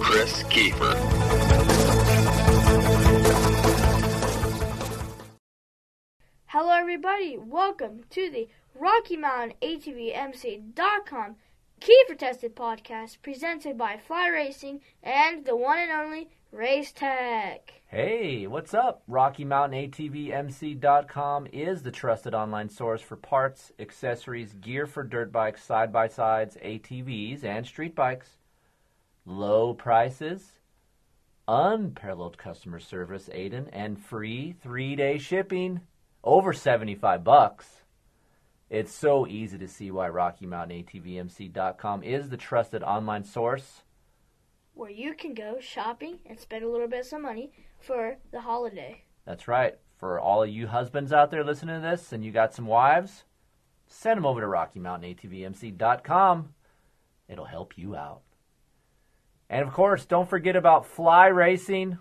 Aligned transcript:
Kris 0.00 0.42
Keefer. 0.44 0.94
Hello, 6.46 6.70
everybody. 6.72 7.38
Welcome 7.38 8.04
to 8.10 8.30
the 8.30 8.48
Rocky 8.74 9.16
Mountain 9.16 9.54
ATVMC.com 9.62 11.36
Keefer 11.80 12.18
Tested 12.18 12.56
podcast 12.56 13.22
presented 13.22 13.76
by 13.78 13.98
Fly 13.98 14.28
Racing 14.28 14.80
and 15.02 15.44
the 15.44 15.56
one 15.56 15.78
and 15.78 15.92
only 15.92 16.28
Race 16.50 16.92
Tech. 16.92 17.82
Hey, 17.86 18.46
what's 18.46 18.74
up? 18.74 19.02
Rocky 19.06 19.44
Mountain 19.44 19.90
ATVMC.com 19.90 21.48
is 21.52 21.82
the 21.82 21.90
trusted 21.90 22.34
online 22.34 22.68
source 22.68 23.00
for 23.02 23.16
parts, 23.16 23.72
accessories, 23.78 24.54
gear 24.54 24.86
for 24.86 25.02
dirt 25.02 25.30
bikes, 25.30 25.62
side 25.62 25.92
by 25.92 26.08
sides, 26.08 26.56
ATVs, 26.64 27.44
and 27.44 27.66
street 27.66 27.94
bikes. 27.94 28.38
Low 29.26 29.72
prices, 29.72 30.58
unparalleled 31.48 32.36
customer 32.36 32.78
service, 32.78 33.30
Aiden, 33.32 33.68
and 33.72 33.98
free 33.98 34.54
three 34.62 34.96
day 34.96 35.18
shipping. 35.18 35.80
Over 36.22 36.52
75 36.52 37.24
bucks. 37.24 37.82
It's 38.68 38.92
so 38.92 39.26
easy 39.26 39.58
to 39.58 39.68
see 39.68 39.90
why 39.90 40.08
Rocky 40.08 40.46
Mountain 40.46 40.84
ATVMC.com 40.84 42.02
is 42.02 42.28
the 42.28 42.36
trusted 42.36 42.82
online 42.82 43.24
source. 43.24 43.82
Where 44.74 44.90
you 44.90 45.14
can 45.14 45.34
go 45.34 45.58
shopping 45.60 46.18
and 46.26 46.40
spend 46.40 46.64
a 46.64 46.68
little 46.68 46.88
bit 46.88 47.00
of 47.00 47.06
some 47.06 47.22
money 47.22 47.52
for 47.78 48.16
the 48.32 48.40
holiday. 48.40 49.04
That's 49.24 49.46
right. 49.46 49.78
For 49.96 50.18
all 50.18 50.42
of 50.42 50.50
you 50.50 50.66
husbands 50.66 51.12
out 51.12 51.30
there 51.30 51.44
listening 51.44 51.80
to 51.80 51.88
this 51.88 52.12
and 52.12 52.24
you 52.24 52.32
got 52.32 52.52
some 52.52 52.66
wives, 52.66 53.22
send 53.86 54.18
them 54.18 54.26
over 54.26 54.40
to 54.40 54.46
RockyMountainATVMC.com. 54.46 56.54
It'll 57.28 57.44
help 57.44 57.78
you 57.78 57.96
out. 57.96 58.23
And 59.50 59.62
of 59.66 59.72
course, 59.72 60.04
don't 60.06 60.28
forget 60.28 60.56
about 60.56 60.86
fly 60.86 61.26
racing. 61.26 61.98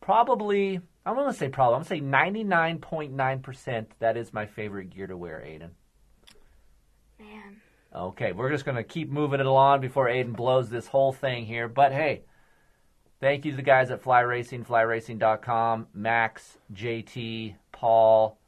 Probably, 0.00 0.80
I'm 1.04 1.14
going 1.14 1.30
to 1.30 1.38
say 1.38 1.48
probably, 1.48 1.76
I'm 1.76 1.82
going 1.82 2.00
to 2.00 2.06
say 2.06 2.36
99.9% 2.36 3.86
that 3.98 4.16
is 4.16 4.32
my 4.32 4.46
favorite 4.46 4.90
gear 4.90 5.06
to 5.06 5.16
wear, 5.16 5.42
Aiden. 5.46 5.70
Man, 7.18 7.60
Okay, 7.94 8.30
we're 8.30 8.50
just 8.50 8.64
going 8.64 8.76
to 8.76 8.84
keep 8.84 9.10
moving 9.10 9.40
it 9.40 9.46
along 9.46 9.80
before 9.80 10.06
Aiden 10.06 10.36
blows 10.36 10.70
this 10.70 10.86
whole 10.86 11.12
thing 11.12 11.44
here. 11.44 11.66
But 11.66 11.90
hey, 11.92 12.22
thank 13.20 13.44
you 13.44 13.50
to 13.50 13.56
the 13.56 13.62
guys 13.62 13.90
at 13.90 14.02
Fly 14.02 14.20
Racing, 14.20 14.64
flyracing.com, 14.64 15.88
Max, 15.92 16.58
JT, 16.72 17.56
Paul, 17.72 18.38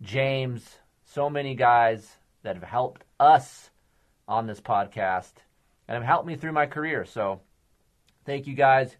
James, 0.00 0.78
so 1.04 1.28
many 1.28 1.54
guys 1.54 2.16
that 2.42 2.56
have 2.56 2.64
helped 2.64 3.04
us 3.20 3.70
on 4.26 4.46
this 4.46 4.60
podcast 4.60 5.32
and 5.88 5.94
have 5.94 6.04
helped 6.04 6.26
me 6.26 6.36
through 6.36 6.52
my 6.52 6.66
career. 6.66 7.04
So 7.04 7.40
thank 8.24 8.46
you 8.46 8.54
guys. 8.54 8.96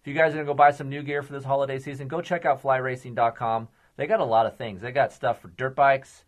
If 0.00 0.06
you 0.06 0.14
guys 0.14 0.30
are 0.32 0.34
going 0.36 0.46
to 0.46 0.52
go 0.52 0.54
buy 0.54 0.70
some 0.70 0.88
new 0.88 1.02
gear 1.02 1.22
for 1.22 1.32
this 1.32 1.44
holiday 1.44 1.78
season, 1.78 2.08
go 2.08 2.20
check 2.20 2.44
out 2.44 2.62
flyracing.com. 2.62 3.68
They 3.96 4.06
got 4.06 4.20
a 4.20 4.24
lot 4.24 4.46
of 4.46 4.56
things. 4.56 4.80
They 4.80 4.92
got 4.92 5.12
stuff 5.12 5.40
for 5.40 5.48
dirt 5.48 5.74
bikes. 5.74 6.24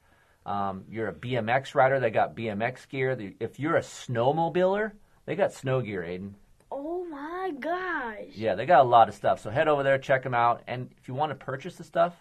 Um, 0.46 0.84
you're 0.88 1.08
a 1.08 1.12
BMX 1.14 1.74
rider, 1.74 2.00
they 2.00 2.10
got 2.10 2.34
BMX 2.34 2.88
gear. 2.88 3.34
If 3.38 3.60
you're 3.60 3.76
a 3.76 3.82
snowmobiler, 3.82 4.92
they 5.26 5.36
got 5.36 5.52
snow 5.52 5.82
gear, 5.82 6.02
Aiden. 6.02 6.32
oh 6.72 7.04
my 7.04 7.52
gosh. 7.60 8.30
Yeah, 8.34 8.54
they 8.54 8.64
got 8.64 8.80
a 8.80 8.88
lot 8.88 9.10
of 9.10 9.14
stuff. 9.14 9.42
So 9.42 9.50
head 9.50 9.68
over 9.68 9.82
there, 9.82 9.98
check 9.98 10.22
them 10.22 10.32
out. 10.32 10.62
And 10.66 10.88
if 10.97 11.06
you 11.06 11.12
want 11.12 11.30
to 11.30 11.34
purchase 11.34 11.76
the 11.76 11.84
stuff, 11.84 12.14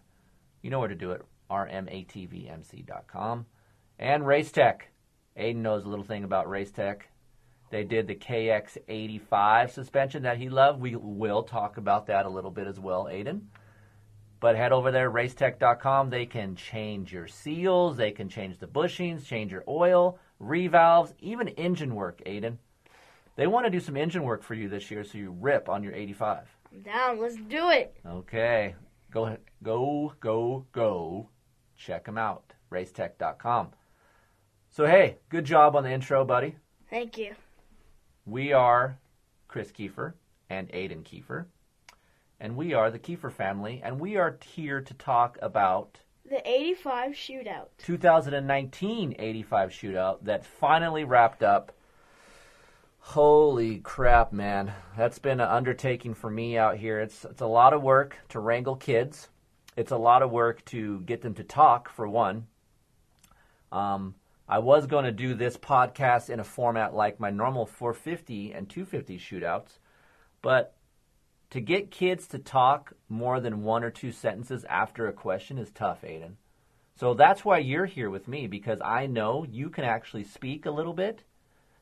you 0.61 0.69
know 0.69 0.79
where 0.79 0.89
to 0.89 0.95
do 0.95 1.11
it. 1.11 1.21
rmatvmc.com. 1.49 3.45
And 3.99 4.23
Racetech. 4.23 4.81
Aiden 5.39 5.57
knows 5.57 5.85
a 5.85 5.89
little 5.89 6.03
thing 6.05 6.23
about 6.23 6.47
Racetech. 6.47 7.03
They 7.69 7.83
did 7.83 8.07
the 8.07 8.15
KX85 8.15 9.71
suspension 9.71 10.23
that 10.23 10.37
he 10.37 10.49
loved. 10.49 10.79
We 10.79 10.95
will 10.95 11.43
talk 11.43 11.77
about 11.77 12.07
that 12.07 12.25
a 12.25 12.29
little 12.29 12.51
bit 12.51 12.67
as 12.67 12.79
well, 12.79 13.05
Aiden. 13.05 13.41
But 14.39 14.55
head 14.55 14.71
over 14.71 14.91
there, 14.91 15.11
racetech.com. 15.11 16.09
They 16.09 16.25
can 16.25 16.55
change 16.55 17.11
your 17.11 17.27
seals, 17.27 17.97
they 17.97 18.11
can 18.11 18.29
change 18.29 18.59
the 18.59 18.67
bushings, 18.67 19.25
change 19.25 19.51
your 19.51 19.63
oil, 19.67 20.19
revalves, 20.39 21.13
even 21.19 21.47
engine 21.49 21.95
work, 21.95 22.21
Aiden. 22.25 22.57
They 23.35 23.47
want 23.47 23.65
to 23.65 23.71
do 23.71 23.79
some 23.79 23.97
engine 23.97 24.23
work 24.23 24.43
for 24.43 24.53
you 24.53 24.69
this 24.69 24.89
year 24.89 25.03
so 25.03 25.17
you 25.17 25.35
rip 25.39 25.69
on 25.69 25.83
your 25.83 25.93
85. 25.93 26.47
I'm 26.71 26.81
down. 26.81 27.19
Let's 27.19 27.35
do 27.35 27.69
it. 27.69 27.95
Okay. 28.05 28.75
Go 29.11 29.25
ahead. 29.25 29.39
Go, 29.63 30.13
go, 30.19 30.65
go. 30.71 31.29
Check 31.75 32.05
them 32.05 32.17
out. 32.17 32.53
Racetech.com. 32.71 33.69
So, 34.69 34.85
hey, 34.85 35.17
good 35.29 35.45
job 35.45 35.75
on 35.75 35.83
the 35.83 35.91
intro, 35.91 36.25
buddy. 36.25 36.55
Thank 36.89 37.17
you. 37.17 37.35
We 38.27 38.51
are 38.51 38.99
Kris 39.47 39.71
Keefer 39.71 40.13
and 40.49 40.67
Aiden 40.73 41.05
Keefer. 41.05 41.45
And 42.41 42.57
we 42.57 42.73
are 42.73 42.91
the 42.91 42.99
Keefer 42.99 43.31
family. 43.31 43.79
And 43.81 44.01
we 44.01 44.17
are 44.17 44.37
here 44.43 44.81
to 44.81 44.93
talk 44.95 45.37
about 45.41 45.99
The 46.29 46.45
85 46.45 47.13
shootout. 47.13 47.67
2019 47.77 49.15
85 49.17 49.69
shootout 49.69 50.17
that 50.23 50.45
finally 50.45 51.05
wrapped 51.05 51.41
up. 51.41 51.71
Holy 52.99 53.77
crap, 53.77 54.33
man. 54.33 54.73
That's 54.97 55.19
been 55.19 55.39
an 55.39 55.47
undertaking 55.47 56.13
for 56.13 56.29
me 56.29 56.57
out 56.57 56.75
here. 56.75 56.99
It's 56.99 57.23
it's 57.23 57.41
a 57.41 57.47
lot 57.47 57.71
of 57.71 57.81
work 57.81 58.17
to 58.29 58.41
wrangle 58.41 58.75
kids. 58.75 59.29
It's 59.77 59.91
a 59.91 59.97
lot 59.97 60.21
of 60.21 60.31
work 60.31 60.65
to 60.65 60.99
get 61.01 61.21
them 61.21 61.33
to 61.35 61.45
talk 61.45 61.87
for 61.87 62.09
one. 62.09 62.47
Um, 63.71 64.15
I 64.49 64.59
was 64.59 64.87
going 64.87 65.03
to 65.05 65.11
do 65.11 65.33
this 65.33 65.57
podcast 65.57 66.29
in 66.29 66.39
a 66.39 66.43
format 66.43 66.93
like 66.93 67.19
my 67.19 67.29
normal 67.29 67.65
450 67.65 68.53
and 68.53 68.69
250 68.69 69.17
shootouts, 69.19 69.79
but 70.41 70.75
to 71.49 71.59
get 71.59 71.91
kids 71.91 72.27
to 72.27 72.39
talk 72.39 72.93
more 73.09 73.39
than 73.39 73.63
one 73.63 73.83
or 73.83 73.89
two 73.89 74.11
sentences 74.11 74.65
after 74.69 75.07
a 75.07 75.13
question 75.13 75.57
is 75.57 75.71
tough, 75.71 76.01
Aiden. 76.01 76.33
So 76.95 77.13
that's 77.13 77.43
why 77.43 77.59
you're 77.59 77.85
here 77.85 78.09
with 78.09 78.27
me 78.27 78.47
because 78.47 78.79
I 78.83 79.05
know 79.05 79.45
you 79.49 79.69
can 79.69 79.83
actually 79.83 80.23
speak 80.23 80.65
a 80.65 80.71
little 80.71 80.93
bit 80.93 81.23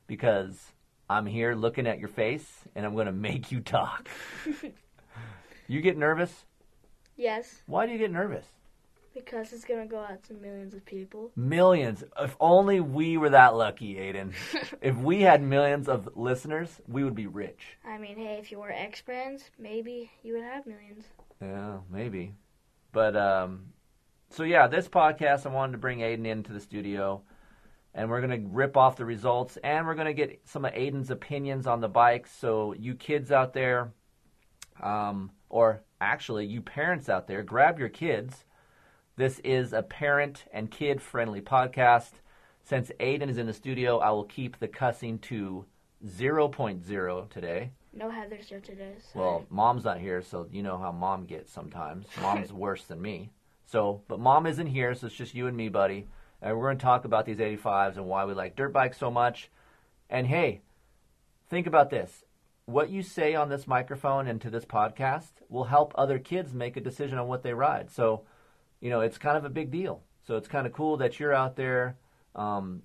because 0.08 0.72
I'm 1.10 1.26
here 1.26 1.54
looking 1.56 1.88
at 1.88 2.00
your 2.00 2.10
face 2.10 2.64
and 2.76 2.86
I'm 2.86 2.96
going 2.96 3.06
to 3.06 3.12
make 3.12 3.52
you 3.52 3.60
talk. 3.62 4.10
you 5.68 5.82
get 5.82 5.98
nervous? 5.98 6.46
Yes, 7.16 7.62
Why 7.66 7.86
do 7.86 7.94
you 7.94 7.98
get 7.98 8.12
nervous? 8.12 8.46
Because 9.16 9.54
it's 9.54 9.66
going 9.66 9.82
to 9.82 9.88
go 9.88 10.00
out 10.00 10.22
to 10.24 10.34
millions 10.34 10.74
of 10.76 10.86
people. 10.86 11.32
Millions. 11.36 12.04
If 12.20 12.36
only 12.40 12.82
we 12.82 13.18
were 13.18 13.30
that 13.32 13.56
lucky, 13.56 13.96
Aiden. 13.96 14.34
if 14.82 14.96
we 14.98 15.22
had 15.22 15.42
millions 15.42 15.88
of 15.88 16.10
listeners, 16.16 16.82
we 16.88 17.04
would 17.04 17.16
be 17.16 17.26
rich. 17.26 17.78
I 17.84 17.98
mean, 17.98 18.18
hey, 18.18 18.38
if 18.40 18.52
you 18.52 18.60
were 18.60 18.72
X 18.72 19.02
Brands, 19.02 19.50
maybe 19.58 20.12
you 20.22 20.34
would 20.34 20.44
have 20.44 20.68
millions. 20.68 21.06
Yeah, 21.42 21.80
maybe. 21.90 22.34
But 22.92 23.16
um 23.16 23.68
so 24.30 24.44
yeah, 24.44 24.68
this 24.68 24.88
podcast 24.88 25.46
I 25.46 25.50
wanted 25.50 25.74
to 25.74 25.78
bring 25.78 26.00
Aiden 26.00 26.28
into 26.28 26.52
the 26.52 26.60
studio 26.60 27.24
and 27.94 28.10
we're 28.10 28.22
going 28.22 28.42
to 28.42 28.50
rip 28.50 28.76
off 28.76 28.98
the 28.98 29.06
results 29.06 29.58
and 29.64 29.88
we're 29.88 29.96
going 29.96 30.08
to 30.08 30.14
get 30.14 30.42
some 30.44 30.66
of 30.66 30.74
Aiden's 30.74 31.12
opinions 31.12 31.66
on 31.68 31.80
the 31.80 31.88
bikes 31.88 32.32
so 32.32 32.74
you 32.74 32.96
kids 32.96 33.32
out 33.32 33.54
there 33.54 33.94
um 34.82 35.32
or 35.50 35.84
actually 36.02 36.46
you 36.46 36.62
parents 36.62 37.08
out 37.10 37.28
there, 37.28 37.44
grab 37.44 37.80
your 37.80 37.90
kids. 37.90 38.44
This 39.18 39.40
is 39.46 39.72
a 39.72 39.82
parent 39.82 40.44
and 40.52 40.70
kid 40.70 41.02
friendly 41.02 41.40
podcast. 41.40 42.12
Since 42.66 42.92
Aiden 43.00 43.30
is 43.30 43.38
in 43.38 43.46
the 43.48 43.54
studio, 43.54 44.00
I 44.00 44.10
will 44.10 44.26
keep 44.26 44.60
the 44.60 44.68
cussing 44.68 45.20
to 45.20 45.66
0.0 46.06 47.30
today. 47.30 47.72
No 47.94 48.10
Heather's 48.10 48.50
here 48.50 48.60
today. 48.60 48.96
So 49.14 49.20
Well, 49.20 49.46
mom's 49.50 49.86
not 49.86 50.00
here, 50.02 50.22
so 50.22 50.48
you 50.52 50.62
know 50.62 50.78
how 50.78 50.92
mom 50.92 51.24
gets 51.24 51.50
sometimes. 51.50 52.08
Mom's 52.22 52.52
worse 52.54 52.84
than 52.84 53.02
me. 53.02 53.32
So, 53.66 54.02
but 54.10 54.20
mom 54.20 54.46
isn't 54.46 54.68
here, 54.68 54.94
so 54.94 55.08
it's 55.08 55.16
just 55.16 55.34
you 55.34 55.48
and 55.48 55.56
me, 55.56 55.70
buddy. 55.70 56.08
And 56.42 56.58
we're 56.58 56.66
going 56.66 56.78
to 56.78 56.84
talk 56.84 57.06
about 57.06 57.26
these 57.26 57.38
85s 57.38 57.96
and 57.96 58.08
why 58.08 58.26
we 58.26 58.34
like 58.34 58.58
dirt 58.58 58.74
bikes 58.74 58.98
so 58.98 59.10
much. 59.10 59.50
And 60.10 60.28
hey, 60.28 60.60
think 61.50 61.68
about 61.68 61.90
this. 61.90 62.26
What 62.66 62.90
you 62.90 63.02
say 63.02 63.34
on 63.34 63.48
this 63.48 63.66
microphone 63.66 64.28
and 64.28 64.42
to 64.42 64.50
this 64.50 64.66
podcast 64.66 65.32
will 65.48 65.66
help 65.66 65.94
other 65.96 66.20
kids 66.20 66.54
make 66.54 66.76
a 66.76 66.82
decision 66.82 67.18
on 67.18 67.30
what 67.30 67.44
they 67.44 67.54
ride. 67.54 67.90
So, 67.90 68.26
you 68.82 68.90
know, 68.90 69.02
it's 69.02 69.18
kind 69.18 69.38
of 69.38 69.46
a 69.46 69.50
big 69.50 69.72
deal. 69.72 70.02
So 70.28 70.36
it's 70.38 70.48
kind 70.48 70.66
of 70.68 70.74
cool 70.74 70.98
that 70.98 71.20
you're 71.20 71.34
out 71.34 71.56
there 71.56 71.96
um, 72.36 72.82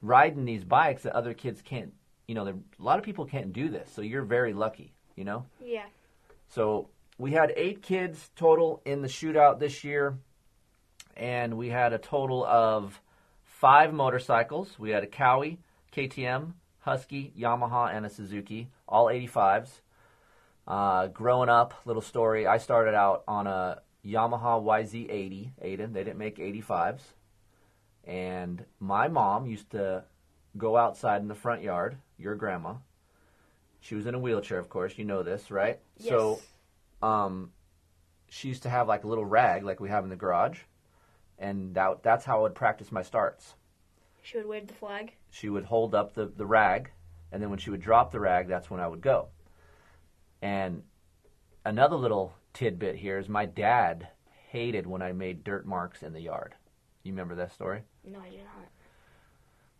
riding 0.00 0.44
these 0.44 0.64
bikes 0.64 1.02
that 1.02 1.14
other 1.14 1.34
kids 1.34 1.62
can't. 1.62 1.92
You 2.26 2.34
know, 2.34 2.44
there- 2.44 2.54
a 2.78 2.82
lot 2.82 2.98
of 2.98 3.04
people 3.04 3.24
can't 3.26 3.52
do 3.52 3.68
this. 3.68 3.90
So 3.92 4.02
you're 4.02 4.22
very 4.24 4.52
lucky. 4.52 4.92
You 5.16 5.24
know. 5.24 5.44
yeah, 5.60 5.84
So 6.48 6.88
we 7.18 7.32
had 7.32 7.52
eight 7.54 7.82
kids 7.82 8.30
total 8.34 8.80
in 8.86 9.02
the 9.02 9.08
shootout 9.08 9.58
this 9.58 9.84
year, 9.84 10.16
and 11.16 11.58
we 11.58 11.68
had 11.68 11.92
a 11.92 11.98
total 11.98 12.44
of 12.46 13.00
five 13.44 13.92
motorcycles. 13.92 14.78
We 14.78 14.90
had 14.90 15.02
a 15.04 15.06
Kawi, 15.06 15.58
KTM, 15.94 16.54
Husky, 16.80 17.32
Yamaha, 17.38 17.94
and 17.94 18.06
a 18.06 18.08
Suzuki, 18.08 18.68
all 18.88 19.06
85s. 19.06 19.82
Uh, 20.66 21.08
growing 21.08 21.48
up, 21.50 21.74
little 21.84 22.02
story, 22.02 22.46
I 22.46 22.56
started 22.56 22.94
out 22.94 23.24
on 23.28 23.46
a 23.46 23.82
Yamaha 24.04 24.62
YZ80, 24.62 25.50
Aiden. 25.62 25.92
They 25.92 26.04
didn't 26.04 26.18
make 26.18 26.36
85s. 26.38 27.00
And 28.04 28.64
my 28.80 29.08
mom 29.08 29.46
used 29.46 29.70
to 29.70 30.04
go 30.56 30.76
outside 30.76 31.22
in 31.22 31.28
the 31.28 31.34
front 31.34 31.62
yard, 31.62 31.96
your 32.18 32.34
grandma. 32.34 32.74
She 33.80 33.94
was 33.94 34.06
in 34.06 34.14
a 34.14 34.18
wheelchair, 34.18 34.58
of 34.58 34.68
course. 34.68 34.98
You 34.98 35.04
know 35.04 35.22
this, 35.22 35.50
right? 35.50 35.78
Yes. 35.98 36.08
So, 36.08 36.40
um, 37.02 37.50
she 38.28 38.48
used 38.48 38.62
to 38.62 38.70
have 38.70 38.88
like 38.88 39.04
a 39.04 39.08
little 39.08 39.24
rag, 39.24 39.62
like 39.62 39.78
we 39.78 39.88
have 39.88 40.04
in 40.04 40.10
the 40.10 40.16
garage, 40.16 40.60
and 41.38 41.74
that, 41.74 42.02
that's 42.02 42.24
how 42.24 42.38
I 42.38 42.42
would 42.42 42.54
practice 42.54 42.90
my 42.90 43.02
starts. 43.02 43.54
She 44.22 44.38
would 44.38 44.46
wave 44.46 44.68
the 44.68 44.74
flag. 44.74 45.12
She 45.30 45.48
would 45.48 45.64
hold 45.64 45.94
up 45.94 46.14
the, 46.14 46.26
the 46.26 46.46
rag, 46.46 46.90
and 47.30 47.42
then 47.42 47.50
when 47.50 47.58
she 47.58 47.70
would 47.70 47.82
drop 47.82 48.10
the 48.10 48.20
rag, 48.20 48.48
that's 48.48 48.70
when 48.70 48.80
I 48.80 48.86
would 48.86 49.00
go. 49.00 49.28
And 50.40 50.82
another 51.64 51.96
little 51.96 52.32
tidbit 52.52 52.96
here 52.96 53.18
is 53.18 53.28
my 53.28 53.46
dad 53.46 54.08
hated 54.50 54.86
when 54.86 55.02
I 55.02 55.12
made 55.12 55.44
dirt 55.44 55.66
marks 55.66 56.02
in 56.02 56.12
the 56.12 56.20
yard. 56.20 56.54
You 57.02 57.12
remember 57.12 57.34
that 57.36 57.52
story? 57.52 57.82
No, 58.04 58.20
I 58.20 58.30
do 58.30 58.36
not. 58.38 58.68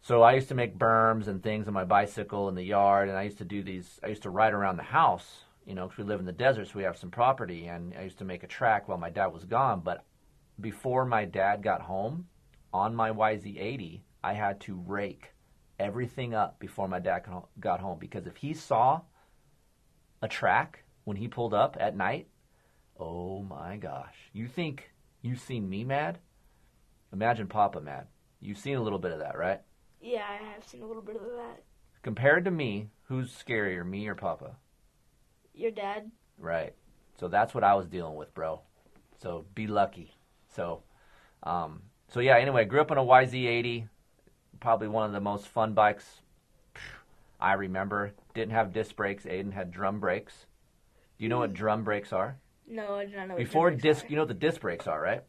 So 0.00 0.22
I 0.22 0.32
used 0.32 0.48
to 0.48 0.54
make 0.54 0.78
berms 0.78 1.28
and 1.28 1.42
things 1.42 1.68
on 1.68 1.74
my 1.74 1.84
bicycle 1.84 2.48
in 2.48 2.56
the 2.56 2.64
yard, 2.64 3.08
and 3.08 3.16
I 3.16 3.22
used 3.22 3.38
to 3.38 3.44
do 3.44 3.62
these. 3.62 4.00
I 4.02 4.08
used 4.08 4.24
to 4.24 4.30
ride 4.30 4.52
around 4.52 4.76
the 4.76 4.82
house, 4.82 5.44
you 5.64 5.74
know, 5.74 5.86
because 5.86 5.98
we 5.98 6.10
live 6.10 6.18
in 6.18 6.26
the 6.26 6.32
desert, 6.32 6.66
so 6.66 6.72
we 6.74 6.82
have 6.82 6.96
some 6.96 7.10
property, 7.10 7.66
and 7.66 7.94
I 7.96 8.02
used 8.02 8.18
to 8.18 8.24
make 8.24 8.42
a 8.42 8.48
track 8.48 8.88
while 8.88 8.98
my 8.98 9.10
dad 9.10 9.26
was 9.26 9.44
gone. 9.44 9.80
But 9.80 10.04
before 10.60 11.04
my 11.04 11.24
dad 11.24 11.62
got 11.62 11.82
home, 11.82 12.26
on 12.72 12.96
my 12.96 13.10
YZ80, 13.10 14.00
I 14.24 14.32
had 14.32 14.60
to 14.62 14.82
rake 14.86 15.32
everything 15.78 16.34
up 16.34 16.58
before 16.58 16.88
my 16.88 16.98
dad 16.98 17.24
got- 17.24 17.48
got 17.60 17.80
home 17.80 17.98
because 17.98 18.26
if 18.26 18.36
he 18.36 18.54
saw 18.54 19.02
a 20.20 20.28
track 20.28 20.84
when 21.04 21.16
he 21.16 21.28
pulled 21.28 21.54
up 21.54 21.76
at 21.78 21.96
night, 21.96 22.28
oh 23.02 23.42
my 23.42 23.76
gosh! 23.76 24.14
You 24.32 24.46
think 24.46 24.90
you've 25.20 25.40
seen 25.40 25.68
me 25.68 25.84
mad? 25.84 26.18
Imagine 27.12 27.46
Papa 27.46 27.80
mad. 27.80 28.06
You've 28.40 28.58
seen 28.58 28.76
a 28.76 28.82
little 28.82 28.98
bit 28.98 29.12
of 29.12 29.18
that, 29.18 29.36
right? 29.36 29.60
Yeah, 30.00 30.24
I 30.28 30.42
have 30.54 30.64
seen 30.64 30.82
a 30.82 30.86
little 30.86 31.02
bit 31.02 31.16
of 31.16 31.22
that. 31.22 31.62
Compared 32.02 32.44
to 32.44 32.50
me, 32.50 32.88
who's 33.04 33.32
scarier, 33.32 33.86
me 33.86 34.08
or 34.08 34.14
Papa? 34.14 34.56
Your 35.54 35.70
dad. 35.70 36.10
Right. 36.38 36.74
So 37.18 37.28
that's 37.28 37.54
what 37.54 37.62
I 37.62 37.74
was 37.74 37.86
dealing 37.86 38.16
with, 38.16 38.34
bro. 38.34 38.60
So 39.20 39.44
be 39.54 39.66
lucky. 39.66 40.14
So, 40.54 40.82
um, 41.42 41.82
so 42.08 42.20
yeah. 42.20 42.36
Anyway, 42.38 42.62
I 42.62 42.64
grew 42.64 42.80
up 42.80 42.90
on 42.90 42.98
a 42.98 43.04
YZ80, 43.04 43.88
probably 44.58 44.88
one 44.88 45.06
of 45.06 45.12
the 45.12 45.20
most 45.20 45.46
fun 45.46 45.74
bikes 45.74 46.22
I 47.40 47.52
remember. 47.54 48.12
Didn't 48.34 48.52
have 48.52 48.72
disc 48.72 48.96
brakes. 48.96 49.24
Aiden 49.24 49.52
had 49.52 49.70
drum 49.70 50.00
brakes. 50.00 50.46
Do 51.18 51.24
you 51.24 51.28
know 51.28 51.38
what 51.38 51.54
drum 51.54 51.84
brakes 51.84 52.12
are? 52.12 52.38
No, 52.72 52.94
I 52.94 53.04
do 53.04 53.14
not 53.14 53.28
know. 53.28 53.36
Before 53.36 53.70
disc, 53.70 54.04
are. 54.04 54.08
you 54.08 54.16
know 54.16 54.22
what 54.22 54.28
the 54.28 54.34
disc 54.34 54.60
brakes 54.62 54.86
are, 54.86 55.00
right? 55.00 55.22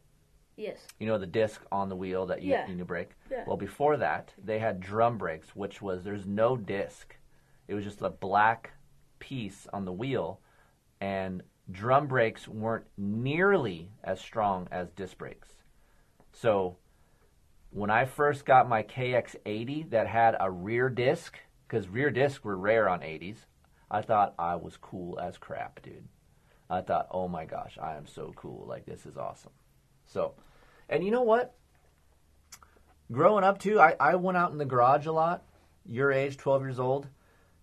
Yes. 0.56 0.78
You 0.98 1.06
know 1.06 1.18
the 1.18 1.26
disc 1.26 1.60
on 1.70 1.88
the 1.88 1.96
wheel 1.96 2.26
that 2.26 2.40
you, 2.42 2.52
Yeah. 2.52 2.66
you 2.66 2.72
need 2.72 2.78
to 2.78 2.84
brake. 2.84 3.10
Yeah. 3.30 3.44
Well, 3.46 3.56
before 3.56 3.96
that, 3.98 4.32
they 4.42 4.58
had 4.58 4.80
drum 4.80 5.18
brakes, 5.18 5.54
which 5.54 5.82
was 5.82 6.04
there's 6.04 6.24
no 6.26 6.56
disc. 6.56 7.14
It 7.68 7.74
was 7.74 7.84
just 7.84 8.00
a 8.02 8.08
black 8.10 8.70
piece 9.18 9.66
on 9.72 9.84
the 9.84 9.92
wheel, 9.92 10.40
and 11.00 11.42
drum 11.70 12.06
brakes 12.06 12.48
weren't 12.48 12.86
nearly 12.96 13.90
as 14.02 14.20
strong 14.20 14.68
as 14.70 14.90
disc 14.90 15.18
brakes. 15.18 15.48
So, 16.32 16.78
when 17.70 17.90
I 17.90 18.04
first 18.04 18.44
got 18.46 18.68
my 18.68 18.82
KX80 18.82 19.90
that 19.90 20.06
had 20.06 20.36
a 20.40 20.50
rear 20.50 20.88
disc, 20.88 21.38
because 21.66 21.88
rear 21.88 22.10
discs 22.10 22.42
were 22.44 22.56
rare 22.56 22.88
on 22.88 23.00
80s, 23.00 23.46
I 23.90 24.02
thought 24.02 24.34
I 24.38 24.54
was 24.56 24.76
cool 24.76 25.18
as 25.18 25.36
crap, 25.38 25.82
dude. 25.82 26.08
I 26.70 26.80
thought, 26.80 27.08
oh 27.10 27.28
my 27.28 27.44
gosh, 27.44 27.78
I 27.80 27.96
am 27.96 28.06
so 28.06 28.32
cool. 28.36 28.66
Like, 28.66 28.86
this 28.86 29.06
is 29.06 29.16
awesome. 29.16 29.52
So, 30.06 30.34
and 30.88 31.04
you 31.04 31.10
know 31.10 31.22
what? 31.22 31.54
Growing 33.12 33.44
up 33.44 33.58
too, 33.58 33.80
I, 33.80 33.94
I 34.00 34.14
went 34.16 34.38
out 34.38 34.52
in 34.52 34.58
the 34.58 34.64
garage 34.64 35.06
a 35.06 35.12
lot. 35.12 35.44
Your 35.86 36.10
age, 36.10 36.36
12 36.36 36.62
years 36.62 36.80
old. 36.80 37.06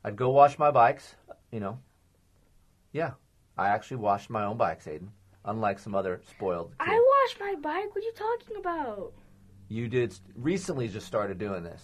I'd 0.04 0.16
go 0.16 0.30
wash 0.30 0.60
my 0.60 0.72
bikes, 0.72 1.16
you 1.52 1.60
know. 1.60 1.80
Yeah, 2.92 3.12
I 3.58 3.70
actually 3.70 3.98
washed 3.98 4.30
my 4.30 4.46
own 4.46 4.58
bikes, 4.58 4.86
Aiden. 4.86 5.10
Unlike 5.46 5.80
some 5.80 5.96
other 5.96 6.22
spoiled 6.30 6.70
kids. 6.78 6.92
I 6.92 7.24
washed 7.24 7.40
my 7.40 7.56
bike. 7.56 7.96
What 7.96 8.04
are 8.04 8.06
you 8.06 8.14
talking 8.14 8.58
about? 8.58 9.14
you 9.72 9.88
did 9.88 10.14
recently 10.36 10.90
just 10.90 11.08
started 11.08 11.38
doing 11.38 11.64
this. 11.64 11.82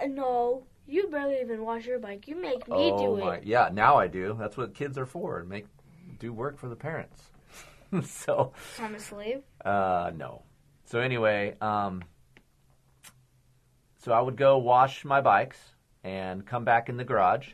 Uh, 0.00 0.06
no, 0.06 0.62
you 0.86 1.08
barely 1.08 1.40
even 1.40 1.64
wash 1.64 1.86
your 1.86 1.98
bike. 1.98 2.28
You 2.28 2.36
make 2.36 2.68
me 2.68 2.92
oh 2.92 3.16
do 3.16 3.24
my, 3.24 3.36
it. 3.36 3.44
yeah, 3.44 3.70
now 3.72 3.96
I 3.96 4.08
do. 4.08 4.36
That's 4.38 4.58
what 4.58 4.74
kids 4.74 4.98
are 4.98 5.06
for. 5.06 5.42
Make 5.44 5.64
do 6.20 6.32
work 6.32 6.58
for 6.58 6.68
the 6.68 6.76
parents. 6.76 7.30
so, 8.04 8.52
I'm 8.78 8.94
a 8.94 9.00
slave. 9.00 9.42
Uh, 9.64 10.12
no. 10.16 10.42
So 10.84 11.00
anyway, 11.00 11.56
um, 11.60 12.04
so 13.98 14.12
I 14.12 14.20
would 14.20 14.36
go 14.36 14.58
wash 14.58 15.04
my 15.04 15.20
bikes 15.20 15.58
and 16.04 16.46
come 16.46 16.64
back 16.64 16.88
in 16.88 16.96
the 16.96 17.04
garage, 17.04 17.48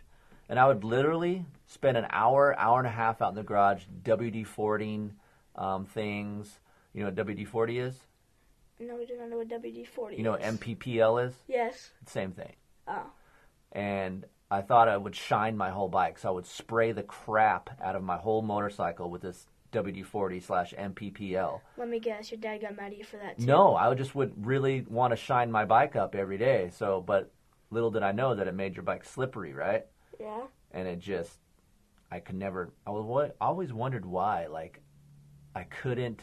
and 0.48 0.58
I 0.58 0.66
would 0.66 0.84
literally 0.84 1.46
spend 1.66 1.96
an 1.96 2.06
hour, 2.10 2.54
hour 2.58 2.78
and 2.78 2.86
a 2.86 2.90
half 2.90 3.22
out 3.22 3.30
in 3.30 3.34
the 3.34 3.42
garage 3.42 3.84
WD 4.02 4.46
40 4.46 5.12
um, 5.56 5.86
things. 5.86 6.60
You 6.92 7.00
know 7.00 7.06
what 7.06 7.26
WD 7.26 7.48
40 7.48 7.78
is? 7.78 7.98
No, 8.78 8.96
we 8.96 9.06
do 9.06 9.16
not 9.16 9.30
know 9.30 9.38
what 9.38 9.48
WD-40 9.48 10.18
You 10.18 10.24
know 10.24 10.32
what. 10.32 10.42
MPPL 10.42 11.26
is? 11.26 11.34
Yes. 11.48 11.90
Same 12.06 12.32
thing. 12.32 12.52
Oh. 12.86 13.06
And 13.72 14.26
I 14.50 14.62
thought 14.62 14.88
I 14.88 14.96
would 14.96 15.16
shine 15.16 15.56
my 15.56 15.70
whole 15.70 15.88
bike, 15.88 16.18
so 16.18 16.28
I 16.28 16.32
would 16.32 16.46
spray 16.46 16.92
the 16.92 17.02
crap 17.02 17.70
out 17.82 17.96
of 17.96 18.02
my 18.02 18.16
whole 18.16 18.42
motorcycle 18.42 19.10
with 19.10 19.22
this 19.22 19.46
WD 19.72 20.06
40 20.06 20.40
slash 20.40 20.72
MPPL. 20.72 21.60
Let 21.76 21.88
me 21.88 21.98
guess. 21.98 22.30
Your 22.30 22.40
dad 22.40 22.60
got 22.60 22.76
mad 22.76 22.92
at 22.92 22.98
you 22.98 23.04
for 23.04 23.16
that 23.16 23.38
too. 23.38 23.46
No, 23.46 23.74
I 23.74 23.92
just 23.94 24.14
would 24.14 24.46
really 24.46 24.84
want 24.88 25.12
to 25.12 25.16
shine 25.16 25.50
my 25.50 25.64
bike 25.64 25.96
up 25.96 26.14
every 26.14 26.38
day. 26.38 26.70
So, 26.72 27.02
but 27.04 27.32
little 27.70 27.90
did 27.90 28.02
I 28.02 28.12
know 28.12 28.34
that 28.34 28.46
it 28.46 28.54
made 28.54 28.76
your 28.76 28.84
bike 28.84 29.04
slippery, 29.04 29.52
right? 29.52 29.84
Yeah. 30.20 30.42
And 30.70 30.86
it 30.86 31.00
just, 31.00 31.38
I 32.10 32.20
could 32.20 32.36
never. 32.36 32.72
I 32.86 32.90
was 32.90 33.04
what 33.04 33.36
always 33.40 33.72
wondered 33.72 34.06
why, 34.06 34.46
like, 34.46 34.80
I 35.54 35.64
couldn't 35.64 36.22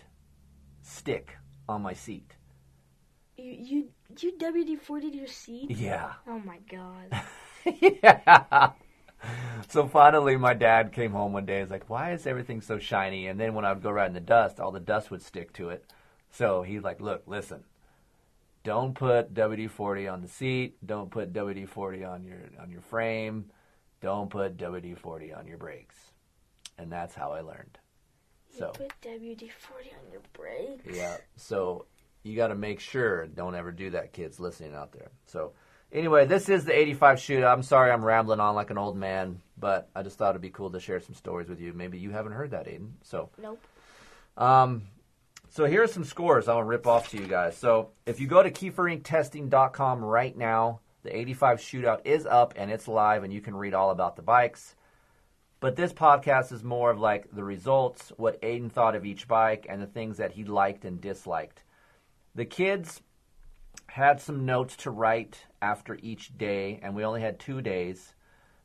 stick 0.81 1.35
on 1.67 1.81
my 1.81 1.93
seat. 1.93 2.35
You 3.35 3.51
you 3.51 3.89
you 4.19 4.33
WD-40'd 4.37 5.15
your 5.15 5.27
seat? 5.27 5.71
Yeah. 5.71 6.13
Oh 6.27 6.39
my 6.39 6.59
god. 6.69 7.21
yeah. 7.65 8.71
So 9.69 9.87
finally, 9.87 10.35
my 10.35 10.53
dad 10.53 10.91
came 10.91 11.13
home 11.13 11.31
one 11.31 11.45
day. 11.45 11.61
He's 11.61 11.71
like, 11.71 11.89
"Why 11.89 12.11
is 12.11 12.27
everything 12.27 12.59
so 12.59 12.77
shiny?" 12.77 13.27
And 13.27 13.39
then 13.39 13.53
when 13.53 13.63
I 13.63 13.71
would 13.71 13.81
go 13.81 13.89
right 13.89 14.05
in 14.07 14.13
the 14.13 14.19
dust, 14.19 14.59
all 14.59 14.71
the 14.71 14.81
dust 14.81 15.09
would 15.11 15.21
stick 15.21 15.53
to 15.53 15.69
it. 15.69 15.85
So 16.29 16.61
he's 16.61 16.83
like, 16.83 16.99
"Look, 16.99 17.23
listen. 17.25 17.63
Don't 18.63 18.93
put 18.93 19.33
WD-40 19.33 20.11
on 20.11 20.21
the 20.21 20.27
seat. 20.27 20.77
Don't 20.85 21.09
put 21.09 21.33
WD-40 21.33 22.05
on 22.09 22.23
your 22.23 22.37
on 22.61 22.69
your 22.69 22.81
frame. 22.81 23.45
Don't 24.01 24.29
put 24.29 24.57
WD-40 24.57 25.37
on 25.37 25.47
your 25.47 25.57
brakes." 25.57 25.95
And 26.77 26.91
that's 26.91 27.15
how 27.15 27.31
I 27.31 27.39
learned. 27.41 27.79
So 28.57 28.73
You 28.79 28.85
put 28.85 28.93
WD-40 29.01 29.93
on 30.05 30.11
your 30.11 30.21
brakes. 30.33 30.85
yeah. 30.97 31.17
So 31.37 31.85
you 32.23 32.35
got 32.35 32.47
to 32.47 32.55
make 32.55 32.81
sure. 32.81 33.25
Don't 33.27 33.55
ever 33.55 33.71
do 33.71 33.89
that, 33.91 34.11
kids 34.11 34.39
listening 34.39 34.75
out 34.75 34.91
there. 34.91 35.11
So 35.25 35.53
anyway, 35.93 36.25
this 36.25 36.49
is 36.49 36.65
the 36.65 36.77
85 36.77 37.17
shootout. 37.19 37.53
I'm 37.53 37.63
sorry 37.63 37.91
I'm 37.91 38.03
rambling 38.03 38.39
on 38.39 38.55
like 38.55 38.69
an 38.71 38.77
old 38.77 38.97
man, 38.97 39.41
but 39.57 39.89
I 39.95 40.03
just 40.03 40.17
thought 40.17 40.31
it'd 40.31 40.41
be 40.41 40.49
cool 40.49 40.71
to 40.71 40.79
share 40.79 40.99
some 40.99 41.15
stories 41.15 41.47
with 41.47 41.61
you. 41.61 41.71
Maybe 41.73 41.99
you 41.99 42.11
haven't 42.11 42.33
heard 42.33 42.51
that, 42.51 42.67
Aiden. 42.67 42.91
So 43.03 43.29
Nope. 43.41 43.61
um, 44.37 44.83
so 45.49 45.65
here 45.65 45.83
are 45.83 45.87
some 45.87 46.03
scores 46.03 46.47
I'm 46.47 46.55
gonna 46.55 46.65
rip 46.65 46.87
off 46.87 47.09
to 47.09 47.17
you 47.17 47.27
guys. 47.27 47.55
So 47.55 47.91
if 48.05 48.19
you 48.19 48.27
go 48.27 48.41
to 48.41 48.51
KeeferIncTesting.com 48.51 50.03
right 50.03 50.35
now, 50.35 50.79
the 51.03 51.15
85 51.15 51.59
shootout 51.59 52.01
is 52.05 52.25
up 52.25 52.53
and 52.57 52.71
it's 52.71 52.87
live, 52.87 53.23
and 53.23 53.31
you 53.31 53.41
can 53.41 53.55
read 53.55 53.73
all 53.73 53.91
about 53.91 54.15
the 54.15 54.21
bikes. 54.21 54.75
But 55.59 55.75
this 55.77 55.93
podcast 55.93 56.51
is 56.51 56.63
more 56.63 56.91
of 56.91 56.99
like 56.99 57.27
the 57.31 57.43
results, 57.43 58.11
what 58.17 58.41
Aiden 58.41 58.71
thought 58.71 58.95
of 58.95 59.05
each 59.05 59.27
bike, 59.27 59.65
and 59.69 59.81
the 59.81 59.87
things 59.87 60.17
that 60.17 60.31
he 60.31 60.43
liked 60.43 60.83
and 60.85 60.99
disliked. 60.99 61.63
The 62.35 62.45
kids 62.45 63.01
had 63.87 64.21
some 64.21 64.45
notes 64.45 64.75
to 64.77 64.91
write 64.91 65.45
after 65.61 65.97
each 66.01 66.37
day, 66.37 66.79
and 66.81 66.95
we 66.95 67.03
only 67.05 67.21
had 67.21 67.39
two 67.39 67.61
days, 67.61 68.15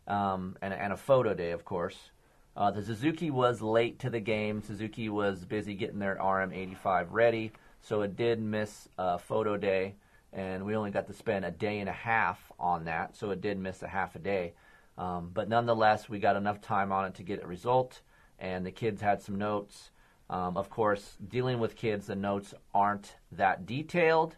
um, 0.07 0.57
and, 0.62 0.73
and 0.73 0.93
a 0.93 0.97
photo 0.97 1.35
day, 1.35 1.50
of 1.50 1.65
course. 1.65 2.11
Uh, 2.57 2.71
the 2.71 2.83
Suzuki 2.83 3.31
was 3.31 3.62
late 3.62 3.99
to 4.00 4.11
the 4.11 4.21
game. 4.21 4.62
Suzuki 4.62 5.09
was 5.09 5.45
busy 5.45 5.75
getting 5.75 5.99
their 5.99 6.17
RM85 6.17 7.07
ready, 7.11 7.53
so 7.81 8.03
it 8.03 8.17
did 8.17 8.41
miss 8.41 8.88
a 8.99 9.19
photo 9.19 9.57
day, 9.57 9.95
and 10.33 10.65
we 10.65 10.75
only 10.75 10.91
got 10.91 11.07
to 11.07 11.12
spend 11.12 11.45
a 11.45 11.50
day 11.50 11.79
and 11.79 11.88
a 11.88 11.93
half 11.93 12.50
on 12.59 12.85
that, 12.87 13.17
so 13.17 13.31
it 13.31 13.41
did 13.41 13.59
miss 13.59 13.83
a 13.83 13.88
half 13.88 14.17
a 14.17 14.19
day. 14.19 14.55
Um, 14.97 15.31
but 15.33 15.49
nonetheless, 15.49 16.09
we 16.09 16.19
got 16.19 16.37
enough 16.37 16.61
time 16.61 16.91
on 16.91 17.05
it 17.05 17.15
to 17.15 17.23
get 17.23 17.45
a 17.45 17.47
result. 17.47 18.00
and 18.41 18.65
the 18.65 18.71
kids 18.71 19.00
had 19.00 19.21
some 19.21 19.37
notes. 19.37 19.91
Um, 20.31 20.57
of 20.57 20.71
course, 20.71 21.17
dealing 21.27 21.59
with 21.59 21.77
kids, 21.77 22.07
the 22.07 22.15
notes 22.15 22.55
aren't 22.75 23.17
that 23.33 23.67
detailed, 23.67 24.37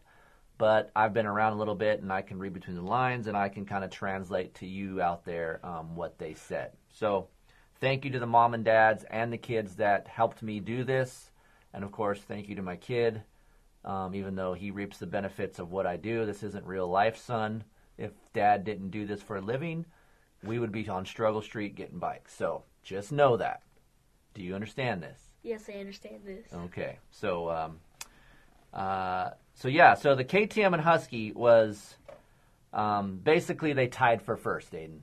but 0.61 0.90
I've 0.95 1.14
been 1.14 1.25
around 1.25 1.55
a 1.55 1.57
little 1.57 1.75
bit 1.75 2.02
and 2.02 2.12
I 2.12 2.21
can 2.21 2.38
read 2.38 2.52
between 2.52 2.76
the 2.76 2.83
lines 2.83 3.29
and 3.29 3.35
I 3.35 3.49
can 3.49 3.64
kind 3.64 3.83
of 3.83 3.90
translate 3.90 4.55
to 4.57 4.67
you 4.67 5.00
out 5.00 5.25
there 5.25 5.59
um, 5.64 5.97
what 5.97 6.19
they 6.19 6.35
said. 6.35 6.73
So, 6.93 7.29
thank 7.81 8.05
you 8.05 8.11
to 8.11 8.19
the 8.19 8.26
mom 8.26 8.52
and 8.52 8.62
dads 8.62 9.05
and 9.05 9.33
the 9.33 9.38
kids 9.38 9.76
that 9.76 10.07
helped 10.07 10.43
me 10.43 10.61
do 10.61 10.85
this. 10.85 11.31
And 11.73 11.83
of 11.83 11.93
course, 11.93 12.21
thank 12.21 12.47
you 12.47 12.57
to 12.57 12.62
my 12.62 12.76
kid, 12.76 13.23
um, 13.87 14.14
even 14.14 14.35
though 14.35 14.52
he 14.52 14.71
reaps 14.71 14.99
the 14.99 15.07
benefits 15.07 15.59
of 15.59 15.73
what 15.73 15.87
I 15.87 15.97
do. 15.97 16.26
This 16.26 16.43
isn't 16.43 16.67
real 16.67 16.88
life, 16.88 17.17
son. 17.17 17.64
If 17.97 18.11
dad 18.35 18.62
didn't 18.62 18.90
do 18.90 19.07
this 19.07 19.23
for 19.23 19.37
a 19.37 19.40
living, 19.40 19.87
we 20.45 20.59
would 20.59 20.73
be 20.73 20.87
on 20.90 21.07
Struggle 21.07 21.40
Street 21.40 21.75
getting 21.75 21.99
bikes. 21.99 22.35
So, 22.35 22.64
just 22.83 23.12
know 23.12 23.38
that. 23.38 23.62
Do 24.35 24.43
you 24.43 24.55
understand 24.55 25.02
this? 25.02 25.21
Yes, 25.43 25.71
I 25.75 25.79
understand 25.79 26.21
this. 26.26 26.52
Okay, 26.52 26.99
so 27.11 27.49
um, 27.49 27.79
uh, 28.75 29.31
so 29.61 29.69
yeah, 29.69 29.93
so 29.93 30.14
the 30.14 30.25
KTM 30.25 30.73
and 30.73 30.81
Husky 30.81 31.33
was 31.33 31.97
um, 32.73 33.21
basically 33.23 33.75
they 33.75 33.88
tied 33.88 34.23
for 34.23 34.35
first, 34.35 34.73
Aiden. 34.73 35.00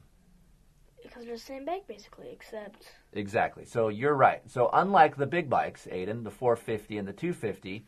Because 1.03 1.25
they're 1.25 1.35
the 1.35 1.39
same 1.39 1.63
bike, 1.63 1.87
basically, 1.87 2.29
except 2.31 2.87
Exactly. 3.13 3.65
So 3.65 3.89
you're 3.89 4.15
right. 4.15 4.41
So 4.47 4.71
unlike 4.73 5.15
the 5.15 5.27
big 5.27 5.47
bikes, 5.47 5.87
Aiden, 5.91 6.23
the 6.23 6.31
450 6.31 6.97
and 6.97 7.07
the 7.07 7.13
250, 7.13 7.85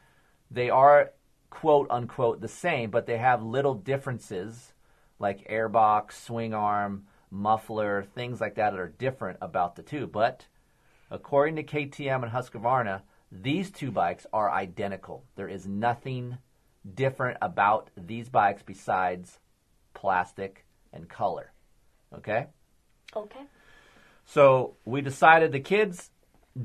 they 0.52 0.70
are 0.70 1.12
quote 1.50 1.88
unquote 1.90 2.40
the 2.40 2.48
same, 2.48 2.92
but 2.92 3.08
they 3.08 3.18
have 3.18 3.42
little 3.42 3.74
differences 3.74 4.74
like 5.18 5.50
airbox, 5.50 6.12
swing 6.12 6.54
arm, 6.54 7.08
muffler, 7.32 8.04
things 8.04 8.40
like 8.40 8.54
that 8.56 8.74
that 8.74 8.80
are 8.80 8.94
different 9.00 9.40
about 9.42 9.76
the 9.76 9.82
two. 9.82 10.06
But 10.06 10.46
according 11.10 11.56
to 11.56 11.64
KTM 11.64 12.22
and 12.22 12.32
Husqvarna, 12.32 13.02
these 13.32 13.72
two 13.72 13.90
bikes 13.90 14.28
are 14.32 14.52
identical. 14.52 15.24
There 15.36 15.50
is 15.50 15.68
nothing 15.68 16.38
different 16.96 17.38
about 17.42 17.90
these 17.98 18.30
bikes 18.30 18.64
besides 18.64 19.40
plastic 19.94 20.66
and 20.94 21.08
color. 21.10 21.52
Okay? 22.14 22.48
okay. 23.16 23.42
So 24.26 24.76
we 24.86 25.02
decided 25.02 25.52
the 25.52 25.60
kids 25.60 26.12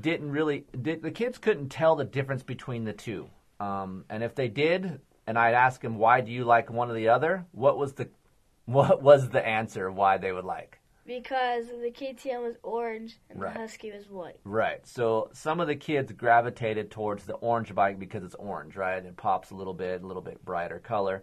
didn't 0.00 0.30
really 0.30 0.66
did, 0.80 1.02
the 1.02 1.11
kids 1.11 1.38
couldn't 1.38 1.68
tell 1.68 1.97
the 1.97 2.04
difference 2.04 2.42
between 2.42 2.85
the 2.85 2.92
two. 2.92 3.28
Um, 3.61 4.04
and 4.11 4.23
if 4.23 4.35
they 4.35 4.49
did, 4.49 5.00
and 5.26 5.38
I'd 5.38 5.54
ask 5.54 5.80
them 5.80 5.97
why 5.97 6.21
do 6.21 6.30
you 6.30 6.44
like 6.44 6.71
one 6.71 6.90
or 6.90 6.94
the 6.94 7.09
other, 7.09 7.47
what 7.52 7.78
was 7.78 7.94
the 7.94 8.09
what 8.66 9.02
was 9.02 9.28
the 9.28 9.47
answer 9.47 9.90
why 9.90 10.18
they 10.18 10.33
would 10.33 10.44
like? 10.44 10.80
Because 11.06 11.66
the 11.68 11.90
KTM 11.90 12.42
was 12.42 12.56
orange 12.62 13.18
and 13.28 13.40
Right. 13.40 13.52
the 13.52 13.61
Husky 13.61 13.92
was 13.92 14.08
white. 14.08 14.40
Right. 14.44 14.87
So 14.87 15.28
some 15.34 15.61
of 15.61 15.66
the 15.66 15.76
kids 15.76 16.12
gravitated 16.12 16.90
towards 16.90 17.26
the 17.26 17.34
orange 17.34 17.75
bike 17.75 17.99
because 17.99 18.25
it's 18.25 18.34
orange, 18.37 18.75
right? 18.76 19.04
It 19.04 19.16
pops 19.16 19.50
a 19.50 19.54
little 19.54 19.75
bit, 19.75 20.02
a 20.02 20.06
little 20.06 20.23
bit 20.23 20.42
brighter 20.44 20.78
color. 20.78 21.23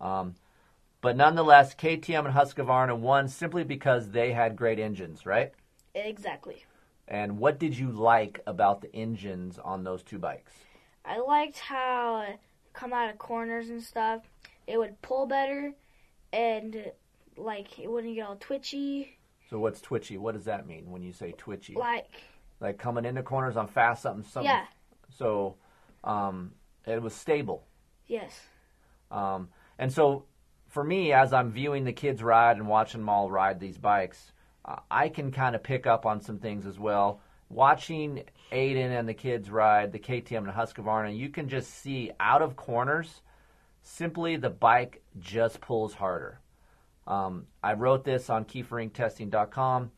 Um, 0.00 0.34
but 1.00 1.16
nonetheless, 1.16 1.74
KTM 1.74 2.26
and 2.26 2.34
Husqvarna 2.34 2.98
won 2.98 3.28
simply 3.28 3.62
because 3.64 4.10
they 4.10 4.32
had 4.32 4.56
great 4.56 4.78
engines, 4.78 5.24
right? 5.24 5.52
Exactly. 5.94 6.64
And 7.08 7.38
what 7.38 7.58
did 7.58 7.76
you 7.76 7.90
like 7.90 8.40
about 8.46 8.80
the 8.80 8.94
engines 8.94 9.58
on 9.58 9.84
those 9.84 10.02
two 10.02 10.18
bikes? 10.18 10.52
I 11.04 11.18
liked 11.18 11.58
how 11.58 12.22
it 12.22 12.38
come 12.72 12.92
out 12.92 13.10
of 13.10 13.18
corners 13.18 13.68
and 13.70 13.82
stuff. 13.82 14.22
It 14.66 14.78
would 14.78 15.00
pull 15.02 15.26
better, 15.26 15.72
and 16.32 16.92
like 17.36 17.78
it 17.78 17.90
wouldn't 17.90 18.14
get 18.14 18.26
all 18.26 18.36
twitchy. 18.36 19.16
So 19.50 19.58
what's 19.58 19.80
twitchy? 19.80 20.16
What 20.16 20.34
does 20.34 20.44
that 20.44 20.66
mean 20.66 20.90
when 20.90 21.02
you 21.02 21.12
say 21.12 21.32
twitchy? 21.36 21.74
Like 21.74 22.08
Like 22.60 22.78
coming 22.78 23.04
into 23.04 23.22
corners 23.24 23.56
on 23.56 23.66
fast 23.66 24.02
something 24.02 24.22
something. 24.22 24.48
yeah, 24.50 24.66
So 25.18 25.56
um, 26.04 26.52
it 26.86 27.02
was 27.02 27.14
stable. 27.14 27.64
yes, 28.06 28.40
Um, 29.10 29.48
and 29.78 29.92
so 29.92 30.24
for 30.68 30.84
me, 30.84 31.12
as 31.12 31.32
I'm 31.32 31.50
viewing 31.50 31.84
the 31.84 31.92
kids 31.92 32.22
ride 32.22 32.56
and 32.58 32.68
watching 32.68 33.00
them 33.00 33.08
all 33.08 33.30
ride 33.30 33.58
these 33.58 33.76
bikes, 33.78 34.32
uh, 34.64 34.76
I 34.90 35.08
can 35.08 35.32
kind 35.32 35.56
of 35.56 35.62
pick 35.62 35.86
up 35.86 36.06
on 36.06 36.20
some 36.20 36.38
things 36.38 36.64
as 36.66 36.78
well. 36.78 37.20
Watching 37.48 38.22
Aiden 38.52 38.90
and 38.96 39.08
the 39.08 39.14
kids 39.14 39.50
ride 39.50 39.92
the 39.92 39.98
KTM 39.98 40.44
and 40.44 40.52
Husqvarna, 40.52 41.16
you 41.16 41.28
can 41.28 41.48
just 41.48 41.70
see 41.74 42.12
out 42.20 42.42
of 42.42 42.54
corners, 42.56 43.22
simply 43.82 44.36
the 44.36 44.50
bike 44.50 45.02
just 45.18 45.60
pulls 45.60 45.94
harder. 45.94 46.39
Um, 47.10 47.46
I 47.62 47.72
wrote 47.72 48.04
this 48.04 48.30
on 48.30 48.44
keeferinctesting.com. 48.44 49.90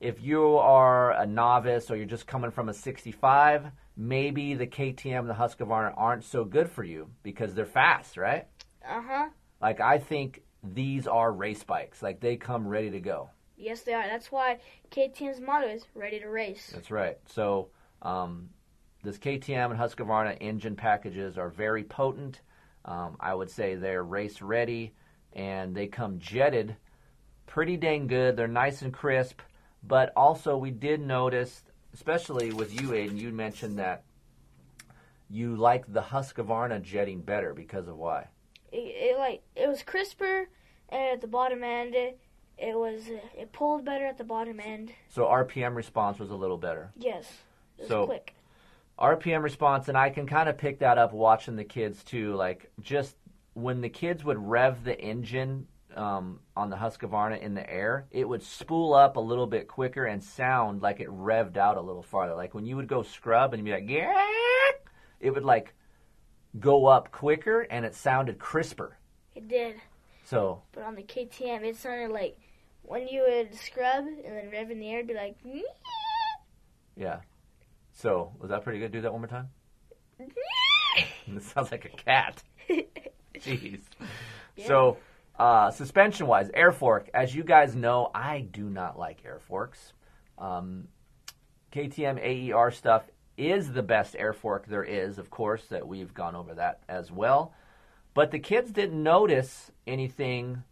If 0.00 0.22
you 0.22 0.56
are 0.56 1.12
a 1.12 1.24
novice 1.24 1.90
or 1.90 1.96
you're 1.96 2.06
just 2.06 2.26
coming 2.26 2.50
from 2.50 2.68
a 2.68 2.74
65, 2.74 3.66
maybe 3.96 4.54
the 4.54 4.66
KTM 4.66 5.20
and 5.20 5.30
the 5.30 5.34
Husqvarna 5.34 5.94
aren't 5.96 6.24
so 6.24 6.44
good 6.44 6.68
for 6.68 6.82
you 6.82 7.10
because 7.22 7.54
they're 7.54 7.64
fast, 7.64 8.16
right? 8.16 8.46
uh 8.88 9.02
huh. 9.06 9.28
Like 9.60 9.80
I 9.80 9.98
think 9.98 10.42
these 10.62 11.06
are 11.06 11.32
race 11.32 11.62
bikes. 11.62 12.02
Like 12.02 12.20
they 12.20 12.36
come 12.36 12.66
ready 12.66 12.90
to 12.90 13.00
go. 13.00 13.30
Yes, 13.56 13.82
they 13.82 13.92
are. 13.92 14.06
That's 14.06 14.30
why 14.30 14.58
KTM's 14.90 15.40
motto 15.40 15.66
is 15.66 15.84
"Ready 15.94 16.20
to 16.20 16.28
race." 16.28 16.70
That's 16.72 16.90
right. 16.90 17.18
So 17.26 17.68
um, 18.02 18.50
this 19.02 19.18
KTM 19.18 19.70
and 19.70 19.78
Husqvarna 19.78 20.36
engine 20.40 20.76
packages 20.76 21.38
are 21.38 21.50
very 21.50 21.82
potent. 21.84 22.40
Um, 22.84 23.16
I 23.20 23.34
would 23.34 23.50
say 23.50 23.74
they're 23.74 24.04
race 24.04 24.40
ready, 24.40 24.94
and 25.38 25.74
they 25.74 25.86
come 25.86 26.18
jetted 26.18 26.76
pretty 27.46 27.76
dang 27.76 28.06
good. 28.08 28.36
They're 28.36 28.48
nice 28.48 28.82
and 28.82 28.92
crisp, 28.92 29.40
but 29.82 30.12
also 30.16 30.56
we 30.56 30.70
did 30.70 31.00
notice, 31.00 31.62
especially 31.94 32.52
with 32.52 32.74
you, 32.78 32.88
Aiden, 32.90 33.16
you 33.18 33.30
mentioned 33.30 33.78
that 33.78 34.02
you 35.30 35.56
like 35.56 35.90
the 35.92 36.02
Husqvarna 36.02 36.82
jetting 36.82 37.20
better 37.20 37.54
because 37.54 37.86
of 37.88 37.96
why? 37.96 38.26
It, 38.72 38.76
it 38.78 39.18
like 39.18 39.42
it 39.56 39.68
was 39.68 39.82
crisper, 39.82 40.48
and 40.88 41.02
at 41.12 41.20
the 41.20 41.26
bottom 41.26 41.62
end, 41.62 41.94
it, 41.94 42.18
it 42.58 42.76
was 42.76 43.02
it 43.08 43.52
pulled 43.52 43.84
better 43.84 44.04
at 44.06 44.18
the 44.18 44.24
bottom 44.24 44.60
end. 44.60 44.92
So 45.08 45.24
RPM 45.24 45.74
response 45.74 46.18
was 46.18 46.30
a 46.30 46.36
little 46.36 46.58
better. 46.58 46.90
Yes, 46.96 47.26
it 47.78 47.82
was 47.82 47.88
So- 47.88 48.06
quick. 48.06 48.34
RPM 48.98 49.44
response, 49.44 49.86
and 49.86 49.96
I 49.96 50.10
can 50.10 50.26
kind 50.26 50.48
of 50.48 50.58
pick 50.58 50.80
that 50.80 50.98
up 50.98 51.12
watching 51.12 51.54
the 51.54 51.62
kids 51.62 52.02
too. 52.02 52.34
Like 52.34 52.68
just 52.80 53.14
when 53.54 53.80
the 53.80 53.88
kids 53.88 54.24
would 54.24 54.38
rev 54.38 54.84
the 54.84 54.98
engine 54.98 55.66
um, 55.96 56.40
on 56.56 56.70
the 56.70 56.76
Husqvarna 56.76 57.40
in 57.40 57.54
the 57.54 57.68
air, 57.68 58.06
it 58.10 58.28
would 58.28 58.42
spool 58.42 58.94
up 58.94 59.16
a 59.16 59.20
little 59.20 59.46
bit 59.46 59.66
quicker 59.68 60.04
and 60.06 60.22
sound 60.22 60.82
like 60.82 61.00
it 61.00 61.08
revved 61.08 61.56
out 61.56 61.76
a 61.76 61.80
little 61.80 62.02
farther. 62.02 62.34
Like 62.34 62.54
when 62.54 62.66
you 62.66 62.76
would 62.76 62.88
go 62.88 63.02
scrub 63.02 63.52
and 63.52 63.60
you'd 63.60 63.72
be 63.72 63.80
like, 63.80 63.90
yeah, 63.90 64.12
it 65.20 65.30
would 65.30 65.44
like 65.44 65.74
go 66.60 66.86
up 66.86 67.10
quicker 67.10 67.62
and 67.62 67.84
it 67.84 67.94
sounded 67.94 68.38
crisper. 68.38 68.96
It 69.34 69.48
did, 69.48 69.76
So 70.24 70.62
but 70.72 70.84
on 70.84 70.94
the 70.94 71.02
KTM, 71.02 71.64
it 71.64 71.76
sounded 71.76 72.10
like 72.12 72.38
when 72.82 73.06
you 73.08 73.22
would 73.28 73.54
scrub 73.54 74.04
and 74.06 74.36
then 74.36 74.50
rev 74.50 74.70
in 74.70 74.78
the 74.80 74.88
air, 74.90 74.98
it'd 74.98 75.08
be 75.08 75.14
like. 75.14 75.36
yeah. 76.96 77.20
So 77.92 78.32
was 78.38 78.50
that 78.50 78.62
pretty 78.62 78.78
good? 78.78 78.92
Do 78.92 79.00
that 79.00 79.12
one 79.12 79.20
more 79.22 79.28
time. 79.28 79.48
This 81.28 81.44
sounds 81.46 81.70
like 81.70 81.84
a 81.84 81.88
cat. 81.90 82.42
Jeez. 83.44 83.80
So, 84.66 84.98
uh, 85.38 85.70
suspension 85.70 86.26
wise, 86.26 86.50
air 86.52 86.72
fork. 86.72 87.08
As 87.14 87.34
you 87.34 87.44
guys 87.44 87.74
know, 87.74 88.10
I 88.14 88.40
do 88.40 88.68
not 88.68 88.98
like 88.98 89.24
air 89.24 89.38
forks. 89.38 89.92
Um, 90.36 90.88
KTM 91.72 92.18
AER 92.18 92.70
stuff 92.70 93.04
is 93.36 93.72
the 93.72 93.82
best 93.82 94.16
air 94.18 94.32
fork 94.32 94.66
there 94.66 94.82
is, 94.82 95.18
of 95.18 95.30
course, 95.30 95.64
that 95.66 95.86
we've 95.86 96.12
gone 96.12 96.34
over 96.34 96.54
that 96.54 96.80
as 96.88 97.12
well. 97.12 97.54
But 98.14 98.32
the 98.32 98.38
kids 98.40 98.72
didn't 98.72 99.00
notice 99.00 99.70
anything 99.86 100.64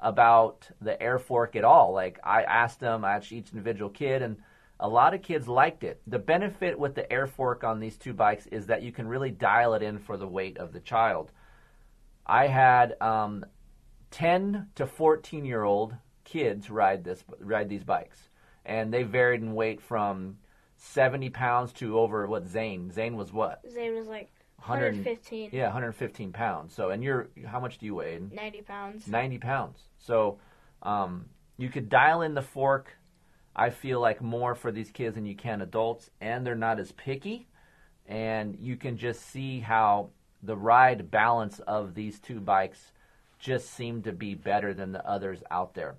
about 0.00 0.70
the 0.80 1.00
air 1.02 1.18
fork 1.18 1.54
at 1.54 1.64
all. 1.64 1.92
Like, 1.92 2.18
I 2.24 2.42
asked 2.42 2.80
them, 2.80 3.04
I 3.04 3.16
asked 3.16 3.32
each 3.32 3.50
individual 3.52 3.90
kid, 3.90 4.22
and 4.22 4.36
a 4.80 4.88
lot 4.88 5.12
of 5.12 5.22
kids 5.22 5.46
liked 5.46 5.84
it. 5.84 6.00
The 6.06 6.18
benefit 6.18 6.78
with 6.78 6.94
the 6.94 7.10
air 7.12 7.26
fork 7.26 7.62
on 7.62 7.78
these 7.78 7.96
two 7.96 8.14
bikes 8.14 8.46
is 8.46 8.66
that 8.66 8.82
you 8.82 8.90
can 8.90 9.06
really 9.06 9.30
dial 9.30 9.74
it 9.74 9.82
in 9.82 9.98
for 9.98 10.16
the 10.16 10.26
weight 10.26 10.56
of 10.56 10.72
the 10.72 10.80
child. 10.80 11.30
I 12.26 12.46
had 12.46 12.96
um, 13.00 13.44
10 14.10 14.68
to 14.76 14.86
14 14.86 15.44
year 15.44 15.62
old 15.62 15.94
kids 16.24 16.70
ride 16.70 17.04
this 17.04 17.22
ride 17.38 17.68
these 17.68 17.84
bikes, 17.84 18.28
and 18.64 18.92
they 18.92 19.02
varied 19.02 19.42
in 19.42 19.54
weight 19.54 19.80
from 19.80 20.38
70 20.76 21.30
pounds 21.30 21.72
to 21.74 21.98
over 21.98 22.26
what 22.26 22.46
Zane 22.46 22.90
Zane 22.90 23.16
was 23.16 23.32
what 23.32 23.60
Zane 23.70 23.94
was 23.94 24.06
like 24.06 24.30
115, 24.56 25.50
yeah 25.52 25.64
115 25.64 26.32
pounds. 26.32 26.74
So 26.74 26.90
and 26.90 27.02
you're 27.02 27.28
how 27.46 27.60
much 27.60 27.78
do 27.78 27.86
you 27.86 27.96
weigh? 27.96 28.20
90 28.32 28.62
pounds. 28.62 29.06
90 29.06 29.38
pounds. 29.38 29.78
So 29.98 30.38
um, 30.82 31.26
you 31.58 31.68
could 31.68 31.88
dial 31.88 32.22
in 32.22 32.34
the 32.34 32.42
fork. 32.42 32.96
I 33.56 33.70
feel 33.70 34.00
like 34.00 34.20
more 34.20 34.54
for 34.54 34.72
these 34.72 34.90
kids 34.90 35.14
than 35.14 35.26
you 35.26 35.36
can 35.36 35.60
adults, 35.60 36.10
and 36.20 36.44
they're 36.44 36.56
not 36.56 36.80
as 36.80 36.90
picky. 36.92 37.46
And 38.06 38.56
you 38.58 38.76
can 38.76 38.96
just 38.96 39.22
see 39.30 39.60
how 39.60 40.10
the 40.44 40.56
ride 40.56 41.10
balance 41.10 41.58
of 41.60 41.94
these 41.94 42.20
two 42.20 42.40
bikes 42.40 42.92
just 43.38 43.70
seemed 43.70 44.04
to 44.04 44.12
be 44.12 44.34
better 44.34 44.74
than 44.74 44.92
the 44.92 45.06
others 45.06 45.42
out 45.50 45.74
there, 45.74 45.96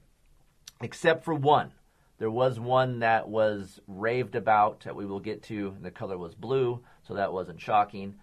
except 0.82 1.24
for 1.24 1.34
one. 1.34 1.72
There 2.18 2.32
was 2.32 2.60
one 2.60 3.00
that 3.00 3.28
was 3.28 3.80
raved 3.88 4.36
about 4.36 4.82
that 4.82 4.96
we 4.96 5.06
will 5.06 5.20
get 5.20 5.44
to. 5.44 5.76
The 5.82 5.92
color 5.92 6.18
was 6.18 6.34
blue, 6.34 6.82
so 7.04 7.16
that 7.16 7.34
wasn't 7.34 7.60
shocking. 7.60 8.16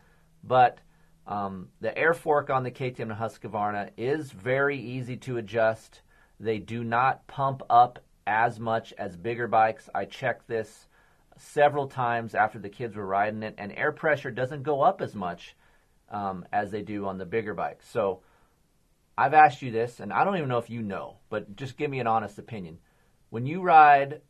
But 0.42 0.78
um, 1.26 1.68
the 1.80 1.96
air 1.96 2.14
fork 2.14 2.50
on 2.50 2.62
the 2.62 2.70
KTM 2.70 3.18
Husqvarna 3.18 3.90
is 3.96 4.32
very 4.32 4.78
easy 4.78 5.16
to 5.18 5.36
adjust. 5.36 6.00
They 6.40 6.58
do 6.58 6.84
not 6.84 7.26
pump 7.26 7.62
up 7.68 7.98
as 8.26 8.58
much 8.58 8.94
as 8.96 9.16
bigger 9.16 9.46
bikes. 9.46 9.90
I 9.94 10.06
checked 10.06 10.48
this 10.48 10.86
several 11.36 11.86
times 11.86 12.34
after 12.34 12.58
the 12.58 12.70
kids 12.70 12.96
were 12.96 13.06
riding 13.06 13.42
it, 13.42 13.54
and 13.58 13.72
air 13.72 13.92
pressure 13.92 14.30
doesn't 14.30 14.62
go 14.62 14.80
up 14.80 15.02
as 15.02 15.14
much 15.14 15.54
um, 16.12 16.45
as 16.52 16.71
they 16.71 16.83
do 16.83 17.07
on 17.07 17.19
the 17.19 17.25
bigger 17.25 17.54
bikes. 17.54 17.88
So 17.88 18.21
I've 19.16 19.35
asked 19.35 19.62
you 19.62 19.71
this, 19.71 20.00
and 20.00 20.12
I 20.12 20.25
don't 20.25 20.37
even 20.37 20.49
know 20.49 20.59
if 20.59 20.71
you 20.71 20.83
know, 20.83 21.16
but 21.31 21.57
just 21.57 21.76
give 21.76 21.90
me 21.90 22.00
an 22.00 22.07
honest 22.07 22.38
opinion. 22.38 22.78
When 23.31 23.47
you 23.47 23.62
ride, 23.62 24.21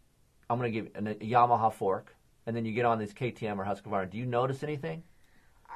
I'm 0.49 0.59
going 0.59 0.73
to 0.73 0.81
give 0.81 0.91
a, 0.95 1.11
a 1.11 1.15
Yamaha 1.15 1.73
fork, 1.73 2.15
and 2.47 2.57
then 2.57 2.65
you 2.65 2.73
get 2.73 2.85
on 2.85 2.99
this 2.99 3.13
KTM 3.13 3.59
or 3.59 3.65
Husqvarna. 3.65 4.11
Do 4.11 4.19
you 4.19 4.27
notice 4.27 4.63
anything? 4.63 5.03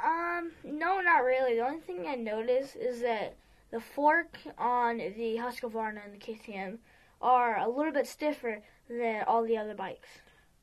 Um, 0.04 0.52
no, 0.64 1.00
not 1.00 1.24
really. 1.24 1.56
The 1.56 1.66
only 1.66 1.80
thing 1.80 2.06
I 2.06 2.14
notice 2.14 2.76
is 2.76 3.00
that 3.00 3.36
the 3.70 3.80
fork 3.80 4.38
on 4.58 4.98
the 4.98 5.36
Husqvarna 5.38 6.04
and 6.04 6.14
the 6.14 6.18
KTM 6.18 6.78
are 7.20 7.58
a 7.58 7.68
little 7.68 7.92
bit 7.92 8.06
stiffer 8.06 8.62
than 8.88 9.24
all 9.26 9.44
the 9.44 9.56
other 9.56 9.74
bikes. 9.74 10.08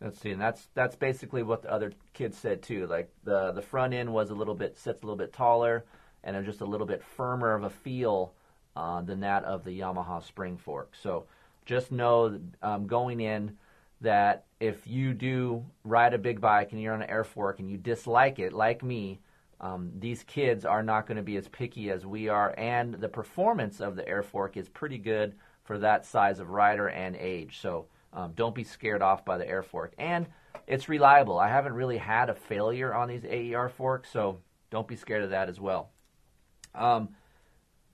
Let's 0.04 0.20
see, 0.20 0.32
and 0.32 0.42
that's 0.42 0.68
that's 0.74 0.98
basically 0.98 1.44
what 1.44 1.62
the 1.62 1.72
other 1.72 1.94
kids 2.14 2.38
said 2.38 2.62
too. 2.62 2.88
Like 2.88 3.10
the 3.24 3.54
the 3.54 3.62
front 3.62 3.94
end 3.94 4.12
was 4.14 4.32
a 4.32 4.36
little 4.36 4.54
bit 4.54 4.78
sits 4.78 5.02
a 5.02 5.06
little 5.06 5.18
bit 5.18 5.32
taller, 5.32 5.86
and 6.26 6.46
just 6.46 6.60
a 6.60 6.66
little 6.66 6.86
bit 6.88 7.02
firmer 7.02 7.56
of 7.56 7.64
a 7.64 7.70
feel 7.70 8.34
uh, 8.76 9.02
than 9.02 9.22
that 9.22 9.46
of 9.46 9.64
the 9.64 9.80
Yamaha 9.80 10.22
spring 10.22 10.58
fork. 10.58 10.94
So 11.02 11.26
just 11.66 11.92
know 11.92 12.38
um, 12.62 12.86
going 12.86 13.22
in 13.22 13.58
that 14.02 14.44
if 14.60 14.86
you 14.86 15.14
do 15.14 15.64
ride 15.86 16.14
a 16.14 16.18
big 16.18 16.42
bike 16.42 16.74
and 16.74 16.82
you're 16.82 16.94
on 16.94 17.02
an 17.02 17.10
air 17.10 17.24
fork 17.24 17.60
and 17.60 17.70
you 17.70 17.78
dislike 17.78 18.40
it, 18.40 18.52
like 18.52 18.84
me, 18.84 19.22
um, 19.62 19.90
these 20.00 20.24
kids 20.24 20.66
are 20.66 20.84
not 20.84 21.08
going 21.08 21.16
to 21.16 21.24
be 21.24 21.38
as 21.38 21.48
picky 21.48 21.90
as 21.90 22.06
we 22.06 22.28
are, 22.28 22.54
and 22.58 22.96
the 22.96 23.08
performance 23.08 23.80
of 23.80 23.96
the 23.96 24.06
air 24.06 24.22
fork 24.24 24.58
is 24.58 24.68
pretty 24.68 24.98
good 24.98 25.36
for 25.64 25.78
that 25.78 26.06
size 26.06 26.40
of 26.40 26.50
rider 26.50 26.90
and 26.90 27.16
age. 27.16 27.60
So 27.62 27.86
um, 28.14 28.34
don't 28.36 28.56
be 28.56 28.64
scared 28.64 29.02
off 29.02 29.26
by 29.26 29.38
the 29.38 29.48
air 29.48 29.64
fork, 29.64 29.94
and 29.98 30.28
it's 30.68 30.88
reliable. 30.88 31.40
I 31.40 31.50
haven't 31.50 31.74
really 31.74 31.98
had 31.98 32.30
a 32.30 32.36
failure 32.36 32.94
on 32.94 33.08
these 33.08 33.26
AER 33.26 33.70
forks, 33.70 34.10
so 34.12 34.40
don't 34.70 34.88
be 34.88 34.96
scared 34.96 35.24
of 35.24 35.32
that 35.32 35.50
as 35.50 35.60
well. 35.60 35.92
Um, 36.76 37.10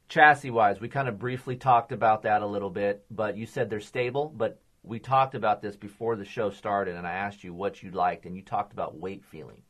chassis 0.07 0.51
wise, 0.51 0.79
we 0.79 0.89
kind 0.89 1.07
of 1.07 1.19
briefly 1.19 1.55
talked 1.55 1.91
about 1.91 2.23
that 2.23 2.41
a 2.41 2.47
little 2.47 2.69
bit, 2.69 3.05
but 3.09 3.37
you 3.37 3.45
said 3.45 3.69
they're 3.69 3.79
stable. 3.79 4.33
But 4.35 4.61
we 4.83 4.99
talked 4.99 5.35
about 5.35 5.61
this 5.61 5.75
before 5.75 6.15
the 6.15 6.25
show 6.25 6.49
started, 6.49 6.95
and 6.95 7.07
I 7.07 7.13
asked 7.13 7.43
you 7.43 7.53
what 7.53 7.81
you 7.81 7.91
liked, 7.91 8.25
and 8.25 8.35
you 8.35 8.41
talked 8.41 8.73
about 8.73 8.97
weight 8.97 9.23
feeling. 9.23 9.61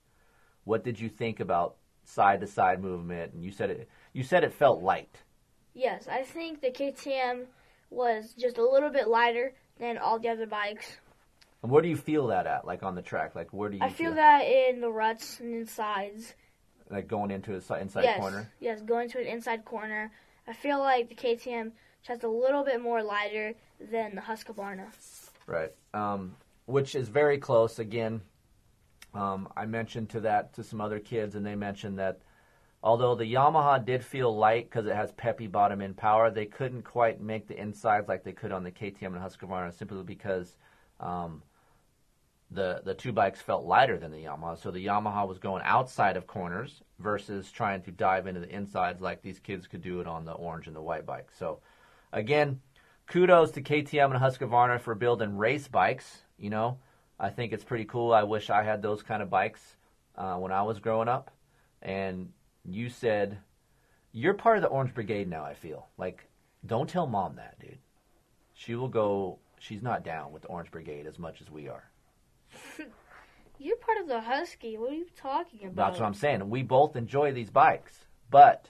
What 0.63 0.83
did 0.83 0.99
you 0.99 1.09
think 1.09 1.39
about 1.39 1.77
side 2.03 2.41
to 2.41 2.47
side 2.47 2.81
movement? 2.81 3.33
And 3.33 3.43
you 3.43 3.51
said 3.51 3.69
it. 3.69 3.89
You 4.13 4.23
said 4.23 4.43
it 4.43 4.53
felt 4.53 4.81
light. 4.81 5.23
Yes, 5.73 6.07
I 6.07 6.23
think 6.23 6.61
the 6.61 6.71
KTM 6.71 7.45
was 7.89 8.33
just 8.33 8.57
a 8.57 8.69
little 8.69 8.89
bit 8.89 9.07
lighter 9.07 9.53
than 9.79 9.97
all 9.97 10.19
the 10.19 10.29
other 10.29 10.45
bikes. 10.45 10.97
And 11.61 11.71
where 11.71 11.81
do 11.81 11.89
you 11.89 11.97
feel 11.97 12.27
that 12.27 12.47
at? 12.47 12.65
Like 12.65 12.83
on 12.83 12.95
the 12.95 13.01
track? 13.01 13.35
Like 13.35 13.51
where 13.51 13.69
do 13.69 13.77
you 13.77 13.83
I 13.83 13.89
feel 13.89 14.13
that 14.13 14.41
in 14.41 14.81
the 14.81 14.89
ruts 14.89 15.39
and 15.39 15.53
insides. 15.53 16.33
Like 16.89 17.07
going 17.07 17.31
into 17.31 17.53
a 17.55 17.61
si- 17.61 17.75
inside 17.79 18.03
yes, 18.03 18.19
corner? 18.19 18.51
yes, 18.59 18.81
going 18.81 19.09
to 19.09 19.19
an 19.19 19.27
inside 19.27 19.65
corner. 19.65 20.11
I 20.47 20.53
feel 20.53 20.79
like 20.79 21.09
the 21.09 21.15
KTM 21.15 21.71
just 22.05 22.23
a 22.23 22.29
little 22.29 22.63
bit 22.63 22.81
more 22.81 23.03
lighter 23.03 23.53
than 23.79 24.15
the 24.15 24.21
Husqvarna. 24.21 24.87
Right. 25.45 25.71
Um, 25.93 26.35
which 26.65 26.95
is 26.95 27.09
very 27.09 27.37
close. 27.37 27.79
Again, 27.79 28.21
um, 29.13 29.49
I 29.55 29.65
mentioned 29.65 30.09
to 30.11 30.21
that 30.21 30.53
to 30.53 30.63
some 30.63 30.81
other 30.81 30.99
kids, 30.99 31.35
and 31.35 31.45
they 31.45 31.55
mentioned 31.55 31.99
that 31.99 32.19
although 32.81 33.15
the 33.15 33.25
Yamaha 33.25 33.83
did 33.83 34.03
feel 34.03 34.35
light 34.35 34.69
because 34.69 34.85
it 34.85 34.95
has 34.95 35.11
peppy 35.13 35.47
bottom 35.47 35.81
end 35.81 35.97
power, 35.97 36.31
they 36.31 36.45
couldn't 36.45 36.83
quite 36.83 37.21
make 37.21 37.47
the 37.47 37.59
insides 37.59 38.07
like 38.07 38.23
they 38.23 38.31
could 38.31 38.51
on 38.51 38.63
the 38.63 38.71
KTM 38.71 39.07
and 39.07 39.17
Husqvarna 39.17 39.73
simply 39.73 40.03
because 40.03 40.55
um, 40.99 41.41
the 42.51 42.81
the 42.83 42.93
two 42.93 43.11
bikes 43.11 43.41
felt 43.41 43.65
lighter 43.65 43.97
than 43.97 44.11
the 44.11 44.23
Yamaha. 44.23 44.57
So 44.57 44.71
the 44.71 44.85
Yamaha 44.85 45.27
was 45.27 45.39
going 45.39 45.61
outside 45.65 46.17
of 46.17 46.25
corners 46.27 46.81
versus 46.99 47.51
trying 47.51 47.81
to 47.83 47.91
dive 47.91 48.27
into 48.27 48.39
the 48.39 48.49
insides 48.49 49.01
like 49.01 49.21
these 49.21 49.39
kids 49.39 49.67
could 49.67 49.81
do 49.81 49.99
it 49.99 50.07
on 50.07 50.25
the 50.25 50.33
orange 50.33 50.67
and 50.67 50.75
the 50.75 50.81
white 50.81 51.05
bike. 51.05 51.29
So 51.37 51.59
again, 52.13 52.61
kudos 53.07 53.51
to 53.51 53.61
KTM 53.61 54.11
and 54.11 54.21
Husqvarna 54.21 54.79
for 54.79 54.95
building 54.95 55.37
race 55.37 55.67
bikes. 55.67 56.23
You 56.37 56.49
know, 56.49 56.79
I 57.19 57.29
think 57.29 57.51
it's 57.51 57.65
pretty 57.65 57.85
cool. 57.85 58.13
I 58.13 58.23
wish 58.23 58.49
I 58.49 58.63
had 58.63 58.81
those 58.81 59.03
kind 59.03 59.21
of 59.21 59.29
bikes 59.29 59.75
uh, 60.15 60.35
when 60.35 60.53
I 60.53 60.61
was 60.61 60.79
growing 60.79 61.09
up. 61.09 61.31
And 61.81 62.31
you 62.65 62.89
said 62.89 63.39
you're 64.11 64.33
part 64.33 64.57
of 64.57 64.63
the 64.63 64.69
Orange 64.69 64.93
Brigade 64.93 65.29
now. 65.29 65.43
I 65.43 65.53
feel 65.53 65.87
like 65.97 66.27
don't 66.65 66.89
tell 66.89 67.07
mom 67.07 67.35
that, 67.35 67.59
dude. 67.59 67.77
She 68.53 68.75
will 68.75 68.87
go. 68.87 69.39
She's 69.59 69.81
not 69.81 70.03
down 70.03 70.31
with 70.31 70.43
the 70.43 70.47
Orange 70.47 70.71
Brigade 70.71 71.05
as 71.05 71.19
much 71.19 71.41
as 71.41 71.49
we 71.49 71.67
are. 71.67 71.89
You're 73.59 73.77
part 73.77 73.99
of 73.99 74.07
the 74.07 74.21
Husky. 74.21 74.77
What 74.77 74.91
are 74.91 74.95
you 74.95 75.07
talking 75.17 75.67
about? 75.67 75.75
That's 75.75 75.99
what 75.99 76.05
I'm 76.05 76.13
saying. 76.13 76.49
We 76.49 76.63
both 76.63 76.95
enjoy 76.95 77.33
these 77.33 77.49
bikes, 77.49 78.05
but 78.29 78.69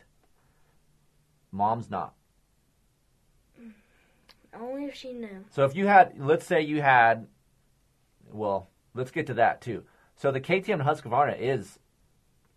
mom's 1.52 1.90
not. 1.90 2.16
Only 4.60 4.86
if 4.86 4.96
she 4.96 5.14
knew. 5.14 5.46
So 5.52 5.64
if 5.64 5.76
you 5.76 5.86
had, 5.86 6.14
let's 6.18 6.46
say 6.46 6.62
you 6.62 6.82
had, 6.82 7.28
well, 8.32 8.70
let's 8.96 9.12
get 9.12 9.28
to 9.28 9.36
that 9.36 9.62
too. 9.62 9.84
So 10.16 10.32
the 10.32 10.42
KTM 10.42 10.84
Husqvarna 10.84 11.40
is 11.40 11.78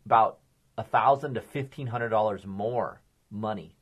about 0.06 0.38
a 0.78 0.82
thousand 0.84 1.34
to 1.34 1.40
fifteen 1.40 1.86
hundred 1.86 2.08
dollars 2.08 2.46
more 2.46 3.00
money 3.30 3.76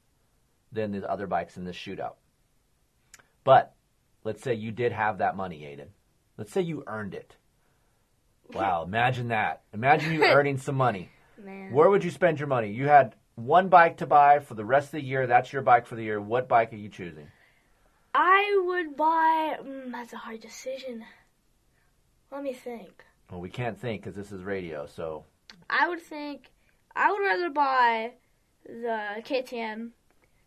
than 0.73 0.93
the 0.93 1.11
other 1.11 1.27
bikes 1.27 1.57
in 1.57 1.65
this 1.65 1.77
shootout. 1.77 2.15
But 3.45 3.75
let's 4.25 4.43
say 4.43 4.55
you 4.55 4.71
did 4.71 4.93
have 4.93 5.19
that 5.19 5.37
money, 5.37 5.61
Aiden. 5.61 5.89
Let's 6.37 6.53
say 6.53 6.61
you 6.63 6.85
earned 6.87 7.15
it. 7.15 7.37
Wow, 8.53 8.83
imagine 8.87 9.29
that. 9.29 9.63
Imagine 9.73 10.13
you 10.15 10.25
earning 10.25 10.59
some 10.59 10.77
money. 10.77 11.11
Man. 11.45 11.73
Where 11.73 11.89
would 11.89 12.05
you 12.05 12.11
spend 12.11 12.39
your 12.39 12.49
money? 12.49 12.71
You 12.71 12.87
had 12.89 13.15
one 13.35 13.69
bike 13.69 13.97
to 13.99 14.07
buy 14.07 14.41
for 14.41 14.55
the 14.55 14.65
rest 14.65 14.87
of 14.87 14.93
the 14.93 15.03
year. 15.03 15.27
That's 15.27 15.53
your 15.53 15.63
bike 15.63 15.87
for 15.87 15.97
the 15.97 16.03
year. 16.03 16.21
What 16.21 16.49
bike 16.49 16.73
are 16.73 16.77
you 16.77 16.89
choosing? 16.89 17.29
I 18.15 18.63
would 18.67 18.97
buy. 18.97 19.57
Mm, 19.63 19.93
that's 19.93 20.13
a 20.13 20.19
hard 20.19 20.41
decision. 20.41 21.05
Let 22.31 22.43
me 22.43 22.53
think. 22.53 23.05
Well, 23.31 23.41
we 23.41 23.49
can't 23.49 23.79
think 23.79 24.03
because 24.03 24.17
this 24.17 24.33
is 24.33 24.43
radio. 24.43 24.87
So 24.87 25.25
I 25.69 25.89
would 25.89 26.01
think. 26.01 26.51
I 26.95 27.13
would 27.13 27.21
rather 27.21 27.51
buy 27.51 28.13
the 28.65 29.23
KTM 29.25 29.91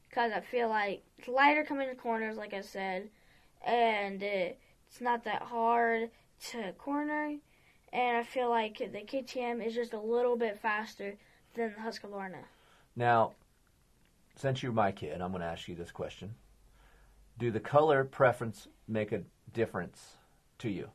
because 0.09 0.31
I 0.31 0.41
feel 0.41 0.69
like 0.69 1.03
it's 1.17 1.27
lighter 1.27 1.63
coming 1.63 1.89
to 1.89 1.95
corners, 1.95 2.37
like 2.37 2.53
I 2.53 2.61
said, 2.61 3.09
and 3.65 4.21
it's 4.21 5.01
not 5.01 5.23
that 5.23 5.41
hard 5.41 6.09
to 6.49 6.73
corner. 6.73 7.35
And 7.91 8.17
I 8.17 8.23
feel 8.23 8.49
like 8.49 8.79
the 8.79 9.01
KTM 9.01 9.65
is 9.65 9.75
just 9.75 9.93
a 9.93 9.99
little 9.99 10.35
bit 10.35 10.59
faster 10.59 11.15
than 11.55 11.73
the 11.75 11.81
Husqvarna. 11.81 12.43
now, 12.95 13.33
since 14.35 14.63
you're 14.63 14.71
my 14.71 14.91
kid, 14.91 15.21
I'm 15.21 15.31
going 15.31 15.41
to 15.41 15.47
ask 15.47 15.67
you 15.67 15.75
this 15.75 15.91
question: 15.91 16.33
Do 17.37 17.51
the 17.51 17.59
color 17.59 18.03
preference 18.03 18.67
make 18.87 19.11
a 19.11 19.21
difference 19.53 20.17
to 20.59 20.69
you? 20.69 20.89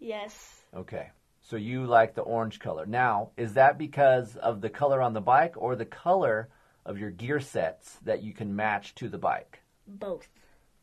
Yes. 0.00 0.62
Okay. 0.74 1.10
So 1.48 1.56
you 1.56 1.86
like 1.86 2.14
the 2.14 2.20
orange 2.20 2.58
color. 2.58 2.84
Now, 2.84 3.30
is 3.38 3.54
that 3.54 3.78
because 3.78 4.36
of 4.36 4.60
the 4.60 4.68
color 4.68 5.00
on 5.00 5.14
the 5.14 5.22
bike 5.22 5.54
or 5.56 5.76
the 5.76 5.86
color 5.86 6.50
of 6.84 6.98
your 6.98 7.10
gear 7.10 7.40
sets 7.40 7.94
that 8.04 8.22
you 8.22 8.34
can 8.34 8.54
match 8.54 8.94
to 8.96 9.08
the 9.08 9.16
bike? 9.16 9.62
Both. 9.86 10.28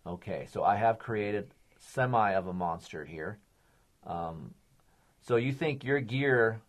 Okay, 0.08 0.48
so 0.52 0.64
I 0.64 0.78
have 0.78 0.98
created 0.98 1.52
semi 1.78 2.34
of 2.34 2.48
a 2.48 2.54
monster 2.54 3.06
here. 3.06 3.38
Um, 4.08 4.56
so 5.22 5.36
you 5.36 5.54
think 5.54 5.84
your 5.84 6.00
gear 6.00 6.62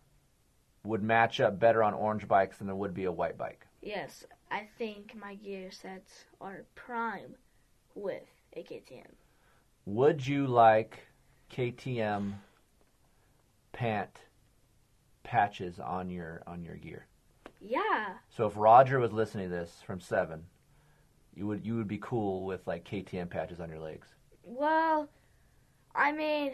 would 0.84 1.02
match 1.02 1.40
up 1.40 1.58
better 1.58 1.82
on 1.82 1.94
orange 1.94 2.28
bikes 2.28 2.58
than 2.58 2.68
it 2.68 2.76
would 2.76 2.92
be 2.92 3.04
a 3.04 3.12
white 3.12 3.38
bike? 3.38 3.66
Yes. 3.80 4.26
I 4.50 4.68
think 4.76 5.14
my 5.18 5.36
gear 5.36 5.70
sets 5.70 6.26
are 6.38 6.66
prime 6.74 7.34
with 7.94 8.28
a 8.52 8.62
KTM. 8.62 9.14
Would 9.86 10.26
you 10.26 10.46
like 10.46 10.98
KTM 11.50 12.34
pant 13.76 14.22
patches 15.22 15.78
on 15.78 16.08
your 16.08 16.42
on 16.46 16.64
your 16.64 16.76
gear? 16.76 17.06
Yeah. 17.60 18.14
So 18.30 18.46
if 18.46 18.56
Roger 18.56 18.98
was 18.98 19.12
listening 19.12 19.50
to 19.50 19.54
this 19.54 19.82
from 19.86 20.00
seven, 20.00 20.46
you 21.34 21.46
would 21.46 21.64
you 21.64 21.76
would 21.76 21.86
be 21.86 21.98
cool 22.00 22.46
with 22.46 22.66
like 22.66 22.88
KTM 22.88 23.28
patches 23.28 23.60
on 23.60 23.68
your 23.68 23.80
legs. 23.80 24.08
Well, 24.42 25.10
I 25.94 26.12
mean, 26.12 26.52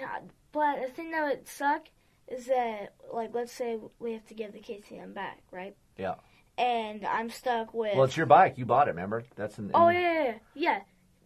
but 0.50 0.82
the 0.82 0.88
thing 0.88 1.12
that 1.12 1.28
would 1.28 1.46
suck 1.46 1.87
is 2.26 2.46
that, 2.46 2.94
like, 3.12 3.30
let's 3.35 3.52
say 3.52 3.78
we 4.00 4.12
have 4.12 4.26
to 4.26 4.35
give 4.35 4.52
the 4.52 4.61
KTM 4.61 5.14
back, 5.14 5.42
right? 5.50 5.76
Yeah. 5.96 6.14
And 6.58 7.06
I'm 7.06 7.30
stuck 7.30 7.72
with. 7.72 7.94
Well, 7.94 8.04
it's 8.04 8.16
your 8.16 8.26
bike. 8.26 8.58
You 8.58 8.66
bought 8.66 8.88
it. 8.88 8.92
Remember? 8.92 9.22
That's 9.37 9.58
in. 9.58 9.70
oh 9.74 9.88
yeah, 9.90 10.00
yeah, 10.00 10.22
yeah, 10.24 10.35
yeah, 10.54 10.80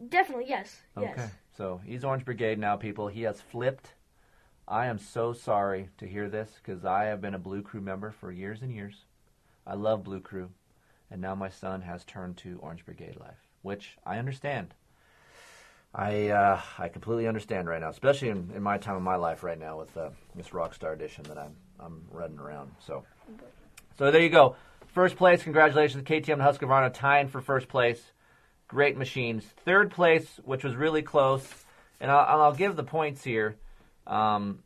definitely 0.09 0.47
yes, 0.49 0.83
yes. 1.01 1.19
Okay. 1.19 1.29
So 1.57 1.81
he's 1.85 2.05
Orange 2.05 2.25
Brigade 2.25 2.59
now, 2.59 2.77
people. 2.77 3.09
He 3.09 3.23
has 3.23 3.41
flipped. 3.41 3.95
I 4.69 4.87
am 4.87 4.99
so 4.99 5.33
sorry 5.33 5.91
to 5.99 6.09
hear 6.09 6.29
this 6.29 6.51
because 6.61 6.85
I 6.85 7.05
have 7.05 7.21
been 7.21 7.35
a 7.35 7.39
Blue 7.39 7.63
Crew 7.63 7.81
member 7.81 8.11
for 8.11 8.33
years 8.33 8.63
and 8.63 8.73
years. 8.73 9.05
I 9.65 9.75
love 9.75 10.03
Blue 10.03 10.21
Crew, 10.21 10.51
and 11.09 11.21
now 11.21 11.37
my 11.37 11.51
son 11.51 11.83
has 11.83 12.05
turned 12.05 12.37
to 12.39 12.59
Orange 12.61 12.85
Brigade 12.85 13.17
life, 13.21 13.39
which 13.63 13.97
I 14.05 14.19
understand. 14.19 14.75
I 15.95 16.31
uh, 16.31 16.61
I 16.79 16.89
completely 16.89 17.29
understand 17.29 17.69
right 17.69 17.81
now, 17.81 17.91
especially 17.91 18.31
in, 18.31 18.51
in 18.57 18.63
my 18.63 18.77
time 18.77 18.97
of 18.97 19.03
my 19.03 19.15
life 19.15 19.45
right 19.45 19.59
now 19.59 19.79
with 19.79 19.97
uh, 19.97 20.11
this 20.35 20.49
Rockstar 20.49 20.95
Edition 20.95 21.23
that 21.29 21.39
I'm 21.39 21.55
I'm 21.79 22.03
running 22.11 22.41
around. 22.41 22.73
So, 22.85 23.05
so 23.97 24.11
there 24.11 24.21
you 24.21 24.31
go. 24.31 24.57
First 24.89 25.15
place, 25.15 25.45
congratulations, 25.45 26.03
KTM 26.03 26.35
and 26.35 26.43
Husqvarna 26.43 26.93
tying 26.93 27.29
for 27.29 27.41
first 27.41 27.69
place. 27.69 28.03
Great 28.67 28.97
machines. 28.97 29.45
Third 29.65 29.93
place, 29.93 30.41
which 30.45 30.65
was 30.65 30.75
really 30.75 31.03
close, 31.03 31.47
and 32.01 32.11
I'll, 32.11 32.43
I'll 32.43 32.55
give 32.55 32.75
the 32.75 32.83
points 32.83 33.23
here. 33.23 33.57
Um, 34.07 34.61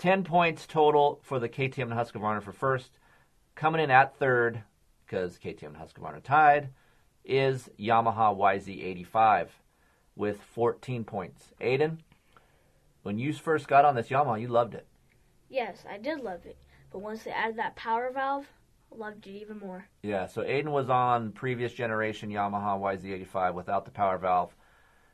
Ten 0.00 0.24
points 0.24 0.66
total 0.66 1.20
for 1.22 1.38
the 1.38 1.48
KTM 1.50 1.82
and 1.82 1.92
Husqvarna 1.92 2.42
for 2.42 2.52
first. 2.52 2.90
Coming 3.54 3.82
in 3.82 3.90
at 3.90 4.16
third, 4.16 4.62
because 5.04 5.36
KTM 5.36 5.74
and 5.74 5.76
Husqvarna 5.76 6.22
tied, 6.22 6.70
is 7.22 7.68
Yamaha 7.78 8.34
YZ85 8.34 9.48
with 10.16 10.40
14 10.54 11.04
points. 11.04 11.52
Aiden, 11.60 11.98
when 13.02 13.18
you 13.18 13.34
first 13.34 13.68
got 13.68 13.84
on 13.84 13.94
this 13.94 14.08
Yamaha, 14.08 14.40
you 14.40 14.48
loved 14.48 14.72
it. 14.72 14.86
Yes, 15.50 15.84
I 15.86 15.98
did 15.98 16.20
love 16.20 16.46
it. 16.46 16.56
But 16.90 17.00
once 17.00 17.24
they 17.24 17.30
added 17.30 17.58
that 17.58 17.76
power 17.76 18.10
valve, 18.10 18.46
I 18.90 18.96
loved 18.96 19.26
it 19.26 19.32
even 19.32 19.58
more. 19.58 19.84
Yeah, 20.02 20.28
so 20.28 20.40
Aiden 20.40 20.70
was 20.70 20.88
on 20.88 21.32
previous 21.32 21.74
generation 21.74 22.30
Yamaha 22.30 22.80
YZ85 22.80 23.52
without 23.52 23.84
the 23.84 23.90
power 23.90 24.16
valve. 24.16 24.56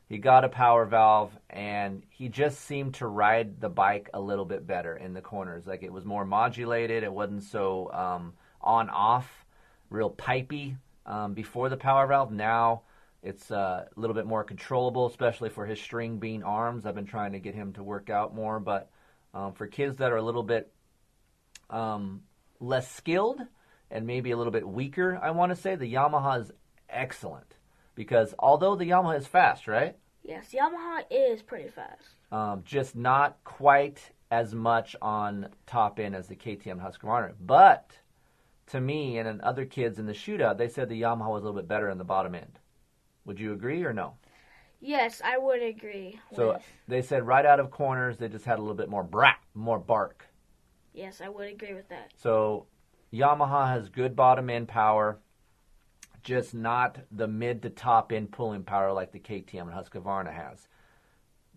He 0.07 0.19
got 0.19 0.45
a 0.45 0.49
power 0.49 0.85
valve 0.85 1.37
and 1.49 2.03
he 2.09 2.29
just 2.29 2.61
seemed 2.61 2.95
to 2.95 3.07
ride 3.07 3.59
the 3.59 3.69
bike 3.69 4.09
a 4.13 4.21
little 4.21 4.45
bit 4.45 4.65
better 4.65 4.95
in 4.95 5.13
the 5.13 5.21
corners. 5.21 5.67
Like 5.67 5.83
it 5.83 5.91
was 5.91 6.05
more 6.05 6.23
modulated, 6.23 7.03
it 7.03 7.11
wasn't 7.11 7.43
so 7.43 7.91
um, 7.91 8.33
on 8.61 8.89
off, 8.89 9.45
real 9.89 10.09
pipey 10.09 10.77
um, 11.05 11.33
before 11.33 11.67
the 11.67 11.75
power 11.75 12.07
valve. 12.07 12.31
Now 12.31 12.83
it's 13.21 13.51
uh, 13.51 13.85
a 13.95 13.99
little 13.99 14.13
bit 14.13 14.25
more 14.25 14.45
controllable, 14.45 15.07
especially 15.07 15.49
for 15.49 15.65
his 15.65 15.79
string 15.79 16.19
bean 16.19 16.41
arms. 16.41 16.85
I've 16.85 16.95
been 16.95 17.05
trying 17.05 17.33
to 17.33 17.39
get 17.39 17.53
him 17.53 17.73
to 17.73 17.83
work 17.83 18.09
out 18.09 18.33
more, 18.33 18.61
but 18.61 18.89
um, 19.33 19.51
for 19.53 19.67
kids 19.67 19.97
that 19.97 20.13
are 20.13 20.17
a 20.17 20.23
little 20.23 20.43
bit 20.43 20.71
um, 21.69 22.21
less 22.61 22.89
skilled 22.89 23.41
and 23.91 24.07
maybe 24.07 24.31
a 24.31 24.37
little 24.37 24.53
bit 24.53 24.65
weaker, 24.65 25.19
I 25.21 25.31
want 25.31 25.53
to 25.53 25.61
say 25.61 25.75
the 25.75 25.93
Yamaha 25.93 26.39
is 26.39 26.51
excellent 26.89 27.56
because 27.97 28.35
although 28.37 28.75
the 28.75 28.85
Yamaha 28.85 29.17
is 29.17 29.27
fast, 29.27 29.67
right? 29.67 29.97
Yes, 30.23 30.53
Yamaha 30.53 31.03
is 31.09 31.41
pretty 31.41 31.67
fast. 31.67 32.03
Um, 32.31 32.61
just 32.63 32.95
not 32.95 33.37
quite 33.43 34.11
as 34.29 34.53
much 34.53 34.95
on 35.01 35.49
top 35.65 35.99
end 35.99 36.15
as 36.15 36.27
the 36.27 36.35
KTM 36.35 36.79
Husqvarna. 36.79 37.33
But 37.41 37.97
to 38.67 38.79
me 38.79 39.17
and 39.17 39.41
other 39.41 39.65
kids 39.65 39.97
in 39.97 40.05
the 40.05 40.13
shootout, 40.13 40.57
they 40.57 40.67
said 40.67 40.89
the 40.89 41.01
Yamaha 41.01 41.31
was 41.31 41.43
a 41.43 41.47
little 41.47 41.59
bit 41.59 41.67
better 41.67 41.89
in 41.89 41.97
the 41.97 42.03
bottom 42.03 42.35
end. 42.35 42.59
Would 43.25 43.39
you 43.39 43.51
agree 43.53 43.83
or 43.83 43.93
no? 43.93 44.13
Yes, 44.79 45.21
I 45.25 45.39
would 45.39 45.63
agree. 45.63 46.19
So 46.35 46.53
with, 46.53 46.61
they 46.87 47.01
said 47.01 47.25
right 47.25 47.45
out 47.45 47.59
of 47.59 47.71
corners, 47.71 48.17
they 48.17 48.27
just 48.27 48.45
had 48.45 48.59
a 48.59 48.61
little 48.61 48.75
bit 48.75 48.89
more 48.89 49.03
brat, 49.03 49.39
more 49.55 49.79
bark. 49.79 50.25
yes, 50.93 51.19
I 51.19 51.29
would 51.29 51.51
agree 51.51 51.73
with 51.73 51.89
that. 51.89 52.11
So 52.15 52.67
Yamaha 53.11 53.67
has 53.69 53.89
good 53.89 54.15
bottom 54.15 54.51
end 54.51 54.67
power, 54.67 55.19
just 56.27 56.53
not 56.53 56.99
the 57.09 57.25
mid 57.25 57.61
to 57.61 57.69
top 57.69 58.11
end 58.11 58.29
pulling 58.33 58.61
power 58.61 58.91
like 58.91 59.13
the 59.13 59.19
KTM 59.19 59.61
and 59.61 59.71
Husqvarna 59.71 60.33
has. 60.33 60.67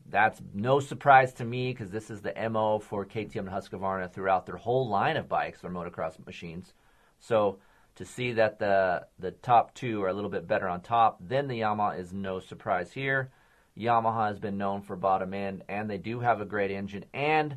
That's 0.08 0.40
no 0.54 0.78
surprise 0.78 1.32
to 1.34 1.44
me 1.44 1.72
because 1.72 1.90
this 1.90 2.08
is 2.08 2.20
the 2.20 2.32
MO 2.48 2.78
for 2.78 3.04
KTM 3.04 3.40
and 3.40 3.48
Husqvarna 3.48 4.12
throughout 4.12 4.46
their 4.46 4.56
whole 4.56 4.88
line 4.88 5.16
of 5.16 5.28
bikes 5.28 5.64
or 5.64 5.70
motocross 5.70 6.24
machines. 6.24 6.72
So 7.18 7.58
to 7.96 8.04
see 8.04 8.30
that 8.34 8.60
the 8.60 9.08
the 9.18 9.32
top 9.32 9.74
two 9.74 10.04
are 10.04 10.08
a 10.08 10.14
little 10.14 10.30
bit 10.30 10.46
better 10.46 10.68
on 10.68 10.82
top 10.82 11.18
than 11.20 11.48
the 11.48 11.60
Yamaha 11.60 11.98
is 11.98 12.12
no 12.12 12.38
surprise 12.38 12.92
here. 12.92 13.32
Yamaha 13.76 14.28
has 14.28 14.38
been 14.38 14.56
known 14.56 14.82
for 14.82 14.94
bottom 14.94 15.34
end, 15.34 15.64
and 15.68 15.90
they 15.90 15.98
do 15.98 16.20
have 16.20 16.40
a 16.40 16.44
great 16.44 16.70
engine, 16.70 17.04
and 17.12 17.56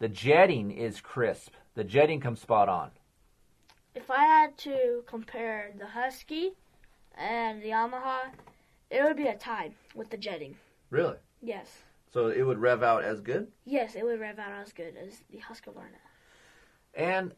the 0.00 0.08
jetting 0.08 0.72
is 0.72 1.00
crisp. 1.00 1.54
The 1.74 1.84
jetting 1.84 2.18
comes 2.18 2.40
spot 2.40 2.68
on. 2.68 2.90
If 3.94 4.10
I 4.10 4.24
had 4.24 4.56
to 4.58 5.02
compare 5.06 5.72
the 5.78 5.86
Husky 5.86 6.52
and 7.16 7.60
the 7.62 7.70
Yamaha, 7.70 8.30
it 8.90 9.02
would 9.02 9.16
be 9.16 9.26
a 9.26 9.36
tie 9.36 9.72
with 9.94 10.10
the 10.10 10.16
jetting. 10.16 10.56
Really? 10.90 11.16
Yes. 11.42 11.66
So 12.12 12.28
it 12.28 12.42
would 12.42 12.58
rev 12.58 12.82
out 12.82 13.04
as 13.04 13.20
good? 13.20 13.48
Yes, 13.64 13.94
it 13.94 14.04
would 14.04 14.20
rev 14.20 14.38
out 14.38 14.52
as 14.52 14.72
good 14.72 14.94
as 14.96 15.22
the 15.30 15.38
Husqvarna. 15.38 16.00
And 16.94 17.32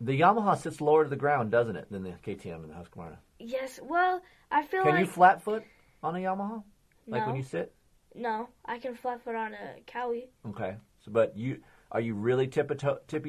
the 0.00 0.20
Yamaha 0.20 0.58
sits 0.58 0.80
lower 0.80 1.04
to 1.04 1.10
the 1.10 1.16
ground, 1.16 1.50
doesn't 1.50 1.76
it, 1.76 1.90
than 1.90 2.02
the 2.02 2.10
KTM 2.10 2.64
and 2.64 2.70
the 2.70 2.74
Husqvarna? 2.74 3.18
Yes, 3.38 3.80
well, 3.82 4.20
I 4.50 4.64
feel 4.64 4.82
Can 4.82 4.92
like 4.92 5.00
you 5.00 5.06
flat 5.06 5.42
foot 5.42 5.64
on 6.02 6.16
a 6.16 6.18
Yamaha? 6.18 6.62
Like 7.06 7.22
no, 7.22 7.26
when 7.28 7.36
you 7.36 7.42
sit? 7.42 7.72
no, 8.14 8.48
I 8.64 8.78
can 8.78 8.94
flat 8.94 9.22
foot 9.22 9.34
on 9.34 9.54
a 9.54 9.80
Kawi. 9.90 10.28
Okay. 10.50 10.76
So, 11.04 11.10
but 11.10 11.36
you 11.36 11.58
are 11.90 12.00
you 12.00 12.14
really 12.14 12.46
tippy 12.46 12.74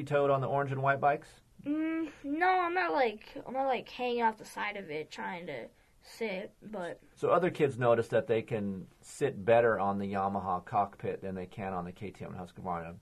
toed 0.04 0.30
on 0.30 0.40
the 0.40 0.46
orange 0.46 0.72
and 0.72 0.82
white 0.82 1.00
bikes? 1.00 1.28
Mm, 1.66 2.08
no, 2.24 2.48
I'm 2.48 2.74
not 2.74 2.92
like 2.92 3.28
I'm 3.46 3.54
not 3.54 3.66
like 3.66 3.88
hanging 3.88 4.22
off 4.22 4.38
the 4.38 4.44
side 4.44 4.76
of 4.76 4.90
it 4.90 5.10
trying 5.10 5.46
to 5.46 5.66
sit, 6.02 6.52
but 6.70 7.00
So 7.16 7.30
other 7.30 7.50
kids 7.50 7.78
notice 7.78 8.08
that 8.08 8.26
they 8.26 8.42
can 8.42 8.86
sit 9.00 9.44
better 9.44 9.78
on 9.78 9.98
the 9.98 10.12
Yamaha 10.12 10.64
cockpit 10.64 11.22
than 11.22 11.34
they 11.34 11.46
can 11.46 11.72
on 11.72 11.84
the 11.84 11.92
KTM 11.92 12.34
Husqvarna. 12.36 12.94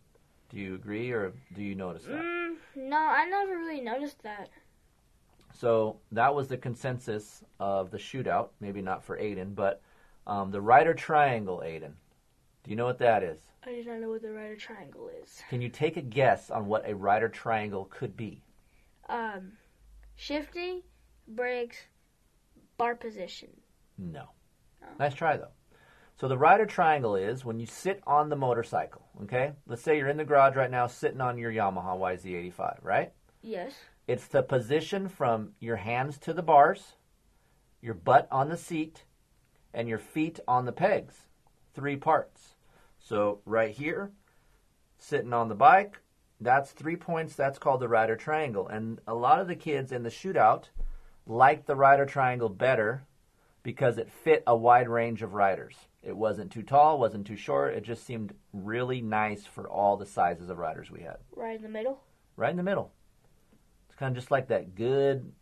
Do 0.51 0.59
you 0.59 0.75
agree, 0.75 1.11
or 1.11 1.33
do 1.55 1.62
you 1.62 1.75
notice 1.75 2.05
that? 2.05 2.20
mm, 2.20 2.57
no, 2.77 2.98
I 2.98 3.25
never 3.27 3.57
really 3.59 3.81
noticed 3.81 4.22
that. 4.22 4.51
So 5.55 5.98
that 6.12 6.35
was 6.35 6.48
the 6.48 6.57
consensus 6.57 7.42
of 7.59 7.90
the 7.90 7.98
shootout. 7.98 8.48
Maybe 8.61 8.83
not 8.83 9.03
for 9.03 9.18
Aiden, 9.18 9.55
but 9.55 9.81
um, 10.27 10.51
the 10.51 10.61
rider 10.61 10.94
triangle, 10.94 11.62
Aiden. 11.64 11.92
Do 12.64 12.70
you 12.70 12.77
know 12.77 12.85
what 12.85 12.98
that 12.98 13.22
is? 13.22 13.40
I 13.66 13.70
do 13.70 13.85
not 13.85 14.01
know 14.01 14.11
what 14.11 14.22
the 14.22 14.33
rider 14.33 14.57
triangle 14.57 15.11
is. 15.22 15.42
Can 15.48 15.61
you 15.61 15.68
take 15.68 15.96
a 15.96 16.03
guess 16.03 16.51
on 16.51 16.66
what 16.66 16.88
a 16.88 16.94
rider 16.94 17.29
triangle 17.29 17.87
could 17.90 18.16
be? 18.16 18.40
Um, 19.12 19.53
shifting, 20.16 20.83
brakes, 21.29 21.77
bar 22.79 22.94
position. 22.94 23.51
No. 23.98 24.25
Nice 24.98 25.14
try 25.14 25.37
though. 25.37 25.53
So 26.18 26.29
the 26.29 26.38
rider 26.38 26.64
triangle 26.64 27.14
is 27.14 27.44
when 27.44 27.61
you 27.61 27.66
sit 27.66 28.03
on 28.07 28.31
the 28.31 28.37
motorcycle. 28.37 29.03
Okay, 29.25 29.53
let's 29.66 29.83
say 29.83 29.98
you're 29.98 30.09
in 30.09 30.16
the 30.16 30.25
garage 30.25 30.57
right 30.57 30.70
now, 30.70 30.87
sitting 30.87 31.20
on 31.20 31.37
your 31.37 31.53
Yamaha 31.53 31.98
YZ85, 31.98 32.79
right? 32.83 33.12
Yes. 33.42 33.75
It's 34.09 34.27
the 34.27 34.42
position 34.42 35.09
from 35.09 35.51
your 35.61 35.77
hands 35.77 36.18
to 36.20 36.33
the 36.33 36.42
bars, 36.42 36.94
your 37.83 37.94
butt 37.94 38.29
on 38.31 38.48
the 38.48 38.57
seat, 38.57 39.05
and 39.75 39.88
your 39.88 39.98
feet 39.98 40.40
on 40.48 40.64
the 40.64 40.72
pegs. 40.72 41.27
Three 41.75 41.96
parts. 41.96 42.55
So 42.98 43.40
right 43.44 43.75
here, 43.75 44.12
sitting 44.96 45.33
on 45.33 45.48
the 45.48 45.55
bike, 45.55 45.98
that's 46.44 46.72
three 46.72 46.96
points. 46.96 47.35
That's 47.35 47.59
called 47.59 47.81
the 47.81 47.88
rider 47.88 48.16
triangle. 48.16 48.68
And 48.68 49.00
a 49.07 49.14
lot 49.14 49.40
of 49.40 49.48
the 49.48 49.57
kids 49.57 49.92
in 49.92 50.02
the 50.02 50.11
shootout 50.11 50.64
liked 51.26 51.66
the 51.66 51.76
rider 51.76 52.07
triangle 52.07 52.48
better 52.48 53.05
because 53.62 53.98
it 53.98 54.11
fit 54.11 54.42
a 54.46 54.57
wide 54.57 54.88
range 54.88 55.22
of 55.22 55.35
riders. 55.35 55.76
It 56.02 56.16
wasn't 56.16 56.50
too 56.50 56.62
tall, 56.62 56.98
wasn't 56.98 57.26
too 57.26 57.37
short. 57.37 57.74
It 57.74 57.85
just 57.85 58.05
seemed 58.05 58.35
really 58.52 59.00
nice 59.00 59.46
for 59.46 59.68
all 59.68 59.96
the 59.96 60.07
sizes 60.07 60.50
of 60.50 60.59
riders 60.59 60.90
we 60.90 61.02
had. 61.02 61.18
Right 61.37 61.57
in 61.57 61.62
the 61.62 61.68
middle. 61.68 62.00
Right 62.37 62.50
in 62.50 62.57
the 62.57 62.62
middle. 62.62 62.92
It's 63.88 63.98
kind 63.98 64.11
of 64.11 64.20
just 64.20 64.31
like 64.31 64.48
that 64.48 64.74
good, 64.74 65.33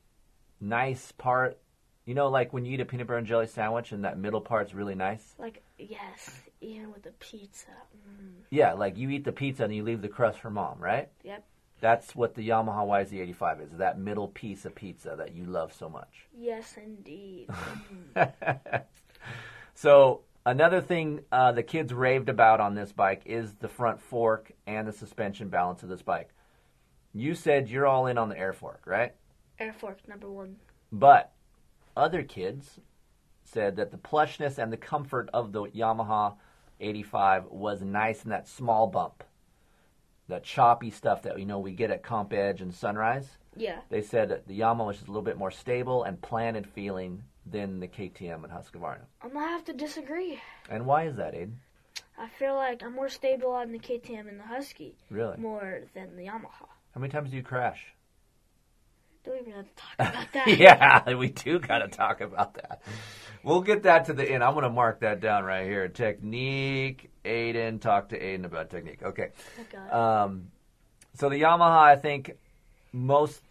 nice 0.61 1.13
part. 1.13 1.59
You 2.05 2.15
know, 2.15 2.29
like 2.29 2.53
when 2.53 2.65
you 2.65 2.75
eat 2.75 2.81
a 2.81 2.85
peanut 2.85 3.07
butter 3.07 3.19
and 3.19 3.27
jelly 3.27 3.47
sandwich 3.47 3.93
and 3.93 4.05
that 4.05 4.19
middle 4.19 4.41
part's 4.41 4.75
really 4.75 4.95
nice? 4.95 5.35
Like 5.39 5.63
yes, 5.79 6.31
even 6.61 6.93
with 6.93 7.03
the 7.03 7.13
pizza. 7.13 7.71
Mm. 7.97 8.43
Yeah, 8.51 8.73
like 8.73 8.97
you 8.97 9.11
eat 9.11 9.25
the 9.25 9.33
pizza 9.33 9.65
and 9.65 9.75
you 9.75 9.83
leave 9.83 10.03
the 10.03 10.09
crust 10.09 10.39
for 10.41 10.51
mom, 10.51 10.79
right? 10.79 11.09
Yep. 11.25 11.45
That's 11.81 12.15
what 12.15 12.35
the 12.35 12.47
Yamaha 12.47 12.87
YZ85 12.87 13.67
is, 13.67 13.79
that 13.79 13.99
middle 13.99 14.29
piece 14.29 14.67
of 14.67 14.75
pizza 14.75 15.15
that 15.17 15.35
you 15.35 15.45
love 15.45 15.73
so 15.73 15.89
much. 15.89 16.27
Yes, 16.37 16.77
indeed. 16.77 17.49
so 19.75 20.21
another 20.45 20.83
thing 20.83 21.21
uh, 21.33 21.53
the 21.53 21.63
kids 21.63 21.95
raved 21.95 22.29
about 22.29 22.61
on 22.61 22.75
this 22.75 22.93
bike 22.93 23.23
is 23.25 23.55
the 23.55 23.69
front 23.69 24.01
fork 24.01 24.53
and 24.67 24.87
the 24.87 24.93
suspension 24.93 25.49
balance 25.49 25.83
of 25.83 25.89
this 25.89 26.03
bike. 26.03 26.31
You 27.15 27.35
said 27.35 27.71
you're 27.71 27.87
all 27.87 28.07
in 28.07 28.19
on 28.19 28.29
the 28.29 28.39
air 28.39 28.53
fork, 28.53 28.83
right? 28.85 29.15
Air 29.59 29.73
fork 29.73 30.07
number 30.07 30.31
one. 30.31 30.57
But 30.93 31.33
other 31.97 32.23
kids 32.23 32.79
said 33.45 33.77
that 33.77 33.91
the 33.91 33.97
plushness 33.97 34.59
and 34.59 34.73
the 34.73 34.77
comfort 34.77 35.31
of 35.33 35.53
the 35.53 35.65
Yamaha 35.65 36.35
85 36.81 37.47
was 37.47 37.83
nice 37.83 38.25
in 38.25 38.31
that 38.31 38.49
small 38.49 38.87
bump. 38.87 39.25
That 40.29 40.45
choppy 40.45 40.91
stuff 40.91 41.23
that 41.23 41.39
you 41.39 41.45
know 41.47 41.59
we 41.59 41.73
get 41.73 41.91
at 41.91 42.03
Comp 42.03 42.33
Edge 42.33 42.61
and 42.61 42.73
Sunrise. 42.73 43.29
Yeah. 43.57 43.81
They 43.89 44.03
said 44.03 44.29
that 44.29 44.47
the 44.47 44.59
Yamaha 44.61 44.87
was 44.87 44.97
just 44.97 45.09
a 45.09 45.11
little 45.11 45.23
bit 45.25 45.37
more 45.37 45.51
stable 45.51 46.05
and 46.05 46.21
planted 46.23 46.67
feeling 46.69 47.25
than 47.47 47.81
the 47.81 47.89
KTM 47.89 48.45
and 48.45 48.53
Husqvarna. 48.53 49.01
I'm 49.23 49.33
gonna 49.33 49.49
have 49.49 49.65
to 49.65 49.73
disagree. 49.73 50.41
And 50.69 50.87
why 50.87 51.05
is 51.07 51.17
that, 51.17 51.35
Aiden? 51.35 51.55
I 52.17 52.29
feel 52.39 52.55
like 52.55 52.83
I'm 52.83 52.95
more 52.95 53.09
stable 53.09 53.51
on 53.51 53.73
the 53.73 53.79
KTM 53.79 54.29
and 54.29 54.39
the 54.39 54.45
Husky 54.45 54.95
Really? 55.11 55.37
more 55.39 55.81
than 55.95 56.17
the 56.17 56.27
Yamaha. 56.27 56.67
How 56.95 57.01
many 57.01 57.11
times 57.11 57.31
do 57.31 57.37
you 57.37 57.43
crash? 57.43 57.87
Don't 59.25 59.41
even 59.41 59.53
have 59.53 59.67
to 59.67 59.75
talk 59.75 59.95
about 59.99 60.33
that. 60.33 60.49
yeah, 60.59 61.15
we 61.15 61.29
do 61.31 61.59
got 61.59 61.79
to 61.79 61.89
talk 61.89 62.21
about 62.21 62.55
that. 62.55 62.83
We'll 63.43 63.63
get 63.63 63.85
that 63.85 64.07
to 64.07 64.13
the 64.13 64.31
end. 64.31 64.45
I'm 64.45 64.53
going 64.53 64.65
to 64.65 64.71
mark 64.71 65.01
that 65.01 65.21
down 65.21 65.45
right 65.45 65.65
here. 65.65 65.89
Technique, 65.89 67.11
Aiden. 67.25 67.81
Talk 67.81 68.11
to 68.11 68.21
Aiden 68.21 68.45
about 68.45 68.71
technique. 68.71 69.03
Okay. 69.03 69.31
Um, 69.91 70.49
so 71.15 71.29
the 71.29 71.41
Yamaha, 71.41 71.79
I 71.79 71.97
think, 71.97 72.37
most 72.93 73.43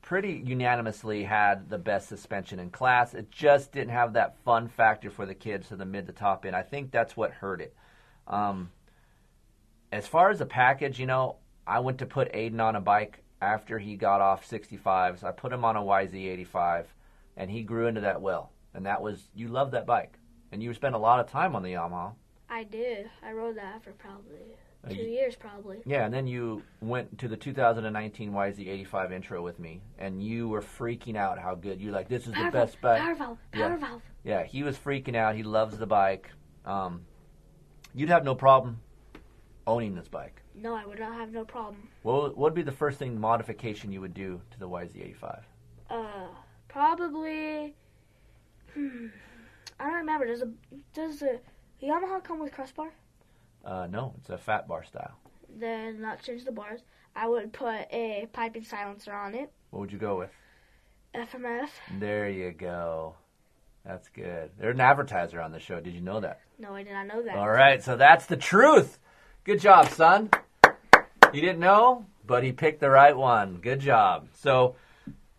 pretty 0.00 0.42
unanimously 0.44 1.24
had 1.24 1.70
the 1.70 1.78
best 1.78 2.08
suspension 2.08 2.58
in 2.58 2.70
class. 2.70 3.14
It 3.14 3.30
just 3.30 3.72
didn't 3.72 3.90
have 3.90 4.12
that 4.12 4.36
fun 4.44 4.68
factor 4.68 5.10
for 5.10 5.26
the 5.26 5.34
kids 5.34 5.68
to 5.68 5.76
the 5.76 5.84
mid 5.84 6.06
to 6.06 6.12
top 6.12 6.44
end. 6.44 6.54
I 6.54 6.62
think 6.62 6.90
that's 6.90 7.16
what 7.16 7.30
hurt 7.32 7.60
it. 7.60 7.74
Um, 8.26 8.70
as 9.90 10.06
far 10.06 10.30
as 10.30 10.38
the 10.38 10.46
package, 10.46 10.98
you 10.98 11.06
know, 11.06 11.36
I 11.66 11.80
went 11.80 11.98
to 11.98 12.06
put 12.06 12.32
Aiden 12.32 12.60
on 12.60 12.76
a 12.76 12.80
bike 12.80 13.22
after 13.40 13.78
he 13.78 13.96
got 13.96 14.20
off 14.20 14.48
65s. 14.48 15.24
I 15.24 15.32
put 15.32 15.52
him 15.52 15.64
on 15.64 15.76
a 15.76 15.80
YZ85, 15.80 16.84
and 17.36 17.50
he 17.50 17.62
grew 17.62 17.86
into 17.86 18.02
that 18.02 18.20
well. 18.20 18.50
And 18.74 18.86
that 18.86 19.00
was 19.02 19.28
you 19.34 19.48
loved 19.48 19.72
that 19.72 19.86
bike, 19.86 20.18
and 20.50 20.62
you 20.62 20.72
spent 20.74 20.94
a 20.94 20.98
lot 20.98 21.20
of 21.20 21.26
time 21.30 21.54
on 21.54 21.62
the 21.62 21.72
Yamaha. 21.72 22.12
I 22.48 22.64
did. 22.64 23.10
I 23.22 23.32
rode 23.32 23.56
that 23.56 23.82
for 23.82 23.92
probably 23.92 24.56
Uh, 24.84 24.88
two 24.88 24.96
you- 24.96 25.10
years, 25.10 25.36
probably. 25.36 25.80
Yeah, 25.86 26.04
and 26.04 26.12
then 26.12 26.26
you 26.26 26.62
went 26.80 27.18
to 27.18 27.28
the 27.28 27.36
2019 27.36 28.32
YZ85 28.32 29.12
intro 29.12 29.42
with 29.42 29.58
me, 29.58 29.80
and 29.98 30.22
you 30.22 30.48
were 30.48 30.60
freaking 30.60 31.16
out 31.16 31.38
how 31.38 31.54
good. 31.54 31.80
You're 31.80 31.92
like, 31.92 32.08
this 32.08 32.26
is 32.26 32.32
the 32.34 32.50
best 32.50 32.78
valve, 32.78 32.80
bike. 32.82 33.00
power 33.02 33.14
valve, 33.14 33.38
Yeah. 33.54 33.68
power 33.68 33.76
valve. 33.78 34.02
Yeah, 34.24 34.42
he 34.44 34.62
was 34.62 34.76
freaking 34.76 35.14
out. 35.14 35.34
He 35.36 35.42
loves 35.44 35.78
the 35.78 35.86
bike. 35.86 36.30
Um, 36.64 37.04
you'd 37.94 38.08
have 38.08 38.24
no 38.24 38.34
problem 38.34 38.80
owning 39.66 39.94
this 39.94 40.08
bike. 40.08 40.42
No, 40.54 40.74
I 40.74 40.84
would 40.84 40.98
not 40.98 41.14
have 41.14 41.30
no 41.30 41.44
problem. 41.44 41.88
What 42.02 42.14
would- 42.22 42.30
what 42.32 42.38
would 42.38 42.54
be 42.54 42.62
the 42.62 42.72
first 42.72 42.98
thing 42.98 43.18
modification 43.20 43.92
you 43.92 44.00
would 44.00 44.14
do 44.14 44.42
to 44.50 44.58
the 44.58 44.68
YZ85? 44.68 45.44
Uh, 45.88 46.26
probably. 46.68 47.74
Hmm, 48.74 49.06
I 49.80 49.84
don't 49.84 49.94
remember. 49.94 50.26
Does 50.26 50.42
a 50.42 50.50
does 50.94 51.20
the 51.20 51.40
Yamaha 51.82 52.22
come 52.22 52.38
with 52.38 52.52
crossbar? 52.52 52.92
Uh, 53.64 53.86
no, 53.90 54.14
it's 54.18 54.30
a 54.30 54.38
fat 54.38 54.66
bar 54.66 54.84
style. 54.84 55.16
Then 55.48 56.00
not 56.00 56.22
change 56.22 56.44
the 56.44 56.52
bars. 56.52 56.80
I 57.14 57.28
would 57.28 57.52
put 57.52 57.86
a 57.92 58.26
piping 58.32 58.64
silencer 58.64 59.12
on 59.12 59.34
it. 59.34 59.52
What 59.70 59.80
would 59.80 59.92
you 59.92 59.98
go 59.98 60.18
with? 60.18 60.30
FMF. 61.14 61.68
There 61.98 62.28
you 62.28 62.52
go. 62.52 63.16
That's 63.84 64.08
good. 64.08 64.50
They're 64.58 64.70
an 64.70 64.80
advertiser 64.80 65.40
on 65.40 65.52
the 65.52 65.58
show. 65.58 65.80
Did 65.80 65.94
you 65.94 66.00
know 66.00 66.20
that? 66.20 66.40
No, 66.58 66.74
I 66.74 66.84
did 66.84 66.92
not 66.92 67.06
know 67.06 67.22
that. 67.22 67.36
All 67.36 67.50
right, 67.50 67.82
so 67.82 67.96
that's 67.96 68.26
the 68.26 68.36
truth. 68.36 68.98
Good 69.44 69.60
job, 69.60 69.88
son. 69.88 70.30
He 71.32 71.40
didn't 71.40 71.58
know, 71.58 72.06
but 72.24 72.44
he 72.44 72.52
picked 72.52 72.80
the 72.80 72.90
right 72.90 73.16
one. 73.16 73.56
Good 73.56 73.80
job. 73.80 74.28
So, 74.34 74.76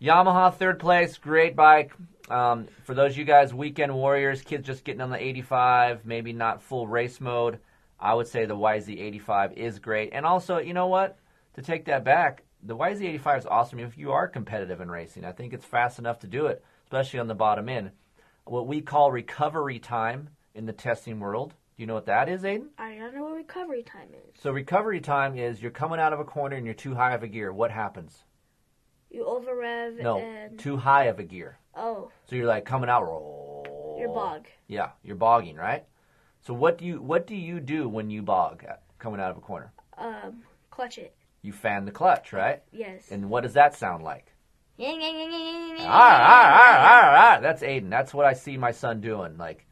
Yamaha 0.01 0.53
third 0.53 0.79
place, 0.79 1.17
great 1.17 1.55
bike. 1.55 1.93
Um, 2.29 2.67
for 2.83 2.93
those 2.93 3.11
of 3.11 3.17
you 3.17 3.25
guys, 3.25 3.53
weekend 3.53 3.93
warriors, 3.93 4.41
kids 4.41 4.65
just 4.65 4.83
getting 4.83 5.01
on 5.01 5.09
the 5.09 5.21
85, 5.21 6.05
maybe 6.05 6.33
not 6.33 6.61
full 6.61 6.87
race 6.87 7.19
mode, 7.19 7.59
I 7.99 8.13
would 8.13 8.27
say 8.27 8.45
the 8.45 8.55
YZ85 8.55 9.53
is 9.53 9.79
great. 9.79 10.11
And 10.13 10.25
also, 10.25 10.57
you 10.57 10.73
know 10.73 10.87
what? 10.87 11.17
To 11.55 11.61
take 11.61 11.85
that 11.85 12.03
back, 12.03 12.43
the 12.63 12.75
YZ85 12.75 13.39
is 13.39 13.45
awesome 13.45 13.79
if 13.79 13.97
you 13.97 14.11
are 14.11 14.27
competitive 14.27 14.81
in 14.81 14.89
racing. 14.89 15.25
I 15.25 15.31
think 15.31 15.53
it's 15.53 15.65
fast 15.65 15.99
enough 15.99 16.19
to 16.19 16.27
do 16.27 16.47
it, 16.47 16.63
especially 16.85 17.19
on 17.19 17.27
the 17.27 17.35
bottom 17.35 17.69
end. 17.69 17.91
What 18.45 18.67
we 18.67 18.81
call 18.81 19.11
recovery 19.11 19.79
time 19.79 20.29
in 20.55 20.65
the 20.65 20.73
testing 20.73 21.19
world. 21.19 21.53
Do 21.75 21.83
you 21.83 21.87
know 21.87 21.93
what 21.93 22.05
that 22.05 22.29
is, 22.29 22.43
Aiden? 22.43 22.67
I 22.77 22.95
don't 22.95 23.15
know 23.15 23.23
what 23.23 23.35
recovery 23.35 23.83
time 23.83 24.09
is. 24.13 24.41
So 24.41 24.51
recovery 24.51 25.01
time 25.01 25.37
is 25.37 25.61
you're 25.61 25.71
coming 25.71 25.99
out 25.99 26.13
of 26.13 26.19
a 26.19 26.25
corner 26.25 26.55
and 26.55 26.65
you're 26.65 26.75
too 26.75 26.93
high 26.93 27.13
of 27.13 27.23
a 27.23 27.27
gear. 27.27 27.51
What 27.51 27.71
happens? 27.71 28.23
You 29.09 29.25
over 29.25 29.55
rev 29.55 29.95
No, 29.97 30.19
and 30.19 30.57
too 30.59 30.77
high 30.77 31.05
of 31.05 31.19
a 31.19 31.23
gear. 31.23 31.57
Oh, 31.75 32.11
So 32.25 32.35
you're 32.35 32.47
like 32.47 32.65
coming 32.65 32.89
out 32.89 33.03
roll. 33.03 33.97
You're 33.99 34.09
bog. 34.09 34.47
Yeah, 34.67 34.89
you're 35.03 35.15
bogging, 35.15 35.55
right? 35.55 35.85
So 36.41 36.53
what 36.53 36.77
do 36.77 36.85
you 36.85 37.01
what 37.01 37.25
do 37.27 37.35
you 37.35 37.59
do 37.59 37.87
when 37.87 38.09
you 38.09 38.21
bog 38.21 38.65
coming 38.99 39.19
out 39.19 39.31
of 39.31 39.37
a 39.37 39.41
corner? 39.41 39.71
Um, 39.97 40.43
clutch 40.69 40.97
it. 40.97 41.15
You 41.41 41.53
fan 41.53 41.85
the 41.85 41.91
clutch, 41.91 42.33
right? 42.33 42.61
Yes. 42.71 43.09
And 43.11 43.29
what 43.29 43.43
does 43.43 43.53
that 43.53 43.75
sound 43.75 44.03
like? 44.03 44.33
Yang, 44.77 45.01
Ah, 45.81 45.85
ah, 45.85 46.59
ah, 46.59 46.79
ah, 46.81 47.35
ah. 47.35 47.39
That's 47.41 47.61
Aiden. 47.61 47.89
That's 47.89 48.13
what 48.13 48.25
I 48.25 48.33
see 48.33 48.57
my 48.57 48.71
son 48.71 49.01
doing. 49.01 49.37
Like, 49.37 49.67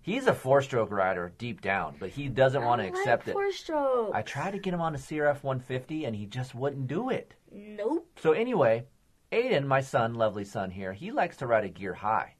he's 0.00 0.26
a 0.26 0.32
four-stroke 0.32 0.90
rider 0.90 1.32
deep 1.36 1.60
down, 1.60 1.96
but 1.98 2.08
he 2.10 2.28
doesn't 2.28 2.64
want 2.64 2.80
to 2.80 2.86
I 2.86 2.88
accept 2.88 3.26
like 3.26 3.28
it. 3.28 3.32
Four 3.32 3.52
strokes. 3.52 4.12
I 4.14 4.22
tried 4.22 4.52
to 4.52 4.58
get 4.58 4.72
him 4.72 4.80
on 4.80 4.94
a 4.94 4.98
CRF 4.98 5.42
150, 5.42 6.04
and 6.06 6.16
he 6.16 6.24
just 6.24 6.54
wouldn't 6.54 6.86
do 6.86 7.10
it. 7.10 7.34
Nope. 7.52 8.08
So 8.22 8.32
anyway, 8.32 8.84
Aiden, 9.30 9.66
my 9.66 9.80
son, 9.80 10.14
lovely 10.14 10.44
son 10.44 10.70
here, 10.70 10.92
he 10.92 11.10
likes 11.10 11.36
to 11.38 11.46
ride 11.46 11.64
a 11.64 11.68
gear 11.68 11.94
high. 11.94 12.34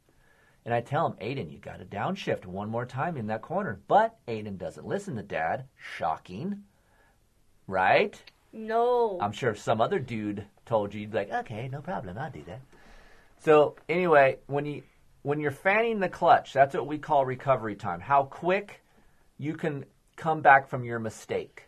And 0.64 0.74
I 0.74 0.81
tell 0.81 1.07
him, 1.07 1.14
Aiden, 1.20 1.53
you 1.53 1.59
got 1.59 1.79
to 1.79 1.85
downshift 1.85 2.46
one 2.46 2.68
more 2.68 2.87
time 2.87 3.16
in 3.16 3.27
that 3.29 3.42
corner. 3.42 3.81
But 3.88 4.16
Aiden 4.27 4.59
doesn't 4.59 4.87
listen 4.87 5.16
to 5.16 5.22
dad. 5.22 5.64
Shocking. 5.77 6.64
Right? 7.66 8.20
No. 8.53 9.18
I'm 9.20 9.33
sure 9.33 9.51
if 9.51 9.59
some 9.59 9.81
other 9.81 9.98
dude 9.98 10.44
told 10.66 10.94
you, 10.94 11.03
you'd 11.03 11.11
be 11.11 11.18
like, 11.18 11.33
okay, 11.33 11.68
no 11.68 11.81
problem, 11.81 12.18
I'll 12.18 12.31
do 12.31 12.42
that. 12.46 12.61
So 13.40 13.77
anyway, 13.88 14.38
when 14.46 14.66
you 14.66 14.83
when 15.22 15.40
you're 15.40 15.51
fanning 15.51 16.01
the 16.01 16.09
clutch, 16.09 16.53
that's 16.53 16.74
what 16.74 16.87
we 16.87 16.98
call 16.98 17.24
recovery 17.24 17.74
time. 17.74 18.01
How 18.01 18.24
quick 18.24 18.83
you 19.37 19.55
can 19.55 19.85
come 20.16 20.40
back 20.40 20.68
from 20.68 20.85
your 20.85 20.98
mistake. 20.98 21.64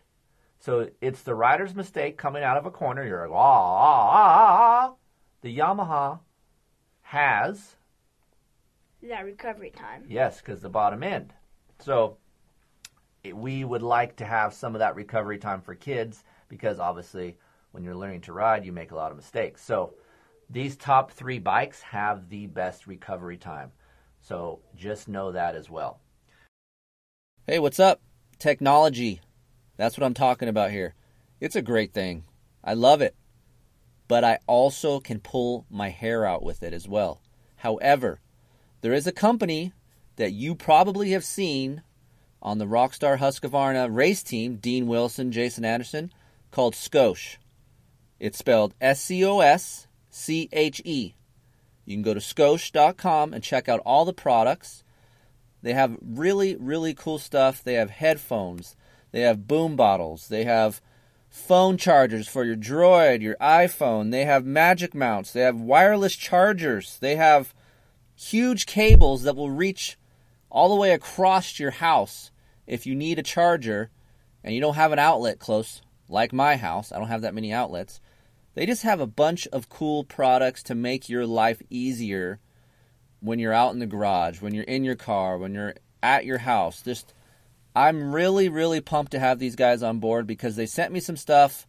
So 0.58 0.88
it's 1.00 1.22
the 1.22 1.34
rider's 1.34 1.74
mistake 1.74 2.18
coming 2.18 2.42
out 2.42 2.56
of 2.56 2.66
a 2.66 2.70
corner. 2.70 3.06
You're 3.06 3.28
like, 3.28 3.36
ah, 3.36 3.76
ah, 3.76 4.10
ah, 4.12 4.88
ah. 4.88 4.94
The 5.42 5.56
Yamaha 5.56 6.20
has 7.02 7.76
that 9.02 9.24
recovery 9.24 9.70
time. 9.70 10.04
Yes, 10.08 10.38
because 10.38 10.60
the 10.60 10.68
bottom 10.68 11.02
end. 11.02 11.32
So 11.78 12.18
it, 13.24 13.36
we 13.36 13.64
would 13.64 13.82
like 13.82 14.16
to 14.16 14.24
have 14.24 14.52
some 14.52 14.74
of 14.74 14.80
that 14.80 14.94
recovery 14.94 15.38
time 15.38 15.62
for 15.62 15.74
kids 15.74 16.24
because 16.48 16.78
obviously 16.78 17.38
when 17.72 17.84
you're 17.84 17.96
learning 17.96 18.20
to 18.22 18.32
ride, 18.32 18.64
you 18.64 18.72
make 18.72 18.90
a 18.90 18.96
lot 18.96 19.10
of 19.10 19.16
mistakes. 19.16 19.64
So 19.64 19.94
these 20.50 20.76
top 20.76 21.12
three 21.12 21.38
bikes 21.38 21.80
have 21.82 22.28
the 22.28 22.46
best 22.46 22.86
recovery 22.86 23.36
time. 23.36 23.72
So 24.20 24.60
just 24.76 25.08
know 25.08 25.32
that 25.32 25.54
as 25.54 25.70
well. 25.70 26.00
Hey, 27.46 27.58
what's 27.58 27.80
up? 27.80 28.00
Technology. 28.38 29.20
That's 29.76 29.96
what 29.96 30.04
I'm 30.04 30.14
talking 30.14 30.48
about 30.48 30.70
here. 30.70 30.94
It's 31.40 31.56
a 31.56 31.62
great 31.62 31.94
thing. 31.94 32.24
I 32.62 32.74
love 32.74 33.00
it. 33.00 33.14
But 34.10 34.24
I 34.24 34.40
also 34.48 34.98
can 34.98 35.20
pull 35.20 35.66
my 35.70 35.90
hair 35.90 36.26
out 36.26 36.42
with 36.42 36.64
it 36.64 36.74
as 36.74 36.88
well. 36.88 37.22
However, 37.58 38.18
there 38.80 38.92
is 38.92 39.06
a 39.06 39.12
company 39.12 39.72
that 40.16 40.32
you 40.32 40.56
probably 40.56 41.12
have 41.12 41.22
seen 41.22 41.82
on 42.42 42.58
the 42.58 42.66
Rockstar 42.66 43.18
Husqvarna 43.18 43.88
race 43.88 44.24
team, 44.24 44.56
Dean 44.56 44.88
Wilson, 44.88 45.30
Jason 45.30 45.64
Anderson, 45.64 46.12
called 46.50 46.74
Scosche. 46.74 47.36
It's 48.18 48.36
spelled 48.36 48.74
S 48.80 49.00
C 49.00 49.24
O 49.24 49.38
S 49.38 49.86
C 50.10 50.48
H 50.50 50.82
E. 50.84 51.14
You 51.84 51.94
can 51.94 52.02
go 52.02 52.12
to 52.12 52.18
scosche.com 52.18 53.32
and 53.32 53.44
check 53.44 53.68
out 53.68 53.80
all 53.86 54.04
the 54.04 54.12
products. 54.12 54.82
They 55.62 55.72
have 55.74 55.96
really, 56.02 56.56
really 56.56 56.94
cool 56.94 57.20
stuff. 57.20 57.62
They 57.62 57.74
have 57.74 57.90
headphones, 57.90 58.74
they 59.12 59.20
have 59.20 59.46
boom 59.46 59.76
bottles, 59.76 60.26
they 60.26 60.42
have 60.42 60.80
phone 61.30 61.76
chargers 61.76 62.28
for 62.28 62.44
your 62.44 62.56
Droid, 62.56 63.22
your 63.22 63.36
iPhone, 63.40 64.10
they 64.10 64.24
have 64.24 64.44
magic 64.44 64.94
mounts, 64.94 65.32
they 65.32 65.40
have 65.40 65.60
wireless 65.60 66.16
chargers, 66.16 66.98
they 67.00 67.16
have 67.16 67.54
huge 68.16 68.66
cables 68.66 69.22
that 69.22 69.36
will 69.36 69.50
reach 69.50 69.96
all 70.50 70.68
the 70.68 70.74
way 70.74 70.92
across 70.92 71.58
your 71.58 71.70
house 71.70 72.32
if 72.66 72.84
you 72.84 72.94
need 72.94 73.18
a 73.18 73.22
charger 73.22 73.90
and 74.42 74.54
you 74.54 74.60
don't 74.60 74.74
have 74.74 74.92
an 74.92 74.98
outlet 74.98 75.38
close, 75.38 75.80
like 76.08 76.32
my 76.32 76.56
house. 76.56 76.90
I 76.90 76.98
don't 76.98 77.08
have 77.08 77.22
that 77.22 77.34
many 77.34 77.52
outlets. 77.52 78.00
They 78.54 78.66
just 78.66 78.82
have 78.82 79.00
a 79.00 79.06
bunch 79.06 79.46
of 79.48 79.68
cool 79.68 80.02
products 80.02 80.62
to 80.64 80.74
make 80.74 81.08
your 81.08 81.26
life 81.26 81.62
easier 81.70 82.40
when 83.20 83.38
you're 83.38 83.52
out 83.52 83.72
in 83.72 83.78
the 83.78 83.86
garage, 83.86 84.40
when 84.40 84.54
you're 84.54 84.64
in 84.64 84.82
your 84.82 84.96
car, 84.96 85.38
when 85.38 85.54
you're 85.54 85.74
at 86.02 86.24
your 86.24 86.38
house. 86.38 86.82
Just 86.82 87.14
I'm 87.74 88.12
really 88.12 88.48
really 88.48 88.80
pumped 88.80 89.12
to 89.12 89.18
have 89.18 89.38
these 89.38 89.56
guys 89.56 89.82
on 89.82 89.98
board 89.98 90.26
because 90.26 90.56
they 90.56 90.66
sent 90.66 90.92
me 90.92 91.00
some 91.00 91.16
stuff. 91.16 91.66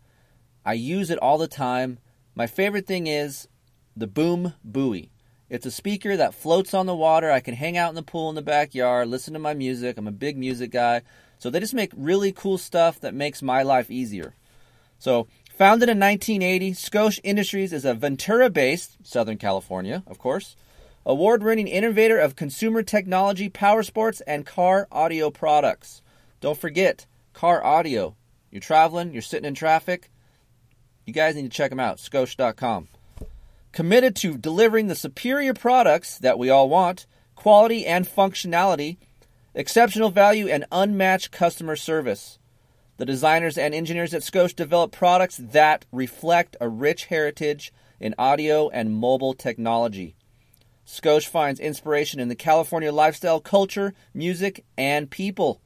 I 0.66 0.74
use 0.74 1.10
it 1.10 1.20
all 1.20 1.38
the 1.38 1.48
time. 1.48 2.00
My 2.36 2.48
favorite 2.48 2.88
thing 2.88 3.08
is 3.08 3.48
the 3.96 4.08
Boom 4.08 4.54
Buoy. 4.64 5.12
It's 5.50 5.66
a 5.66 5.72
speaker 5.72 6.16
that 6.16 6.34
floats 6.34 6.74
on 6.74 6.86
the 6.86 6.96
water. 6.96 7.30
I 7.30 7.42
can 7.42 7.56
hang 7.56 7.78
out 7.78 7.90
in 7.90 7.96
the 7.96 8.04
pool 8.04 8.30
in 8.30 8.36
the 8.36 8.42
backyard, 8.42 9.10
listen 9.10 9.34
to 9.34 9.40
my 9.40 9.54
music. 9.54 9.98
I'm 9.98 10.08
a 10.08 10.12
big 10.12 10.38
music 10.38 10.72
guy. 10.72 11.02
So 11.40 11.50
they 11.50 11.60
just 11.60 11.74
make 11.74 11.92
really 11.96 12.32
cool 12.32 12.58
stuff 12.58 13.00
that 13.02 13.14
makes 13.14 13.42
my 13.42 13.64
life 13.64 13.92
easier. 13.92 14.36
So, 14.98 15.28
founded 15.58 15.90
in 15.90 16.00
1980, 16.00 16.74
Scosche 16.74 17.20
Industries 17.24 17.74
is 17.74 17.84
a 17.84 17.96
Ventura 17.96 18.50
based, 18.50 18.96
Southern 19.04 19.38
California, 19.38 20.04
of 20.06 20.20
course, 20.20 20.56
award 21.06 21.44
winning 21.44 21.68
innovator 21.68 22.18
of 22.18 22.36
consumer 22.36 22.84
technology, 22.84 23.50
power 23.50 23.84
sports, 23.84 24.22
and 24.22 24.46
car 24.46 24.88
audio 24.92 25.30
products. 25.30 26.02
Don't 26.40 26.58
forget, 26.58 27.06
car 27.34 27.64
audio. 27.64 28.16
You're 28.52 28.62
traveling, 28.62 29.14
you're 29.14 29.22
sitting 29.22 29.48
in 29.48 29.56
traffic. 29.56 30.12
You 31.06 31.14
guys 31.14 31.36
need 31.36 31.44
to 31.44 31.50
check 31.50 31.70
them 31.70 31.80
out, 31.80 31.98
Scosche.com. 31.98 32.88
Committed 33.72 34.16
to 34.18 34.38
delivering 34.38 34.88
the 34.88 34.96
superior 34.96 35.54
products 35.54 36.18
that 36.20 36.38
we 36.38 36.50
all 36.50 36.70
want, 36.70 37.06
quality 37.36 37.86
and 37.86 38.06
functionality, 38.06 38.98
exceptional 39.56 40.10
value, 40.10 40.48
and 40.48 40.66
unmatched 40.72 41.32
customer 41.32 41.76
service. 41.76 42.38
The 42.98 43.06
designers 43.06 43.58
and 43.58 43.74
engineers 43.74 44.14
at 44.14 44.22
Scosche 44.22 44.56
develop 44.56 44.92
products 44.92 45.38
that 45.38 45.86
reflect 45.92 46.56
a 46.62 46.70
rich 46.70 47.06
heritage 47.06 47.74
in 48.00 48.14
audio 48.18 48.70
and 48.70 48.94
mobile 48.94 49.34
technology. 49.34 50.16
Scosche 50.86 51.28
finds 51.28 51.60
inspiration 51.60 52.20
in 52.20 52.28
the 52.28 52.36
California 52.36 52.92
lifestyle, 52.92 53.40
culture, 53.40 53.94
music, 54.14 54.66
and 54.78 55.10
people. 55.10 55.62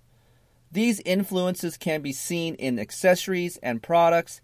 These 0.71 1.01
influences 1.06 1.78
can 1.78 2.01
be 2.01 2.12
seen 2.12 2.56
in 2.56 2.80
accessories 2.80 3.58
and 3.58 3.82
products 3.82 4.41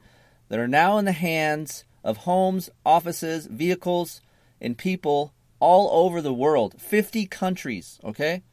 that 0.49 0.59
are 0.59 0.67
now 0.67 0.97
in 0.97 1.05
the 1.05 1.11
hands 1.11 1.85
of 2.03 2.17
homes, 2.17 2.69
offices, 2.85 3.47
vehicles, 3.47 4.21
and 4.59 4.77
people 4.77 5.33
all 5.59 5.89
over 6.05 6.21
the 6.21 6.33
world. 6.33 6.75
50 6.79 7.25
countries, 7.27 7.99
okay? 8.03 8.43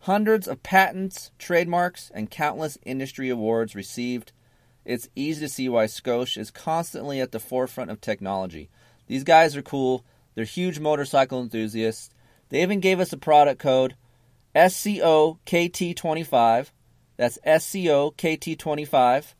Hundreds 0.00 0.46
of 0.46 0.62
patents, 0.62 1.30
trademarks, 1.38 2.10
and 2.14 2.30
countless 2.30 2.78
industry 2.84 3.28
awards 3.28 3.74
received. 3.74 4.32
It's 4.84 5.08
easy 5.16 5.40
to 5.40 5.48
see 5.48 5.68
why 5.68 5.86
Scosche 5.86 6.38
is 6.38 6.50
constantly 6.50 7.20
at 7.20 7.32
the 7.32 7.40
forefront 7.40 7.90
of 7.90 8.00
technology. 8.00 8.68
These 9.08 9.24
guys 9.24 9.56
are 9.56 9.62
cool. 9.62 10.04
They're 10.36 10.44
huge 10.44 10.78
motorcycle 10.78 11.42
enthusiasts. 11.42 12.10
They 12.50 12.62
even 12.62 12.78
gave 12.78 13.00
us 13.00 13.12
a 13.12 13.16
product 13.16 13.58
code 13.58 13.96
SCOKT25. 14.54 16.70
That's 17.16 17.38
SCOKT25. 17.44 19.34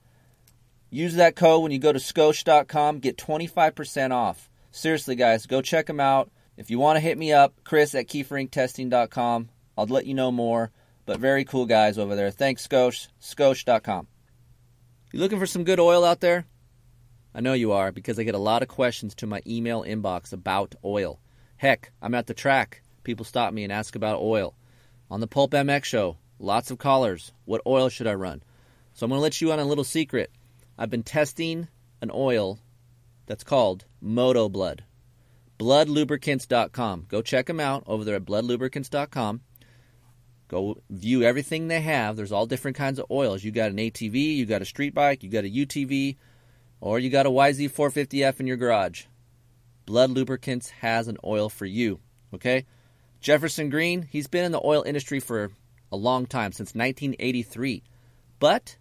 Use 0.91 1.15
that 1.15 1.37
code 1.37 1.63
when 1.63 1.73
you 1.73 1.79
go 1.79 1.93
to 1.93 1.99
Scosche.com. 1.99 2.99
Get 2.99 3.19
25% 3.19 4.13
off. 4.13 4.51
Seriously, 4.71 5.15
guys, 5.15 5.47
go 5.47 5.63
check 5.63 5.87
them 5.87 6.01
out. 6.01 6.31
If 6.57 6.71
you 6.71 6.79
want 6.79 6.97
to 6.97 7.01
hit 7.01 7.19
me 7.19 7.33
up, 7.33 7.55
Kris 7.65 7.95
at 7.95 8.09
KeeferIncTesting.com. 8.09 9.49
I'll 9.77 9.87
let 9.87 10.07
you 10.07 10.15
know 10.15 10.33
more. 10.33 10.71
But 11.05 11.21
very 11.21 11.45
cool 11.45 11.67
guys 11.67 11.99
over 11.99 12.17
there. 12.17 12.31
Thanks, 12.31 12.67
Scosche. 12.67 13.09
Scosche.com. 13.21 14.09
You 15.13 15.21
looking 15.21 15.39
for 15.39 15.47
some 15.47 15.65
good 15.65 15.79
oil 15.79 16.05
out 16.05 16.21
there? 16.21 16.47
I 17.37 17.41
know 17.41 17.53
you 17.53 17.73
are 17.73 17.93
because 17.93 18.19
I 18.19 18.23
get 18.23 18.35
a 18.35 18.39
lot 18.39 18.63
of 18.63 18.69
questions 18.69 19.15
to 19.17 19.27
my 19.27 19.43
email 19.47 19.85
inbox 19.85 20.33
about 20.33 20.75
oil. 20.83 21.21
Heck, 21.59 21.93
I'm 22.01 22.15
at 22.15 22.27
the 22.27 22.33
track. 22.33 22.81
People 23.05 23.27
stop 23.27 23.53
me 23.53 23.63
and 23.63 23.71
ask 23.71 23.95
about 23.95 24.23
oil. 24.23 24.55
On 25.11 25.21
the 25.21 25.29
PulpMX 25.29 25.85
show, 25.85 26.17
lots 26.39 26.71
of 26.71 26.79
callers. 26.79 27.33
What 27.45 27.61
oil 27.67 27.91
should 27.91 28.07
I 28.07 28.15
run? 28.15 28.43
So 28.95 29.05
I'm 29.05 29.11
going 29.11 29.19
to 29.19 29.23
let 29.23 29.43
you 29.43 29.53
on 29.53 29.59
a 29.59 29.67
little 29.67 29.85
secret. 29.85 30.31
I've 30.79 30.89
been 30.89 31.03
testing 31.03 31.69
an 32.01 32.11
oil 32.11 32.59
that's 33.27 33.45
called 33.45 33.85
Moto 34.01 34.49
Blood. 34.49 34.85
Bloodlubricants.com. 35.59 37.05
Go 37.07 37.21
check 37.21 37.45
them 37.45 37.61
out 37.61 37.85
over 37.87 38.03
there 38.03 38.17
at 38.17 38.25
bloodlubricants.com. 38.25 39.43
Go 40.49 40.79
view 40.89 41.23
everything 41.23 41.69
they 41.69 41.83
have. 41.83 42.17
There's 42.17 42.33
all 42.33 42.47
different 42.47 42.79
kinds 42.79 42.99
of 42.99 43.11
oils. 43.11 43.45
You 43.45 43.51
got 43.51 43.73
an 43.73 43.77
ATV, 43.77 44.37
you 44.37 44.47
got 44.47 44.63
a 44.63 44.67
street 44.67 44.95
bike, 44.95 45.23
you 45.23 45.29
got 45.29 45.45
a 45.45 45.51
UTV, 45.51 46.17
or 46.81 46.99
you 46.99 47.11
got 47.11 47.27
a 47.27 47.31
YZ450F 47.31 48.41
in 48.41 48.47
your 48.47 48.57
garage. 48.57 49.05
Blood 49.87 50.11
Lubricants 50.11 50.71
has 50.71 51.09
an 51.09 51.17
oil 51.25 51.49
for 51.49 51.65
you. 51.65 52.01
Okay? 52.35 52.67
Jefferson 53.21 53.71
Green, 53.71 54.03
he's 54.03 54.27
been 54.27 54.45
in 54.45 54.53
the 54.53 54.65
oil 54.65 54.83
industry 54.83 55.21
for 55.21 55.51
a 55.91 55.97
long 55.97 56.27
time, 56.27 56.53
since 56.53 56.75
1983. 56.75 57.83
But 58.39 58.77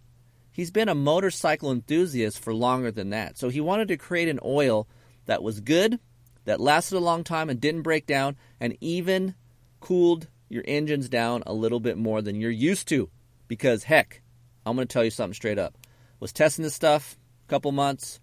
he's 0.52 0.70
been 0.70 0.88
a 0.88 0.94
motorcycle 0.94 1.70
enthusiast 1.70 2.38
for 2.38 2.54
longer 2.54 2.90
than 2.90 3.10
that. 3.10 3.38
So 3.38 3.48
he 3.48 3.60
wanted 3.60 3.88
to 3.88 3.96
create 3.96 4.28
an 4.28 4.40
oil 4.44 4.86
that 5.26 5.42
was 5.42 5.60
good, 5.60 5.98
that 6.44 6.60
lasted 6.60 6.96
a 6.96 7.00
long 7.00 7.24
time 7.24 7.48
and 7.48 7.60
didn't 7.60 7.82
break 7.82 8.06
down, 8.06 8.36
and 8.60 8.76
even 8.80 9.34
cooled 9.80 10.28
your 10.48 10.64
engines 10.66 11.08
down 11.08 11.42
a 11.46 11.52
little 11.52 11.80
bit 11.80 11.96
more 11.96 12.22
than 12.22 12.40
you're 12.40 12.50
used 12.50 12.88
to. 12.88 13.10
Because 13.48 13.84
heck, 13.84 14.22
I'm 14.64 14.76
going 14.76 14.86
to 14.86 14.92
tell 14.92 15.04
you 15.04 15.10
something 15.10 15.34
straight 15.34 15.58
up. 15.58 15.76
Was 16.20 16.32
testing 16.32 16.62
this 16.62 16.74
stuff 16.74 17.16
couple 17.46 17.72
months, 17.72 18.20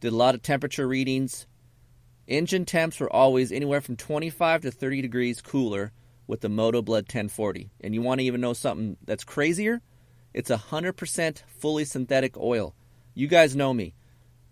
did 0.00 0.12
a 0.12 0.16
lot 0.16 0.34
of 0.34 0.42
temperature 0.42 0.86
readings. 0.86 1.46
Engine 2.26 2.64
temps 2.64 3.00
were 3.00 3.12
always 3.12 3.50
anywhere 3.50 3.80
from 3.80 3.96
25 3.96 4.62
to 4.62 4.70
30 4.70 5.02
degrees 5.02 5.40
cooler 5.40 5.92
with 6.26 6.40
the 6.42 6.48
Moto 6.48 6.82
Blood 6.82 7.04
1040. 7.04 7.70
And 7.80 7.94
you 7.94 8.02
want 8.02 8.20
to 8.20 8.26
even 8.26 8.40
know 8.40 8.52
something 8.52 8.96
that's 9.04 9.24
crazier? 9.24 9.80
It's 10.34 10.50
100% 10.50 11.42
fully 11.58 11.84
synthetic 11.84 12.36
oil. 12.36 12.74
You 13.14 13.26
guys 13.26 13.56
know 13.56 13.72
me. 13.72 13.94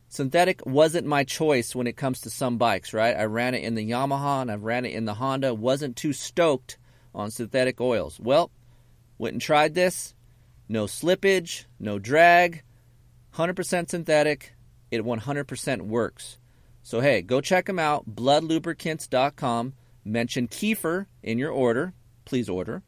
Synthetic 0.09 0.65
wasn't 0.65 1.07
my 1.07 1.25
choice 1.25 1.75
when 1.75 1.87
it 1.87 1.97
comes 1.97 2.21
to 2.21 2.31
some 2.31 2.59
bikes, 2.59 2.95
right? 2.95 3.17
I 3.17 3.25
ran 3.25 3.55
it 3.55 3.63
in 3.63 3.75
the 3.75 3.89
Yamaha 3.89 4.43
and 4.43 4.51
I've 4.51 4.65
ran 4.65 4.85
it 4.85 4.95
in 4.95 5.05
the 5.05 5.15
Honda. 5.15 5.53
Wasn't 5.55 5.97
too 5.97 6.13
stoked 6.13 6.79
on 7.15 7.31
synthetic 7.31 7.81
oils. 7.81 8.19
Well, 8.19 8.51
went 9.19 9.35
and 9.35 9.43
tried 9.43 9.75
this. 9.75 10.15
No 10.69 10.85
slippage, 10.87 11.67
no 11.79 11.99
drag, 11.99 12.63
100% 13.37 13.91
synthetic. 13.91 14.55
It 14.91 15.05
100% 15.05 15.83
works. 15.83 16.39
So, 16.83 17.01
hey, 17.01 17.23
go 17.23 17.41
check 17.41 17.67
them 17.67 17.79
out. 17.79 18.09
Bloodlubricants.com. 18.09 19.75
Mention 20.05 20.47
Keefer 20.49 21.07
in 21.23 21.39
your 21.39 21.51
order. 21.51 21.93
Please 22.25 22.49
order. 22.49 22.83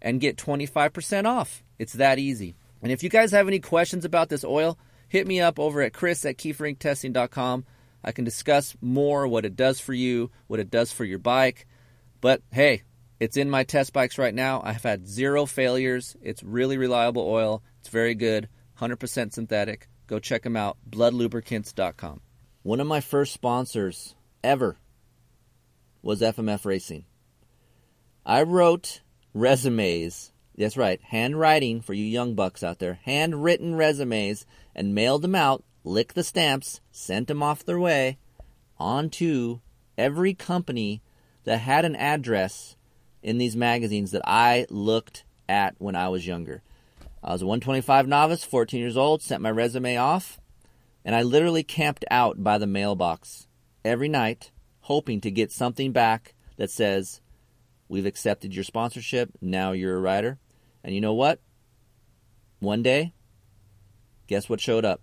And 0.00 0.20
get 0.20 0.36
25% 0.36 1.26
off. 1.26 1.62
It's 1.78 1.92
that 1.94 2.18
easy. 2.18 2.54
And 2.82 2.90
if 2.90 3.02
you 3.02 3.10
guys 3.10 3.32
have 3.32 3.48
any 3.48 3.60
questions 3.60 4.04
about 4.04 4.28
this 4.28 4.44
oil, 4.44 4.78
hit 5.08 5.26
me 5.26 5.40
up 5.40 5.58
over 5.58 5.82
at 5.82 5.92
kris 5.92 6.24
at 6.24 6.38
keeferincTesting.com. 6.38 7.64
I 8.04 8.12
can 8.12 8.24
discuss 8.24 8.76
more 8.80 9.26
what 9.26 9.44
it 9.44 9.56
does 9.56 9.80
for 9.80 9.92
you, 9.92 10.30
what 10.46 10.60
it 10.60 10.70
does 10.70 10.92
for 10.92 11.04
your 11.04 11.18
bike. 11.18 11.66
But 12.20 12.42
hey, 12.52 12.82
it's 13.18 13.36
in 13.36 13.50
my 13.50 13.64
test 13.64 13.92
bikes 13.92 14.18
right 14.18 14.34
now. 14.34 14.62
I've 14.64 14.82
had 14.82 15.08
zero 15.08 15.46
failures. 15.46 16.16
It's 16.22 16.42
really 16.42 16.78
reliable 16.78 17.26
oil. 17.26 17.62
It's 17.80 17.88
very 17.88 18.14
good, 18.14 18.48
100% 18.80 19.32
synthetic. 19.32 19.88
Go 20.06 20.18
check 20.18 20.42
them 20.42 20.56
out, 20.56 20.76
bloodlubricants.com. 20.88 22.20
One 22.62 22.80
of 22.80 22.86
my 22.86 23.00
first 23.00 23.32
sponsors 23.32 24.14
ever 24.42 24.76
was 26.02 26.20
FMF 26.20 26.64
Racing. 26.64 27.04
I 28.24 28.42
wrote 28.42 29.02
resumes. 29.34 30.32
That's 30.56 30.76
right, 30.76 31.00
handwriting 31.02 31.80
for 31.80 31.94
you 31.94 32.04
young 32.04 32.34
bucks 32.34 32.62
out 32.62 32.78
there. 32.78 33.00
Handwritten 33.04 33.74
resumes 33.74 34.46
and 34.74 34.94
mailed 34.94 35.22
them 35.22 35.34
out, 35.34 35.64
licked 35.84 36.14
the 36.14 36.24
stamps, 36.24 36.80
sent 36.90 37.28
them 37.28 37.42
off 37.42 37.64
their 37.64 37.78
way 37.78 38.18
onto 38.78 39.60
every 39.96 40.34
company 40.34 41.02
that 41.44 41.58
had 41.58 41.84
an 41.84 41.96
address 41.96 42.76
in 43.22 43.38
these 43.38 43.56
magazines 43.56 44.10
that 44.10 44.22
I 44.24 44.66
looked 44.70 45.24
at 45.48 45.74
when 45.78 45.96
I 45.96 46.08
was 46.08 46.26
younger. 46.26 46.62
I 47.22 47.32
was 47.32 47.42
a 47.42 47.46
125 47.46 48.06
novice, 48.06 48.44
14 48.44 48.80
years 48.80 48.96
old, 48.96 49.22
sent 49.22 49.42
my 49.42 49.50
resume 49.50 49.96
off, 49.96 50.40
and 51.04 51.14
I 51.14 51.22
literally 51.22 51.62
camped 51.62 52.04
out 52.10 52.42
by 52.42 52.58
the 52.58 52.66
mailbox 52.66 53.48
every 53.84 54.08
night, 54.08 54.52
hoping 54.80 55.20
to 55.22 55.30
get 55.30 55.50
something 55.50 55.92
back 55.92 56.34
that 56.56 56.70
says, 56.70 57.20
We've 57.88 58.06
accepted 58.06 58.54
your 58.54 58.64
sponsorship, 58.64 59.30
now 59.40 59.72
you're 59.72 59.96
a 59.96 60.00
rider. 60.00 60.38
And 60.82 60.94
you 60.94 61.00
know 61.00 61.14
what? 61.14 61.40
One 62.58 62.82
day, 62.82 63.12
guess 64.26 64.48
what 64.48 64.60
showed 64.60 64.84
up? 64.84 65.02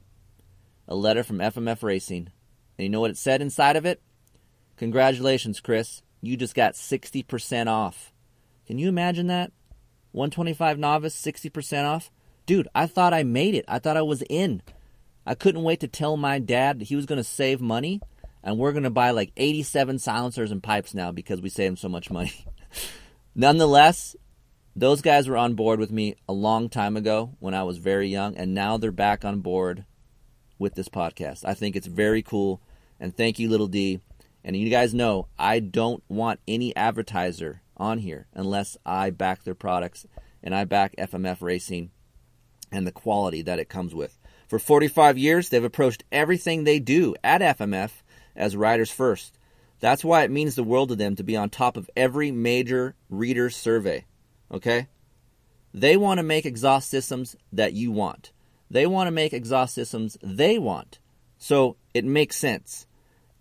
A 0.87 0.95
letter 0.95 1.23
from 1.23 1.37
FMF 1.37 1.83
Racing. 1.83 2.29
And 2.77 2.83
you 2.83 2.89
know 2.89 2.99
what 2.99 3.11
it 3.11 3.17
said 3.17 3.41
inside 3.41 3.75
of 3.75 3.85
it? 3.85 4.01
Congratulations, 4.77 5.59
Kris. 5.59 6.01
You 6.21 6.35
just 6.35 6.55
got 6.55 6.73
60% 6.73 7.67
off. 7.67 8.13
Can 8.65 8.77
you 8.79 8.89
imagine 8.89 9.27
that? 9.27 9.51
125 10.13 10.79
novice, 10.79 11.21
60% 11.21 11.85
off? 11.85 12.09
Dude, 12.45 12.67
I 12.73 12.87
thought 12.87 13.13
I 13.13 13.23
made 13.23 13.55
it. 13.55 13.65
I 13.67 13.79
thought 13.79 13.97
I 13.97 14.01
was 14.01 14.23
in. 14.29 14.61
I 15.25 15.35
couldn't 15.35 15.63
wait 15.63 15.81
to 15.81 15.87
tell 15.87 16.17
my 16.17 16.39
dad 16.39 16.79
that 16.79 16.87
he 16.87 16.95
was 16.95 17.05
going 17.05 17.17
to 17.17 17.23
save 17.23 17.61
money 17.61 18.01
and 18.43 18.57
we're 18.57 18.73
going 18.73 18.83
to 18.83 18.89
buy 18.89 19.11
like 19.11 19.31
87 19.37 19.99
silencers 19.99 20.51
and 20.51 20.61
pipes 20.61 20.93
now 20.93 21.11
because 21.11 21.41
we 21.41 21.49
saved 21.49 21.79
so 21.79 21.87
much 21.87 22.11
money. 22.11 22.45
Nonetheless, 23.35 24.15
those 24.75 25.01
guys 25.01 25.27
were 25.27 25.37
on 25.37 25.53
board 25.53 25.79
with 25.79 25.91
me 25.91 26.15
a 26.27 26.33
long 26.33 26.67
time 26.67 26.97
ago 26.97 27.31
when 27.39 27.53
I 27.53 27.63
was 27.63 27.77
very 27.77 28.09
young, 28.09 28.35
and 28.35 28.53
now 28.53 28.77
they're 28.77 28.91
back 28.91 29.23
on 29.23 29.39
board 29.39 29.85
with 30.59 30.75
this 30.75 30.89
podcast. 30.89 31.45
I 31.45 31.53
think 31.53 31.75
it's 31.75 31.87
very 31.87 32.21
cool, 32.21 32.61
and 32.99 33.15
thank 33.15 33.39
you, 33.39 33.49
Little 33.49 33.67
D. 33.67 34.01
And 34.43 34.57
you 34.57 34.69
guys 34.69 34.93
know 34.93 35.27
I 35.39 35.59
don't 35.59 36.03
want 36.09 36.41
any 36.47 36.75
advertiser 36.75 37.61
on 37.77 37.99
here 37.99 38.27
unless 38.33 38.77
I 38.85 39.09
back 39.09 39.43
their 39.43 39.55
products 39.55 40.05
and 40.41 40.53
I 40.53 40.65
back 40.65 40.95
FMF 40.97 41.41
Racing 41.41 41.91
and 42.71 42.85
the 42.85 42.91
quality 42.91 43.41
that 43.43 43.59
it 43.59 43.69
comes 43.69 43.93
with. 43.93 44.17
For 44.47 44.59
45 44.59 45.17
years, 45.17 45.49
they've 45.49 45.63
approached 45.63 46.03
everything 46.11 46.63
they 46.63 46.79
do 46.79 47.15
at 47.23 47.41
FMF 47.41 47.91
as 48.35 48.55
riders 48.55 48.91
first. 48.91 49.37
That's 49.79 50.03
why 50.03 50.23
it 50.23 50.31
means 50.31 50.55
the 50.55 50.63
world 50.63 50.89
to 50.89 50.95
them 50.95 51.15
to 51.15 51.23
be 51.23 51.35
on 51.35 51.49
top 51.49 51.77
of 51.77 51.89
every 51.95 52.31
major 52.31 52.95
reader 53.09 53.49
survey. 53.49 54.05
Okay? 54.51 54.87
They 55.73 55.97
want 55.97 56.19
to 56.19 56.23
make 56.23 56.45
exhaust 56.45 56.89
systems 56.89 57.35
that 57.51 57.73
you 57.73 57.91
want. 57.91 58.31
They 58.69 58.85
want 58.85 59.07
to 59.07 59.11
make 59.11 59.33
exhaust 59.33 59.75
systems 59.75 60.17
they 60.21 60.57
want. 60.57 60.99
So 61.37 61.77
it 61.93 62.05
makes 62.05 62.37
sense. 62.37 62.87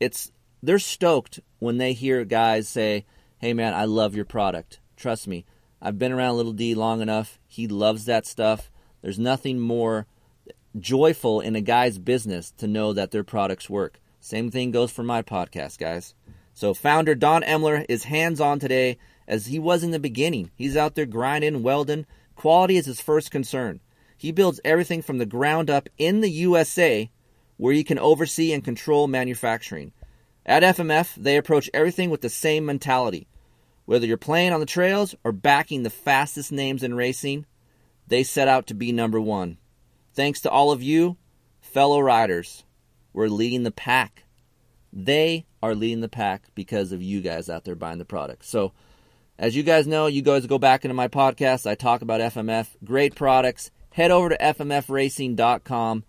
It's 0.01 0.33
they're 0.63 0.79
stoked 0.79 1.41
when 1.59 1.79
they 1.79 1.93
hear 1.93 2.25
guys 2.25 2.69
say, 2.69 3.05
"Hey 3.43 3.55
man, 3.55 3.75
I 3.75 3.87
love 3.87 4.15
your 4.15 4.25
product. 4.25 4.79
Trust 4.97 5.27
me. 5.27 5.45
I've 5.81 5.99
been 5.99 6.13
around 6.13 6.37
Little 6.37 6.53
D 6.53 6.77
long 6.77 7.01
enough. 7.01 7.41
He 7.49 7.67
loves 7.67 8.05
that 8.05 8.25
stuff. 8.25 8.71
There's 9.03 9.19
nothing 9.19 9.59
more 9.59 10.07
joyful 10.79 11.41
in 11.41 11.57
a 11.57 11.61
guy's 11.61 11.99
business 11.99 12.53
to 12.59 12.69
know 12.69 12.93
that 12.93 13.11
their 13.11 13.25
products 13.25 13.69
work. 13.69 13.99
Same 14.21 14.53
thing 14.53 14.71
goes 14.71 14.93
for 14.93 15.03
my 15.03 15.23
podcast, 15.23 15.79
guys. 15.79 16.15
So 16.55 16.73
founder 16.73 17.17
Don 17.17 17.43
Emler 17.43 17.85
is 17.89 18.05
hands-on 18.05 18.61
today 18.61 18.97
as 19.27 19.47
he 19.47 19.59
was 19.59 19.83
in 19.83 19.91
the 19.91 19.99
beginning. 19.99 20.53
He's 20.55 20.77
out 20.77 20.95
there 20.95 21.05
grinding, 21.05 21.65
welding. 21.65 22.07
Quality 22.37 22.77
is 22.77 22.87
his 22.87 23.01
first 23.01 23.33
concern. 23.33 23.81
He 24.17 24.31
builds 24.31 24.61
everything 24.65 25.03
from 25.03 25.19
the 25.19 25.27
ground 25.27 25.69
up 25.69 25.89
in 25.99 26.21
the 26.21 26.31
USA 26.31 27.11
where 27.57 27.75
he 27.75 27.83
can 27.83 27.99
oversee 27.99 28.53
and 28.53 28.63
control 28.63 29.09
manufacturing. 29.09 29.91
At 30.47 30.63
FMF, 30.63 31.17
they 31.17 31.37
approach 31.37 31.69
everything 31.75 32.09
with 32.09 32.21
the 32.21 32.29
same 32.29 32.65
mentality. 32.65 33.27
Whether 33.85 34.07
you're 34.07 34.17
playing 34.17 34.53
on 34.53 34.61
the 34.61 34.67
trails 34.67 35.15
or 35.25 35.33
backing 35.33 35.83
the 35.83 35.91
fastest 35.91 36.53
names 36.53 36.83
in 36.83 36.95
racing, 36.95 37.47
they 38.07 38.23
set 38.23 38.49
out 38.49 38.67
to 38.69 38.75
be 38.75 38.93
number 38.93 39.21
one. 39.21 39.59
Thanks 40.15 40.41
to 40.43 40.51
all 40.51 40.71
of 40.71 40.83
you, 40.83 41.17
fellow 41.61 42.01
riders, 42.01 42.65
we're 43.13 43.29
leading 43.29 43.63
the 43.63 43.71
pack. 43.71 44.25
They 44.93 45.47
are 45.63 45.75
leading 45.75 46.01
the 46.01 46.09
pack 46.09 46.45
because 46.55 46.93
of 46.93 47.03
you 47.03 47.21
guys 47.21 47.49
out 47.49 47.65
there 47.65 47.75
buying 47.75 47.99
the 47.99 48.05
product. 48.05 48.45
So, 48.45 48.73
as 49.39 49.57
you 49.57 49.63
guys 49.63 49.87
know, 49.87 50.07
you 50.07 50.23
guys 50.23 50.47
go 50.47 50.59
back 50.59 50.85
into 50.85 50.95
my 50.95 51.09
podcast. 51.09 51.69
I 51.69 51.75
talk 51.75 52.03
about 52.03 52.21
FMF, 52.21 52.69
great 52.85 53.15
products. 53.15 53.71
Head 53.93 54.11
over 54.11 54.29
to 54.31 54.39
fmfracing.com, 54.39 56.05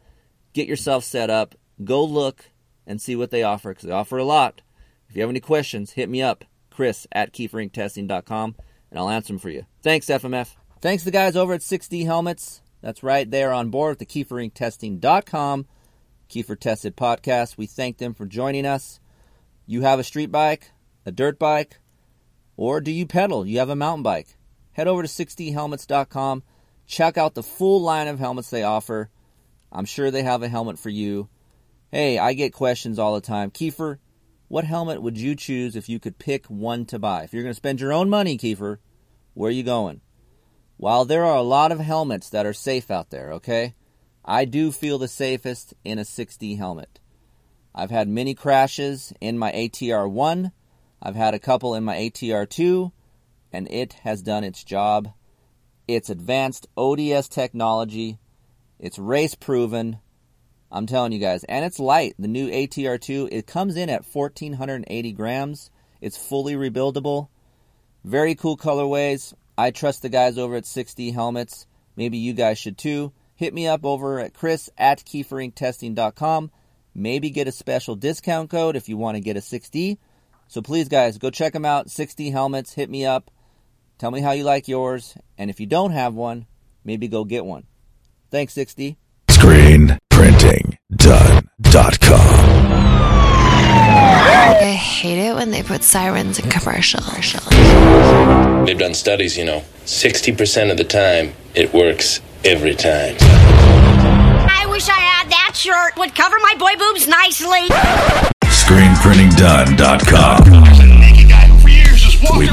get 0.54 0.68
yourself 0.68 1.04
set 1.04 1.30
up, 1.30 1.56
go 1.84 2.04
look 2.04 2.46
and 2.86 3.02
see 3.02 3.16
what 3.16 3.32
they 3.32 3.44
offer 3.44 3.70
because 3.72 3.84
they 3.84 3.92
offer 3.92 4.18
a 4.18 4.24
lot. 4.24 4.62
If 5.10 5.16
you 5.16 5.22
have 5.22 5.30
any 5.30 5.40
questions, 5.40 5.92
hit 5.92 6.10
me 6.10 6.22
up, 6.22 6.46
Kris 6.74 7.08
at 7.12 7.34
KeeferIncTesting.com, 7.34 8.56
and 8.90 9.00
I'll 9.00 9.10
answer 9.10 9.34
them 9.34 9.40
for 9.40 9.50
you. 9.50 9.66
Thanks, 9.82 10.08
FMF. 10.08 10.56
Thanks 10.82 11.04
to 11.04 11.06
the 11.06 11.12
guys 11.12 11.36
over 11.36 11.54
at 11.54 11.62
6D 11.62 12.06
Helmets. 12.06 12.62
That's 12.82 13.04
right, 13.04 13.30
they 13.30 13.44
are 13.44 13.54
on 13.54 13.70
board 13.70 13.92
with 13.92 14.00
the 14.00 14.06
KeeferIncTesting.com 14.26 15.68
Keefer 16.34 16.60
Tested 16.60 16.98
podcast. 16.98 17.58
We 17.58 17.68
thank 17.68 17.98
them 18.00 18.14
for 18.16 18.26
joining 18.26 18.66
us. 18.66 19.00
You 19.68 19.82
have 19.82 20.00
a 20.00 20.04
street 20.04 20.32
bike, 20.32 20.72
a 21.06 21.12
dirt 21.12 21.38
bike, 21.38 21.80
or 22.58 22.82
do 22.82 22.92
you 22.92 23.06
pedal? 23.06 23.46
You 23.46 23.60
have 23.60 23.70
a 23.70 23.76
mountain 23.76 24.04
bike. 24.04 24.36
Head 24.72 24.88
over 24.88 25.04
to 25.04 25.08
6dhelmets.com. 25.08 26.44
Check 26.88 27.18
out 27.18 27.36
the 27.36 27.44
full 27.44 27.82
line 27.82 28.08
of 28.08 28.20
helmets 28.20 28.50
they 28.50 28.64
offer. 28.64 29.10
I'm 29.72 29.86
sure 29.86 30.10
they 30.10 30.24
have 30.24 30.44
a 30.44 30.50
helmet 30.50 30.80
for 30.80 30.90
you. 30.90 31.30
Hey, 31.92 32.18
I 32.18 32.34
get 32.34 32.54
questions 32.54 32.98
all 32.98 33.14
the 33.14 33.22
time. 33.22 33.52
Keefer, 33.52 34.00
what 34.54 34.66
helmet 34.66 35.02
would 35.02 35.18
you 35.18 35.36
choose 35.36 35.76
if 35.76 35.90
you 35.90 36.00
could 36.00 36.20
pick 36.20 36.46
one 36.46 36.86
to 36.86 37.00
buy? 37.00 37.24
If 37.24 37.34
you're 37.34 37.42
going 37.42 37.50
to 37.50 37.58
spend 37.58 37.82
your 37.82 37.92
own 37.92 38.08
money, 38.08 38.38
Keefer, 38.38 38.78
where 39.34 39.48
are 39.48 39.52
you 39.52 39.64
going? 39.64 40.02
While 40.78 41.06
there 41.06 41.26
are 41.26 41.38
a 41.38 41.42
lot 41.42 41.72
of 41.72 41.80
helmets 41.80 42.30
that 42.30 42.46
are 42.46 42.54
safe 42.54 42.92
out 42.92 43.10
there, 43.10 43.34
okay? 43.34 43.74
I 44.24 44.46
do 44.46 44.72
feel 44.72 45.00
the 45.00 45.08
safest 45.08 45.74
in 45.84 45.98
a 45.98 46.04
6D 46.04 46.60
helmet. 46.60 47.00
I've 47.74 47.90
had 47.90 48.08
many 48.08 48.36
crashes 48.36 49.12
in 49.20 49.40
my 49.40 49.52
ATR 49.52 50.08
1. 50.08 50.52
I've 51.02 51.16
had 51.16 51.34
a 51.34 51.40
couple 51.40 51.74
in 51.74 51.84
my 51.84 51.96
ATR 51.96 52.48
2, 52.48 52.92
and 53.52 53.68
it 53.72 53.94
has 54.04 54.22
done 54.22 54.44
its 54.44 54.64
job. 54.64 55.14
It's 55.88 56.12
advanced 56.12 56.68
ODS 56.78 57.28
technology. 57.28 58.20
It's 58.78 59.00
race 59.00 59.34
proven. 59.34 59.98
I'm 60.74 60.88
telling 60.88 61.12
you 61.12 61.20
guys, 61.20 61.44
and 61.44 61.64
it's 61.64 61.78
light. 61.78 62.16
The 62.18 62.28
new 62.28 62.50
ATR 62.50 63.00
2, 63.00 63.30
it 63.32 63.46
comes 63.46 63.78
in 63.78 63.92
at 63.92 64.06
1480 64.12 65.12
grams. 65.12 65.70
It's 66.02 66.18
fully 66.18 66.56
rebuildable. 66.56 67.28
Very 68.04 68.34
cool 68.34 68.58
colorways. 68.58 69.36
I 69.56 69.70
trust 69.70 70.02
the 70.02 70.10
guys 70.10 70.40
over 70.40 70.56
at 70.56 70.64
6D 70.64 71.14
Helmets. 71.14 71.68
Maybe 71.96 72.18
you 72.18 72.34
guys 72.34 72.58
should 72.58 72.80
too. 72.80 73.14
Hit 73.36 73.54
me 73.54 73.68
up 73.68 73.86
over 73.86 74.20
at 74.20 74.34
kris 74.34 74.70
at 74.76 75.06
keeferincTesting.com. 75.06 76.52
Maybe 76.96 77.30
get 77.30 77.48
a 77.48 77.52
special 77.52 77.96
discount 77.96 78.50
code 78.50 78.76
if 78.76 78.90
you 78.90 78.98
want 78.98 79.16
to 79.16 79.22
get 79.22 79.38
a 79.38 79.42
6D. 79.42 80.00
So 80.48 80.64
please, 80.64 80.90
guys, 80.90 81.20
go 81.20 81.30
check 81.30 81.54
them 81.54 81.66
out. 81.66 81.88
6D 81.88 82.32
Helmets. 82.32 82.74
Hit 82.74 82.90
me 82.90 83.06
up. 83.06 83.30
Tell 84.00 84.10
me 84.10 84.22
how 84.22 84.32
you 84.32 84.44
like 84.44 84.68
yours. 84.68 85.16
And 85.38 85.52
if 85.52 85.60
you 85.60 85.68
don't 85.68 85.92
have 85.92 86.16
one, 86.16 86.48
maybe 86.84 87.08
go 87.08 87.26
get 87.26 87.46
one. 87.46 87.66
Thanks, 88.32 88.56
6D. 88.56 88.98
ScreenPrintingDone.com. 91.04 92.20
I 94.62 94.72
hate 94.72 95.18
it 95.20 95.36
when 95.36 95.52
they 95.52 95.62
put 95.62 95.84
sirens 95.84 96.40
in 96.40 96.50
commercials. 96.50 97.06
They've 98.66 98.80
done 98.80 98.94
studies, 98.94 99.38
you 99.38 99.44
know. 99.44 99.64
60% 99.86 100.72
of 100.72 100.78
the 100.78 100.86
time, 100.86 101.34
it 101.56 101.74
works 101.74 102.22
every 102.46 102.74
time. 102.74 103.18
I 103.20 104.66
wish 104.70 104.88
I 104.88 104.94
had 104.94 105.30
that 105.30 105.52
shirt. 105.56 105.98
Would 105.98 106.16
cover 106.16 106.38
my 106.40 106.56
boy 106.58 106.78
boobs 106.78 107.06
nicely. 107.08 107.68
ScreenPrintingDone.com. 108.46 110.63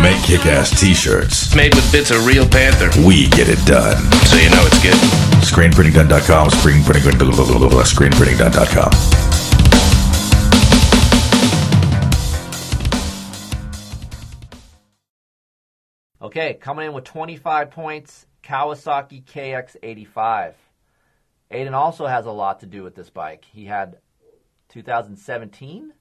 We 0.01 0.09
make 0.09 0.23
kick 0.23 0.47
ass 0.47 0.71
t 0.81 0.95
shirts. 0.95 1.55
Made 1.55 1.75
with 1.75 1.93
bits 1.93 2.11
of 2.11 2.25
real 2.25 2.49
panther. 2.49 2.89
We 3.07 3.29
get 3.29 3.51
it 3.51 3.63
done. 3.67 4.11
So 4.25 4.37
you 4.37 4.49
know 4.49 4.65
it's 4.65 4.83
good. 4.83 4.95
ScreenPrintingDone.com. 5.45 6.49
ScreenPrinting, 6.49 7.03
ScreenPrintingDone.com. 7.13 8.91
Okay, 16.23 16.55
coming 16.55 16.87
in 16.87 16.93
with 16.95 17.05
25 17.05 17.71
points, 17.71 18.27
Kawasaki 18.43 19.23
KX85. 19.25 20.55
Aiden 21.51 21.73
also 21.73 22.07
has 22.07 22.25
a 22.25 22.33
lot 22.33 22.61
to 22.61 22.67
do 22.67 22.83
with 22.83 22.95
this 22.95 23.11
bike. 23.11 23.45
He 23.53 23.67
had 23.67 23.99
2017. 24.71 25.93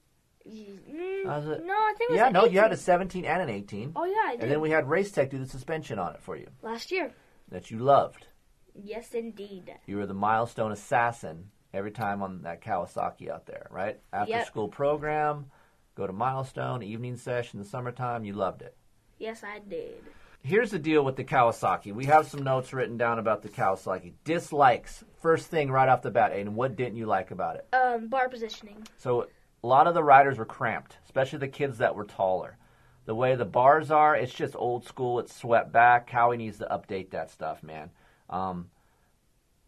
Mm, 0.49 1.25
no, 1.65 1.73
I 1.73 1.93
think 1.97 2.09
it 2.09 2.11
was 2.11 2.17
Yeah, 2.17 2.29
no, 2.29 2.45
you 2.45 2.59
had 2.59 2.71
a 2.71 2.77
17 2.77 3.25
and 3.25 3.41
an 3.41 3.49
18. 3.49 3.93
Oh 3.95 4.05
yeah, 4.05 4.13
I 4.25 4.31
did. 4.33 4.43
And 4.43 4.51
then 4.51 4.61
we 4.61 4.69
had 4.71 4.89
Race 4.89 5.11
Tech 5.11 5.29
do 5.29 5.37
the 5.37 5.45
suspension 5.45 5.99
on 5.99 6.13
it 6.15 6.21
for 6.21 6.35
you 6.35 6.47
last 6.61 6.91
year. 6.91 7.11
that 7.49 7.71
you 7.71 7.79
loved. 7.79 8.27
Yes, 8.75 9.13
indeed. 9.13 9.73
You 9.85 9.97
were 9.97 10.05
the 10.05 10.13
milestone 10.13 10.71
assassin 10.71 11.51
every 11.73 11.91
time 11.91 12.21
on 12.21 12.43
that 12.43 12.61
Kawasaki 12.61 13.29
out 13.29 13.45
there, 13.45 13.67
right? 13.71 13.99
After 14.13 14.31
Yep. 14.31 14.47
school 14.47 14.67
program, 14.69 15.47
go 15.95 16.07
to 16.07 16.13
milestone, 16.13 16.81
evening 16.83 17.15
session, 17.17 17.59
the 17.59 17.65
summertime, 17.65 18.23
you 18.23 18.33
loved 18.33 18.61
it. 18.61 18.75
Yes, 19.17 19.43
I 19.43 19.59
did. 19.59 20.01
Here's 20.41 20.71
the 20.71 20.79
deal 20.79 21.03
with 21.03 21.17
the 21.17 21.25
Kawasaki. 21.25 21.93
We 21.93 22.05
have 22.05 22.27
some 22.27 22.43
notes 22.43 22.71
written 22.71 22.95
down 22.95 23.19
about 23.19 23.41
the 23.41 23.49
Kawasaki. 23.49 24.13
Dislikes. 24.23 25.03
First 25.21 25.47
thing 25.47 25.69
right 25.69 25.89
off 25.89 26.01
the 26.01 26.11
bat, 26.11 26.31
Aiden, 26.31 26.49
what 26.53 26.77
didn't 26.77 26.95
you 26.95 27.05
like 27.05 27.31
about 27.31 27.57
it? 27.57 27.67
Um, 27.73 28.07
bar 28.07 28.29
positioning. 28.29 28.87
So 28.97 29.27
a 29.63 29.67
lot 29.67 29.87
of 29.87 29.93
the 29.93 30.03
riders 30.03 30.37
were 30.37 30.45
cramped, 30.45 30.97
especially 31.05 31.39
the 31.39 31.47
kids 31.47 31.77
that 31.79 31.95
were 31.95 32.05
taller. 32.05 32.57
The 33.05 33.15
way 33.15 33.35
the 33.35 33.45
bars 33.45 33.89
are, 33.91 34.15
it's 34.15 34.33
just 34.33 34.55
old 34.55 34.85
school. 34.85 35.19
It's 35.19 35.35
swept 35.35 35.71
back. 35.71 36.09
Howie 36.09 36.37
needs 36.37 36.59
to 36.59 36.67
update 36.67 37.09
that 37.11 37.31
stuff, 37.31 37.63
man. 37.63 37.89
Um, 38.29 38.69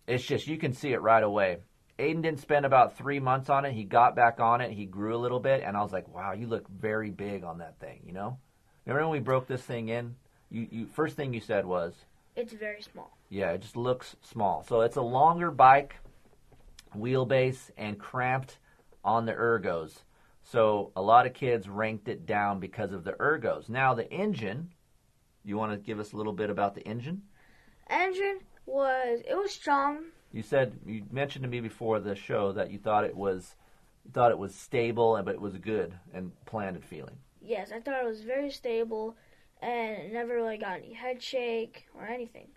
it's 0.08 0.24
just 0.24 0.48
you 0.48 0.58
can 0.58 0.74
see 0.74 0.94
it 0.94 1.02
right 1.02 1.24
away. 1.24 1.58
Aiden 1.98 2.22
didn't 2.22 2.40
spend 2.40 2.66
about 2.66 2.98
three 2.98 3.20
months 3.20 3.50
on 3.50 3.66
it. 3.66 3.74
He 3.74 3.84
got 3.84 4.16
back 4.16 4.40
on 4.40 4.62
it. 4.62 4.72
He 4.72 4.86
grew 4.86 5.16
a 5.16 5.18
little 5.18 5.40
bit, 5.40 5.64
and 5.66 5.76
I 5.76 5.82
was 5.82 5.92
like, 5.92 6.08
"Wow, 6.14 6.34
you 6.34 6.48
look 6.48 6.68
very 6.70 7.10
big 7.10 7.44
on 7.44 7.60
that 7.60 7.80
thing." 7.80 8.02
You 8.06 8.14
know. 8.14 8.38
Remember 8.86 9.08
when 9.10 9.20
we 9.20 9.24
broke 9.24 9.48
this 9.48 9.62
thing 9.62 9.90
in? 9.90 10.16
You, 10.50 10.68
you 10.72 10.86
first 10.88 11.16
thing 11.16 11.34
you 11.34 11.40
said 11.40 11.66
was, 11.66 11.94
It's 12.36 12.52
very 12.54 12.82
small. 12.82 13.16
yeah, 13.30 13.52
it 13.52 13.62
just 13.62 13.78
looks 13.78 14.16
small. 14.22 14.64
So 14.68 14.82
it's 14.82 14.98
a 14.98 15.02
longer 15.02 15.52
bike, 15.52 15.96
wheelbase, 16.98 17.70
and 17.78 17.98
cramped 18.00 18.58
on 19.04 19.26
the 19.26 19.34
ergos. 19.34 20.04
So 20.44 20.92
a 20.96 21.02
lot 21.02 21.26
of 21.26 21.34
kids 21.34 21.70
ranked 21.70 22.08
it 22.08 22.26
down 22.26 22.60
because 22.60 22.92
of 22.92 23.04
the 23.04 23.14
ergos. 23.14 23.70
Now 23.70 23.94
the 23.94 24.12
engine, 24.12 24.72
you 25.44 25.58
want 25.58 25.72
to 25.72 25.78
give 25.78 26.00
us 26.00 26.14
a 26.14 26.18
little 26.18 26.34
bit 26.34 26.50
about 26.50 26.76
the 26.76 26.82
engine? 26.82 27.24
Engine 27.90 28.40
was 28.66 29.22
it 29.28 29.36
was 29.36 29.52
strong. 29.52 30.06
You 30.32 30.42
said 30.42 30.80
you 30.86 31.04
mentioned 31.12 31.44
to 31.44 31.50
me 31.50 31.60
before 31.60 32.00
the 32.00 32.16
show 32.16 32.52
that 32.54 32.72
you 32.72 32.80
thought 32.80 33.04
it 33.04 33.16
was 33.16 33.56
you 34.06 34.12
thought 34.12 34.32
it 34.32 34.38
was 34.38 34.56
stable 34.56 35.16
and 35.16 35.26
but 35.26 35.36
it 35.36 35.42
was 35.42 35.58
good 35.58 35.94
and 36.14 36.32
planted 36.46 36.84
feeling. 36.86 37.18
Yes, 37.42 37.72
I 37.72 37.80
thought 37.80 38.02
it 38.02 38.08
was 38.08 38.22
very 38.22 38.52
stable, 38.52 39.16
and 39.62 39.98
it 39.98 40.14
never 40.14 40.36
really 40.36 40.58
got 40.60 40.78
any 40.78 40.94
head 40.94 41.22
shake 41.22 41.88
or 41.96 42.06
anything. 42.06 42.50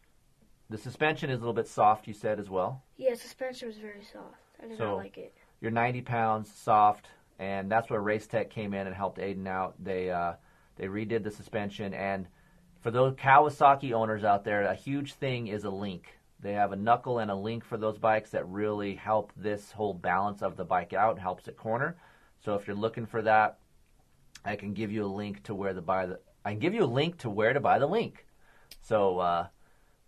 The 0.69 0.77
suspension 0.79 1.31
is 1.31 1.37
a 1.39 1.41
little 1.41 1.55
bit 1.55 1.69
soft, 1.69 2.07
you 2.07 2.13
said 2.15 2.39
as 2.39 2.51
well. 2.51 2.83
Yeah, 2.97 3.15
suspension 3.15 3.67
was 3.69 3.79
very 3.79 4.03
soft. 4.05 4.37
I 4.63 4.67
did 4.67 4.77
So- 4.79 4.85
not 4.89 4.97
like 4.99 5.17
it. 5.19 5.35
You're 5.65 5.71
90 5.71 6.03
pounds, 6.03 6.53
soft. 6.55 7.09
and 7.39 7.73
that's 7.73 7.89
where 7.89 8.03
Race 8.03 8.27
Tech 8.27 8.51
came 8.51 8.75
in 8.75 8.87
and 8.87 8.95
helped 8.95 9.17
Aiden 9.17 9.47
out. 9.47 9.83
They 9.83 10.11
uh, 10.11 10.35
they 10.77 10.89
redid 10.89 11.25
the 11.25 11.31
suspension, 11.31 11.95
and 11.95 12.27
for 12.83 12.91
those 12.91 13.15
Kawasaki 13.15 13.95
owners 13.95 14.25
out 14.25 14.45
there, 14.45 14.65
a 14.65 14.75
huge 14.75 15.15
thing 15.15 15.47
is 15.47 15.65
a 15.65 15.71
link. 15.71 16.19
They 16.39 16.53
have 16.53 16.73
a 16.73 16.77
knuckle 16.77 17.19
and 17.19 17.31
a 17.31 17.35
link 17.35 17.65
for 17.65 17.79
those 17.79 17.97
bikes 17.97 18.29
that 18.33 18.47
really 18.47 18.95
help 18.95 19.33
this 19.39 19.73
whole 19.73 19.95
balance 19.95 20.43
of 20.43 20.59
the 20.59 20.67
bike 20.67 20.93
out, 20.93 21.19
helps 21.19 21.49
it 21.49 21.57
corner. 21.57 21.97
So 22.45 22.57
if 22.57 22.67
you're 22.67 22.77
looking 22.77 23.07
for 23.07 23.23
that, 23.23 23.57
I 24.45 24.57
can 24.57 24.75
give 24.75 24.93
you 24.93 25.07
a 25.07 25.17
link 25.17 25.45
to 25.45 25.55
where 25.55 25.73
to 25.73 25.81
buy 25.81 26.05
the. 26.05 26.21
I 26.45 26.51
can 26.51 26.61
give 26.61 26.75
you 26.75 26.85
a 26.85 26.95
link 27.01 27.17
to 27.21 27.31
where 27.31 27.55
to 27.55 27.61
buy 27.61 27.79
the 27.79 27.87
link. 27.87 28.27
So 28.83 29.19
uh, 29.19 29.47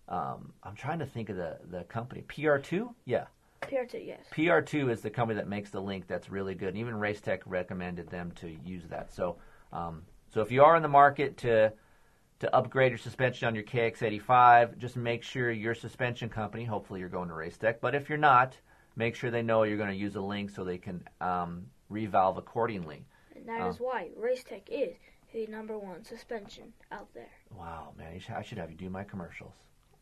um, 0.06 0.52
I'm 0.62 0.76
trying 0.76 0.98
to 0.98 1.06
think 1.06 1.30
of 1.30 1.36
the 1.36 1.56
the 1.64 1.84
company 1.84 2.24
PR2. 2.28 2.92
Yeah, 3.06 3.28
PR2, 3.70 4.06
yes. 4.06 4.20
PR2 4.32 4.90
is 4.90 5.00
the 5.00 5.10
company 5.10 5.36
that 5.38 5.48
makes 5.48 5.70
the 5.70 5.80
link 5.80 6.06
that's 6.06 6.30
really 6.30 6.54
good. 6.54 6.68
And 6.70 6.78
even 6.78 6.94
Race 6.96 7.20
Tech 7.20 7.42
recommended 7.46 8.08
them 8.08 8.32
to 8.36 8.48
use 8.64 8.84
that. 8.88 9.12
So, 9.12 9.36
um, 9.72 10.02
so 10.32 10.40
if 10.40 10.50
you 10.50 10.62
are 10.64 10.76
in 10.76 10.82
the 10.82 10.88
market 10.88 11.36
to 11.38 11.72
to 12.38 12.54
upgrade 12.54 12.90
your 12.92 12.98
suspension 12.98 13.48
on 13.48 13.54
your 13.54 13.64
KX85, 13.64 14.76
just 14.76 14.94
make 14.96 15.22
sure 15.22 15.50
your 15.50 15.74
suspension 15.74 16.28
company. 16.28 16.64
Hopefully, 16.64 17.00
you're 17.00 17.08
going 17.08 17.28
to 17.28 17.34
Race 17.34 17.56
Tech. 17.56 17.80
But 17.80 17.94
if 17.94 18.08
you're 18.10 18.18
not, 18.18 18.58
make 18.94 19.14
sure 19.14 19.30
they 19.30 19.40
know 19.42 19.62
you're 19.62 19.78
going 19.78 19.88
to 19.90 19.96
use 19.96 20.16
a 20.16 20.20
link 20.20 20.50
so 20.50 20.62
they 20.62 20.76
can 20.78 21.02
um, 21.22 21.66
revalve 21.90 22.36
accordingly. 22.36 23.06
And 23.34 23.48
that 23.48 23.66
is 23.68 23.76
Oh. 23.80 23.84
why 23.84 24.10
Race 24.16 24.44
Tech 24.44 24.68
is 24.70 24.96
the 25.32 25.46
number 25.46 25.78
one 25.78 26.04
suspension 26.04 26.72
out 26.92 27.08
there. 27.14 27.30
Wow, 27.54 27.92
man, 27.96 28.20
I 28.34 28.42
should 28.42 28.58
have 28.58 28.70
you 28.70 28.76
do 28.76 28.90
my 28.90 29.04
commercials. 29.04 29.54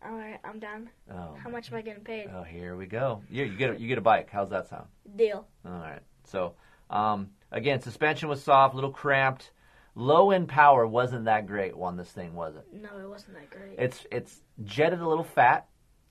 All 0.05 0.13
right, 0.13 0.39
I'm 0.45 0.59
done. 0.59 0.91
Oh, 1.11 1.35
How 1.43 1.49
much 1.49 1.71
am 1.71 1.79
I 1.79 1.83
getting 1.83 2.05
paid? 2.05 2.29
oh, 2.35 2.43
here 2.43 2.77
we 2.77 2.87
go. 2.87 3.23
You, 3.31 3.45
you 3.45 3.57
get 3.57 3.71
a, 3.71 3.81
you 3.81 3.89
get 3.89 3.97
a 3.99 4.03
bike. 4.03 4.29
How's 4.31 4.51
that 4.51 4.69
sound? 4.69 4.87
Deal. 5.17 5.47
All 5.65 5.73
right. 5.73 6.01
So, 6.25 6.55
um, 6.91 7.31
again, 7.51 7.81
suspension 7.81 8.29
was 8.29 8.43
soft, 8.43 8.75
a 8.75 8.77
little 8.77 8.91
cramped. 8.91 9.51
Low 9.95 10.31
end 10.33 10.49
power 10.49 10.87
wasn't 10.87 11.25
that 11.27 11.47
great 11.47 11.73
on 11.73 11.97
this 11.97 12.11
thing, 12.11 12.35
was 12.35 12.57
it? 12.57 12.67
No, 12.73 12.99
it 12.99 13.09
wasn't 13.09 13.35
that 13.35 13.49
great. 13.49 13.79
It's 13.79 14.05
it's 14.11 14.43
jetted 14.65 15.01
a 15.01 15.09
little 15.09 15.25
fat. 15.25 15.69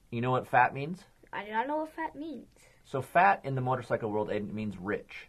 You 0.09 0.21
know 0.21 0.31
what 0.31 0.47
fat 0.47 0.73
means? 0.73 1.03
I 1.33 1.43
do 1.43 1.51
not 1.51 1.67
know 1.67 1.77
what 1.77 1.93
fat 1.93 2.15
means. 2.15 2.47
So 2.85 3.01
fat 3.01 3.41
in 3.43 3.55
the 3.55 3.61
motorcycle 3.61 4.09
world 4.09 4.29
it 4.31 4.53
means 4.53 4.77
rich. 4.77 5.27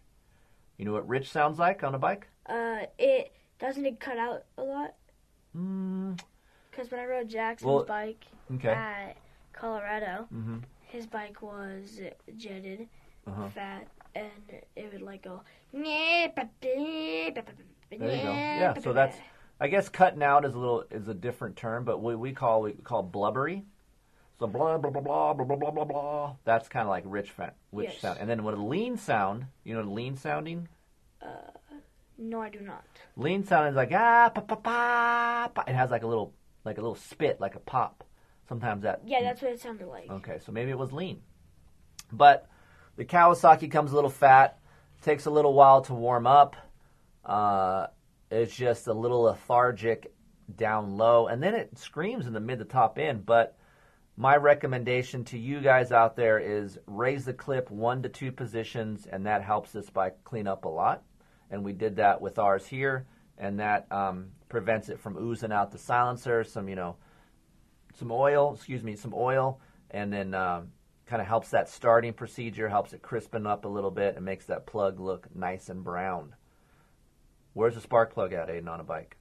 You 0.78 0.84
know 0.84 0.92
what 0.92 1.08
rich 1.08 1.30
sounds 1.30 1.58
like 1.58 1.82
on 1.82 1.94
a 1.94 1.98
bike? 1.98 2.28
Uh, 2.46 2.86
it 2.98 3.32
doesn't 3.58 3.84
it 3.86 3.98
cut 3.98 4.18
out 4.18 4.44
a 4.56 4.62
lot? 4.62 4.94
Mm, 5.56 6.18
Because 6.74 6.90
when 6.90 7.00
I 7.00 7.06
rode 7.06 7.28
Jackson's 7.28 7.66
Well, 7.68 7.84
bike 7.84 8.24
okay. 8.54 8.68
at 8.68 9.16
Colorado, 9.52 10.26
Mhm. 10.32 10.62
his 10.80 11.06
bike 11.06 11.40
was 11.40 12.00
jetted, 12.36 12.88
Uh-huh. 13.26 13.48
fat, 13.50 13.86
and 14.14 14.30
it 14.74 14.92
would 14.92 15.02
like 15.02 15.22
go. 15.22 15.42
There 15.72 15.84
you 17.30 17.32
go. 18.00 18.32
Yeah. 18.32 18.74
So 18.74 18.92
that's 18.92 19.16
I 19.60 19.68
guess 19.68 19.88
cutting 19.88 20.22
out 20.22 20.44
is 20.44 20.54
a 20.54 20.58
little 20.58 20.82
is 20.90 21.06
a 21.06 21.14
different 21.14 21.56
term, 21.56 21.84
but 21.84 21.98
we 22.02 22.16
we 22.16 22.32
call 22.32 22.62
we 22.62 22.72
call 22.72 23.02
blubbery. 23.04 23.64
So 24.38 24.48
blah 24.48 24.78
blah 24.78 24.90
blah 24.90 25.00
blah 25.00 25.32
blah 25.32 25.44
blah 25.44 25.56
blah 25.56 25.70
blah 25.70 25.84
blah. 25.84 26.36
That's 26.44 26.68
kind 26.68 26.82
of 26.82 26.90
like 26.90 27.04
rich 27.06 27.30
fat, 27.30 27.54
rich 27.70 27.90
Yes. 27.90 27.98
sound. 28.00 28.18
And 28.18 28.28
then 28.28 28.42
with 28.42 28.56
a 28.56 28.62
lean 28.62 28.96
sound, 28.96 29.46
you 29.62 29.74
know, 29.74 29.80
what 29.84 29.94
lean 29.94 30.16
sounding. 30.16 30.68
Uh, 31.22 31.50
No, 32.18 32.40
I 32.42 32.48
do 32.48 32.60
not. 32.60 32.84
Lean 33.16 33.42
sound 33.44 33.68
is 33.68 33.74
like 33.76 33.90
ah 33.92 34.28
pa 34.34 34.40
pa 34.40 34.54
pa. 34.56 35.50
pa. 35.54 35.64
It 35.66 35.74
has 35.74 35.90
like 35.90 36.02
a 36.04 36.06
little 36.06 36.32
like 36.64 36.78
a 36.78 36.80
little 36.80 36.94
spit, 36.94 37.40
like 37.40 37.54
a 37.54 37.60
pop. 37.60 38.04
Sometimes 38.48 38.82
that. 38.82 39.02
Yeah, 39.06 39.22
that's 39.22 39.40
what 39.42 39.52
it 39.52 39.60
sounded 39.60 39.88
like. 39.88 40.10
Okay, 40.10 40.38
so 40.44 40.52
maybe 40.52 40.70
it 40.70 40.78
was 40.78 40.92
lean. 40.92 41.22
But 42.12 42.48
the 42.96 43.04
Kawasaki 43.04 43.70
comes 43.70 43.92
a 43.92 43.94
little 43.94 44.10
fat. 44.10 44.58
Takes 45.02 45.26
a 45.26 45.30
little 45.30 45.54
while 45.54 45.82
to 45.82 45.94
warm 45.94 46.26
up. 46.26 46.56
Uh, 47.24 47.86
it's 48.30 48.54
just 48.54 48.86
a 48.86 48.92
little 48.92 49.22
lethargic 49.22 50.12
down 50.56 50.96
low, 50.96 51.26
and 51.26 51.42
then 51.42 51.54
it 51.54 51.78
screams 51.78 52.26
in 52.26 52.32
the 52.32 52.40
mid 52.40 52.58
to 52.58 52.64
top 52.64 52.98
end. 52.98 53.24
But 53.24 53.56
my 54.16 54.36
recommendation 54.36 55.24
to 55.24 55.38
you 55.38 55.60
guys 55.60 55.92
out 55.92 56.16
there 56.16 56.38
is 56.38 56.78
raise 56.86 57.24
the 57.24 57.32
clip 57.32 57.70
one 57.70 58.02
to 58.02 58.08
two 58.08 58.32
positions, 58.32 59.06
and 59.10 59.26
that 59.26 59.42
helps 59.42 59.72
this 59.72 59.90
bike 59.90 60.16
clean 60.24 60.46
up 60.46 60.64
a 60.64 60.68
lot. 60.68 61.02
And 61.50 61.64
we 61.64 61.72
did 61.72 61.96
that 61.96 62.20
with 62.20 62.38
ours 62.38 62.66
here, 62.66 63.06
and 63.38 63.60
that 63.60 63.90
um, 63.92 64.28
prevents 64.49 64.88
it 64.88 65.01
from 65.01 65.16
oozing 65.16 65.53
out 65.53 65.70
the 65.72 65.78
silencer. 65.78 66.45
Some, 66.45 66.68
you 66.68 66.76
know, 66.76 66.97
some 67.95 68.11
oil, 68.11 68.55
excuse 68.55 68.82
me, 68.82 68.97
some 68.97 69.14
oil, 69.14 69.61
and 69.90 70.12
then 70.12 70.34
um, 70.34 70.72
kind 71.07 71.22
of 71.22 71.28
helps 71.28 71.51
that 71.51 71.68
starting 71.68 72.12
procedure, 72.12 72.68
helps 72.68 72.92
it 72.92 73.03
crispen 73.03 73.47
up 73.47 73.64
a 73.64 73.68
little 73.68 73.90
bit, 73.90 74.16
and 74.16 74.24
makes 74.24 74.47
that 74.47 74.66
plug 74.66 75.01
look 75.01 75.28
nice 75.34 75.68
and 75.68 75.84
brown. 75.84 76.34
Where's 77.53 77.74
the 77.74 77.80
spark 77.80 78.12
plug 78.12 78.32
at, 78.32 78.49
Aiden, 78.49 78.68
on 78.68 78.80
a 78.80 78.84
bike? 78.84 79.16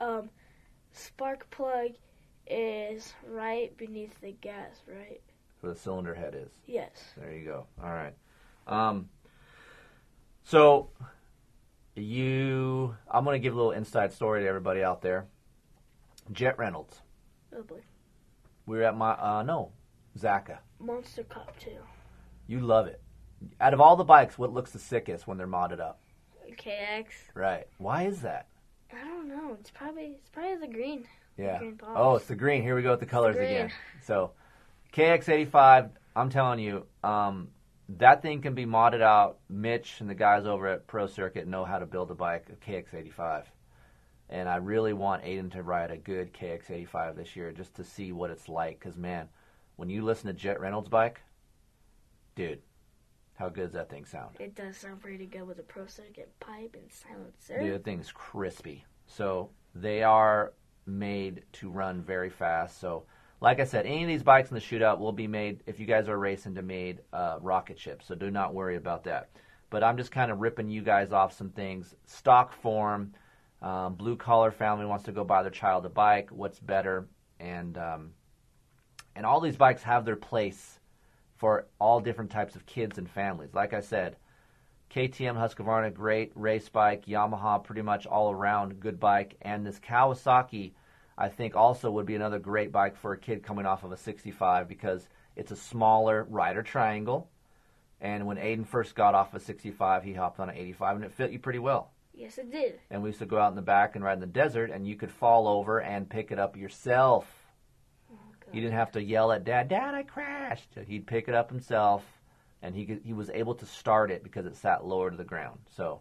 Um, 0.00 0.28
spark 0.92 1.48
plug 1.50 1.92
is 2.46 3.14
right 3.26 3.76
beneath 3.76 4.20
the 4.20 4.32
gas, 4.32 4.82
right? 4.86 5.22
Where 5.60 5.72
the 5.72 5.78
cylinder 5.78 6.14
head 6.14 6.34
is. 6.34 6.50
Yes. 6.66 6.90
There 7.16 7.32
you 7.32 7.44
go. 7.44 7.66
All 7.82 7.90
right. 7.90 8.14
Um, 8.66 9.08
so 10.44 10.90
you, 12.00 12.94
I'm 13.10 13.24
going 13.24 13.34
to 13.34 13.42
give 13.42 13.54
a 13.54 13.56
little 13.56 13.72
inside 13.72 14.12
story 14.12 14.42
to 14.42 14.48
everybody 14.48 14.82
out 14.82 15.02
there. 15.02 15.26
Jett 16.32 16.58
Reynolds. 16.58 17.00
Oh 17.56 17.62
boy. 17.62 17.80
We 18.66 18.76
were 18.78 18.84
at 18.84 18.96
my 18.96 19.12
uh, 19.12 19.42
no, 19.42 19.72
Zaka. 20.18 20.58
Monster 20.78 21.24
Cup 21.24 21.58
too. 21.58 21.78
You 22.46 22.60
love 22.60 22.86
it. 22.86 23.00
Out 23.60 23.72
of 23.72 23.80
all 23.80 23.96
the 23.96 24.04
bikes, 24.04 24.36
what 24.36 24.52
looks 24.52 24.72
the 24.72 24.78
sickest 24.78 25.26
when 25.26 25.38
they're 25.38 25.46
modded 25.46 25.80
up? 25.80 26.00
KX. 26.56 27.06
Right. 27.34 27.66
Why 27.78 28.04
is 28.04 28.20
that? 28.22 28.48
I 28.92 29.04
don't 29.04 29.28
know. 29.28 29.56
It's 29.60 29.70
probably 29.70 30.16
it's 30.18 30.30
probably 30.30 30.66
the 30.66 30.72
green. 30.72 31.06
Yeah. 31.36 31.58
Green. 31.58 31.80
Oh, 31.94 32.16
it's 32.16 32.26
the 32.26 32.34
green. 32.34 32.62
Here 32.62 32.74
we 32.74 32.82
go 32.82 32.90
with 32.90 33.00
the 33.00 33.06
colors 33.06 33.36
green. 33.36 33.48
again. 33.48 33.72
So, 34.04 34.32
KX85. 34.92 35.90
I'm 36.16 36.30
telling 36.30 36.58
you, 36.58 36.84
um, 37.04 37.48
that 37.88 38.22
thing 38.22 38.42
can 38.42 38.54
be 38.54 38.66
modded 38.66 39.00
out. 39.00 39.38
Mitch 39.48 40.00
and 40.00 40.10
the 40.10 40.14
guys 40.14 40.46
over 40.46 40.66
at 40.66 40.86
Pro 40.86 41.06
Circuit 41.06 41.46
know 41.46 41.64
how 41.64 41.78
to 41.78 41.86
build 41.86 42.10
a 42.10 42.14
bike, 42.14 42.48
a 42.52 42.70
KX85. 42.70 43.44
And 44.30 44.48
I 44.48 44.56
really 44.56 44.92
want 44.92 45.24
Aiden 45.24 45.50
to 45.52 45.62
ride 45.62 45.90
a 45.90 45.96
good 45.96 46.34
KX85 46.34 47.16
this 47.16 47.34
year 47.34 47.50
just 47.50 47.74
to 47.76 47.84
see 47.84 48.12
what 48.12 48.30
it's 48.30 48.48
like. 48.48 48.78
Because, 48.78 48.98
man, 48.98 49.28
when 49.76 49.88
you 49.88 50.04
listen 50.04 50.26
to 50.26 50.34
Jett 50.34 50.60
Reynolds' 50.60 50.90
bike, 50.90 51.22
dude, 52.34 52.60
how 53.34 53.48
good 53.48 53.64
does 53.64 53.72
that 53.72 53.88
thing 53.88 54.04
sound? 54.04 54.36
It 54.38 54.54
does 54.54 54.76
sound 54.76 55.00
pretty 55.00 55.24
good 55.24 55.46
with 55.46 55.58
a 55.58 55.62
pro 55.62 55.86
circuit 55.86 56.30
pipe 56.40 56.76
and 56.78 56.90
silencer. 56.92 57.58
Dude, 57.58 57.74
that 57.74 57.84
thing's 57.84 58.12
crispy. 58.12 58.84
So 59.06 59.48
they 59.74 60.02
are 60.02 60.52
made 60.84 61.44
to 61.52 61.70
run 61.70 62.02
very 62.02 62.28
fast. 62.28 62.80
So, 62.80 63.04
like 63.40 63.60
I 63.60 63.64
said, 63.64 63.86
any 63.86 64.02
of 64.02 64.08
these 64.08 64.22
bikes 64.22 64.50
in 64.50 64.54
the 64.54 64.60
shootout 64.60 64.98
will 64.98 65.12
be 65.12 65.28
made 65.28 65.62
if 65.66 65.78
you 65.78 65.86
guys 65.86 66.08
are 66.08 66.18
racing 66.18 66.54
to 66.56 66.62
made 66.62 67.00
uh, 67.12 67.38
rocket 67.40 67.78
ships. 67.78 68.06
So 68.06 68.14
do 68.14 68.30
not 68.30 68.54
worry 68.54 68.76
about 68.76 69.04
that. 69.04 69.30
But 69.70 69.84
I'm 69.84 69.96
just 69.96 70.10
kind 70.10 70.30
of 70.30 70.40
ripping 70.40 70.68
you 70.68 70.82
guys 70.82 71.12
off 71.12 71.36
some 71.36 71.50
things. 71.50 71.94
Stock 72.06 72.52
form, 72.52 73.12
um, 73.62 73.94
blue 73.94 74.16
collar 74.16 74.50
family 74.50 74.86
wants 74.86 75.04
to 75.04 75.12
go 75.12 75.24
buy 75.24 75.42
their 75.42 75.50
child 75.50 75.86
a 75.86 75.88
bike. 75.88 76.30
What's 76.30 76.58
better? 76.58 77.06
And 77.38 77.78
um, 77.78 78.10
and 79.14 79.24
all 79.24 79.40
these 79.40 79.56
bikes 79.56 79.82
have 79.82 80.04
their 80.04 80.16
place 80.16 80.80
for 81.36 81.66
all 81.78 82.00
different 82.00 82.30
types 82.30 82.56
of 82.56 82.66
kids 82.66 82.98
and 82.98 83.08
families. 83.08 83.54
Like 83.54 83.72
I 83.72 83.80
said, 83.80 84.16
KTM 84.90 85.36
Husqvarna, 85.36 85.92
great 85.92 86.32
race 86.34 86.68
bike. 86.68 87.06
Yamaha, 87.06 87.62
pretty 87.62 87.82
much 87.82 88.06
all 88.06 88.32
around 88.32 88.80
good 88.80 88.98
bike. 88.98 89.36
And 89.42 89.64
this 89.64 89.78
Kawasaki, 89.78 90.72
I 91.20 91.28
think, 91.28 91.56
also 91.56 91.90
would 91.90 92.06
be 92.06 92.14
another 92.14 92.38
great 92.38 92.70
bike 92.70 92.96
for 92.96 93.12
a 93.12 93.18
kid 93.18 93.42
coming 93.42 93.66
off 93.66 93.82
of 93.82 93.90
a 93.90 93.96
65 93.96 94.68
because 94.68 95.08
it's 95.34 95.50
a 95.50 95.56
smaller 95.56 96.24
rider 96.30 96.62
triangle. 96.62 97.28
And 98.00 98.24
when 98.24 98.36
Aiden 98.36 98.64
first 98.64 98.94
got 98.94 99.16
off 99.16 99.34
a 99.34 99.40
65, 99.40 100.04
he 100.04 100.14
hopped 100.14 100.38
on 100.38 100.48
an 100.48 100.56
85, 100.56 100.96
and 100.96 101.04
it 101.04 101.12
fit 101.12 101.32
you 101.32 101.40
pretty 101.40 101.58
well. 101.58 101.90
Yes, 102.14 102.38
it 102.38 102.52
did. 102.52 102.78
And 102.90 103.02
we 103.02 103.08
used 103.08 103.18
to 103.18 103.26
go 103.26 103.38
out 103.38 103.50
in 103.50 103.56
the 103.56 103.62
back 103.62 103.96
and 103.96 104.04
ride 104.04 104.14
in 104.14 104.20
the 104.20 104.26
desert, 104.26 104.70
and 104.70 104.86
you 104.86 104.94
could 104.94 105.10
fall 105.10 105.48
over 105.48 105.80
and 105.80 106.08
pick 106.08 106.30
it 106.30 106.38
up 106.38 106.56
yourself. 106.56 107.26
You 108.52 108.60
didn't 108.60 108.76
have 108.76 108.92
to 108.92 109.02
yell 109.02 109.32
at 109.32 109.44
Dad, 109.44 109.68
Dad, 109.68 109.94
I 109.94 110.04
crashed. 110.04 110.70
He'd 110.86 111.06
pick 111.06 111.28
it 111.28 111.34
up 111.34 111.50
himself, 111.50 112.04
and 112.62 112.74
he 112.74 112.86
could, 112.86 113.00
he 113.04 113.12
was 113.12 113.28
able 113.30 113.54
to 113.56 113.66
start 113.66 114.10
it 114.10 114.22
because 114.22 114.46
it 114.46 114.56
sat 114.56 114.86
lower 114.86 115.10
to 115.10 115.16
the 115.16 115.24
ground. 115.24 115.58
So, 115.76 116.00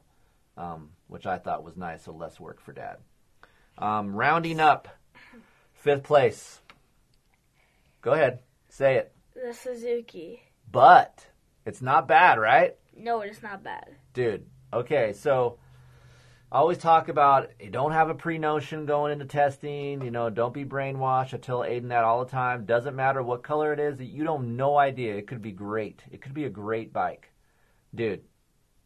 um, 0.56 0.92
which 1.08 1.26
I 1.26 1.40
thought 1.40 1.64
was 1.64 1.76
nice, 1.76 2.04
so 2.04 2.14
less 2.14 2.40
work 2.40 2.62
for 2.62 2.72
Dad. 2.72 2.98
Um, 3.78 4.16
rounding 4.16 4.60
up, 4.60 4.88
fifth 5.88 6.04
place. 6.04 6.60
Go 8.02 8.12
ahead, 8.12 8.40
say 8.68 8.96
it. 8.96 9.14
The 9.34 9.54
Suzuki. 9.54 10.42
But 10.70 11.26
it's 11.66 11.82
not 11.82 12.10
bad, 12.10 12.40
right? 12.40 12.76
No, 12.94 13.22
it's 13.22 13.42
not 13.42 13.64
bad. 13.64 13.96
Dude, 14.14 14.48
okay, 14.74 15.14
so 15.14 15.60
I 16.52 16.58
always 16.58 16.78
talk 16.78 17.08
about 17.08 17.52
you 17.62 17.70
don't 17.70 17.94
have 17.94 18.10
a 18.10 18.16
pre 18.16 18.38
notion 18.38 18.86
going 18.86 19.14
into 19.14 19.24
testing, 19.24 20.02
you 20.02 20.12
know, 20.12 20.30
don't 20.30 20.54
be 20.54 20.66
brainwashed. 20.66 21.34
I 21.34 21.38
tell 21.38 21.60
Aiden 21.60 21.88
that 21.88 22.04
all 22.04 22.26
the 22.26 22.32
time. 22.32 22.66
Doesn't 22.66 22.98
matter 22.98 23.24
what 23.24 23.42
color 23.42 23.72
it 23.72 23.80
is, 23.80 24.02
you 24.02 24.26
don't 24.26 24.58
no 24.58 24.78
idea. 24.78 25.16
It 25.16 25.28
could 25.28 25.42
be 25.42 25.54
great. 25.54 26.04
It 26.12 26.22
could 26.22 26.34
be 26.34 26.44
a 26.44 26.50
great 26.50 26.92
bike. 26.92 27.32
Dude, 27.96 28.24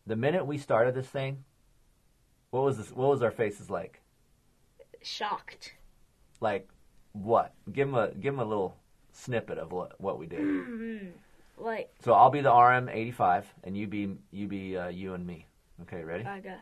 the 0.05 0.15
minute 0.15 0.45
we 0.45 0.59
started 0.59 0.93
this 0.93 1.07
thing, 1.07 1.45
what 2.51 2.63
was 2.63 2.77
this? 2.77 2.91
What 2.91 3.09
was 3.09 3.23
our 3.23 3.31
faces 3.31 3.71
like? 3.71 4.01
Shocked. 5.01 5.73
Like 6.39 6.69
what? 7.13 7.53
Give 7.71 7.87
him 7.87 7.95
a 7.95 8.09
give 8.11 8.33
him 8.33 8.39
a 8.39 8.45
little 8.45 8.75
snippet 9.11 9.57
of 9.57 9.71
what 9.71 9.99
what 9.99 10.17
we 10.19 10.25
did. 10.27 10.39
Mm-hmm. 10.41 11.07
Like 11.57 11.91
So 12.03 12.13
I'll 12.13 12.29
be 12.29 12.41
the 12.41 12.53
RM 12.53 12.89
eighty 12.89 13.11
five, 13.11 13.45
and 13.63 13.77
you 13.77 13.87
be 13.87 14.15
you 14.31 14.47
be 14.47 14.77
uh, 14.77 14.87
you 14.89 15.13
and 15.13 15.25
me. 15.25 15.45
Okay, 15.83 16.03
ready? 16.03 16.25
I 16.25 16.39
got. 16.39 16.59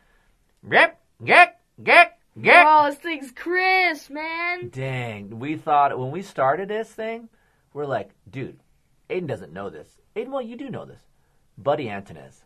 Get 0.69 0.99
get 1.23 1.59
get 1.83 2.17
get. 2.41 2.65
Oh, 2.67 2.89
this 2.89 2.99
thing's 2.99 3.31
crisp, 3.31 4.09
man. 4.09 4.69
Dang, 4.69 5.39
we 5.39 5.55
thought 5.55 5.97
when 5.97 6.11
we 6.11 6.21
started 6.21 6.69
this 6.69 6.89
thing, 6.89 7.29
we're 7.73 7.85
like, 7.85 8.09
dude, 8.29 8.59
Aiden 9.09 9.27
doesn't 9.27 9.53
know 9.53 9.69
this. 9.69 9.87
Aiden, 10.15 10.29
well, 10.29 10.41
you 10.41 10.57
do 10.57 10.69
know 10.69 10.85
this. 10.85 11.01
Buddy 11.57 11.85
Antunez. 11.85 12.41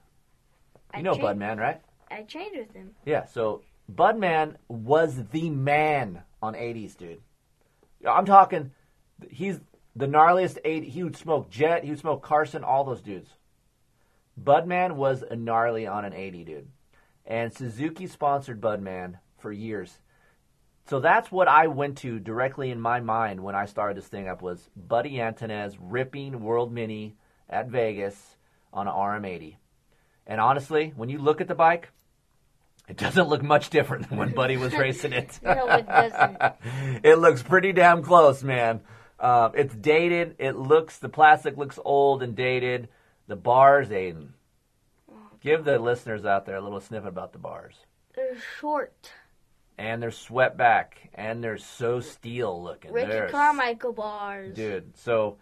You 0.94 1.00
I 1.00 1.02
know 1.02 1.14
changed- 1.14 1.26
Budman, 1.26 1.60
right? 1.60 1.82
I 2.12 2.22
trained 2.24 2.56
with 2.56 2.74
him. 2.74 2.92
Yeah, 3.06 3.26
so 3.26 3.62
Budman 3.92 4.56
was 4.68 5.16
the 5.32 5.50
man 5.50 6.22
on 6.42 6.54
80s, 6.54 6.96
dude. 6.96 7.22
I'm 8.08 8.26
talking, 8.26 8.72
he's 9.30 9.60
the 9.96 10.08
gnarliest 10.08 10.58
80. 10.64 10.90
He 10.90 11.04
would 11.04 11.16
smoke 11.16 11.50
Jett, 11.50 11.84
he 11.84 11.92
would 11.92 12.00
smoke 12.00 12.24
Carson, 12.24 12.64
all 12.64 12.84
those 12.84 13.02
dudes. 13.02 13.30
Budman 14.42 14.94
was 14.94 15.24
a 15.24 15.36
gnarly 15.36 15.86
on 15.86 16.06
an 16.06 16.14
80, 16.14 16.44
dude. 16.44 16.68
And 17.26 17.54
Suzuki 17.54 18.08
sponsored 18.08 18.60
Budman 18.60 19.20
for 19.38 19.52
years. 19.52 20.00
So 20.86 21.00
that's 21.00 21.32
what 21.32 21.48
I 21.48 21.68
went 21.68 22.00
to 22.00 22.20
directly 22.20 22.70
in 22.70 22.82
my 22.82 23.00
mind 23.00 23.42
when 23.42 23.56
I 23.56 23.66
started 23.66 23.96
this 23.96 24.08
thing 24.08 24.28
up 24.28 24.42
was 24.42 24.70
Buddy 24.76 25.14
Antunez 25.14 25.78
ripping 25.80 26.42
World 26.42 26.74
Mini 26.74 27.16
at 27.50 27.70
Vegas 27.70 28.36
on 28.74 28.88
an 28.88 28.94
RM80. 28.94 29.56
And 30.28 30.42
honestly, 30.42 30.92
when 30.96 31.10
you 31.10 31.20
look 31.20 31.40
at 31.40 31.48
the 31.48 31.56
bike, 31.56 31.90
it 32.88 32.98
doesn't 32.98 33.30
look 33.30 33.42
much 33.42 33.70
different 33.70 34.10
than 34.10 34.18
when 34.18 34.34
Buddy 34.34 34.58
was 34.58 34.74
racing 34.74 35.14
it. 35.14 35.40
No, 35.44 35.68
it 35.68 35.88
doesn't. 35.88 36.38
it 37.04 37.18
looks 37.18 37.42
pretty 37.44 37.72
damn 37.72 38.04
close, 38.04 38.44
man. 38.44 38.82
Uh, 39.20 39.50
it's 39.54 39.74
dated. 39.76 40.36
It 40.40 40.58
looks 40.58 40.98
the 41.00 41.10
plastic 41.10 41.58
looks 41.58 41.80
old 41.84 42.24
and 42.24 42.36
dated. 42.36 42.90
The 43.28 43.36
bars, 43.38 43.90
Aiden. 43.90 44.30
Give 45.40 45.64
the 45.64 45.80
listeners 45.80 46.26
out 46.26 46.46
there 46.46 46.56
a 46.58 46.62
little 46.62 46.80
snippet 46.80 47.10
about 47.10 47.34
the 47.34 47.40
bars. 47.40 47.76
They're 48.16 48.38
short. 48.60 49.12
And 49.78 50.02
they're 50.02 50.12
swept 50.12 50.56
back, 50.56 51.10
and 51.16 51.44
they're 51.44 51.58
so 51.58 52.00
steel 52.00 52.62
looking. 52.62 52.92
Ricky 52.92 53.12
They're 53.12 53.30
Carmichael 53.30 53.92
bars. 53.94 54.56
dude. 54.56 54.96
So 54.98 55.38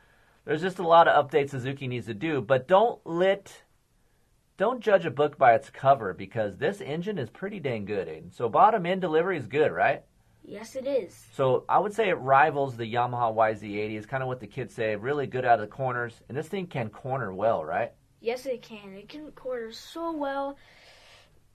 there's 0.46 0.62
just 0.62 0.80
a 0.80 0.88
lot 0.88 1.08
of 1.08 1.30
updates 1.30 1.50
Suzuki 1.50 1.88
needs 1.88 2.06
to 2.06 2.14
do, 2.14 2.42
but 2.42 2.68
don't 2.68 3.00
let 3.06 3.52
don't 4.62 4.80
judge 4.80 5.08
a 5.08 5.12
book 5.12 5.40
by 5.40 5.56
its 5.56 5.72
cover 5.72 6.14
because 6.14 6.56
this 6.56 6.82
engine 6.82 7.18
is 7.18 7.32
pretty 7.32 7.60
dang 7.60 7.84
good, 7.84 8.08
Aiden. 8.08 8.32
So 8.32 8.48
bottom 8.48 8.86
end 8.86 9.02
delivery 9.02 9.36
is 9.36 9.48
good, 9.48 9.72
right? 9.72 10.04
Yes, 10.44 10.76
it 10.76 10.86
is. 10.86 11.26
So 11.34 11.66
I 11.68 11.80
would 11.80 11.96
say 11.96 12.10
it 12.10 12.20
rivals 12.20 12.78
the 12.78 12.84
Yamaha 12.94 13.36
YZ80. 13.36 13.98
Is 13.98 14.06
kind 14.06 14.22
of 14.22 14.28
what 14.28 14.40
the 14.40 14.46
kids 14.46 14.76
say. 14.76 14.96
Really 14.96 15.26
good 15.26 15.46
out 15.46 15.56
of 15.56 15.62
the 15.62 15.76
corners, 15.76 16.14
and 16.30 16.38
this 16.38 16.48
thing 16.48 16.68
can 16.68 16.90
corner 16.90 17.34
well, 17.34 17.66
right? 17.66 17.92
Yes, 18.20 18.46
it 18.46 18.62
can. 18.62 18.94
It 18.94 19.10
can 19.10 19.32
corner 19.32 19.72
so 19.72 20.12
well. 20.12 20.58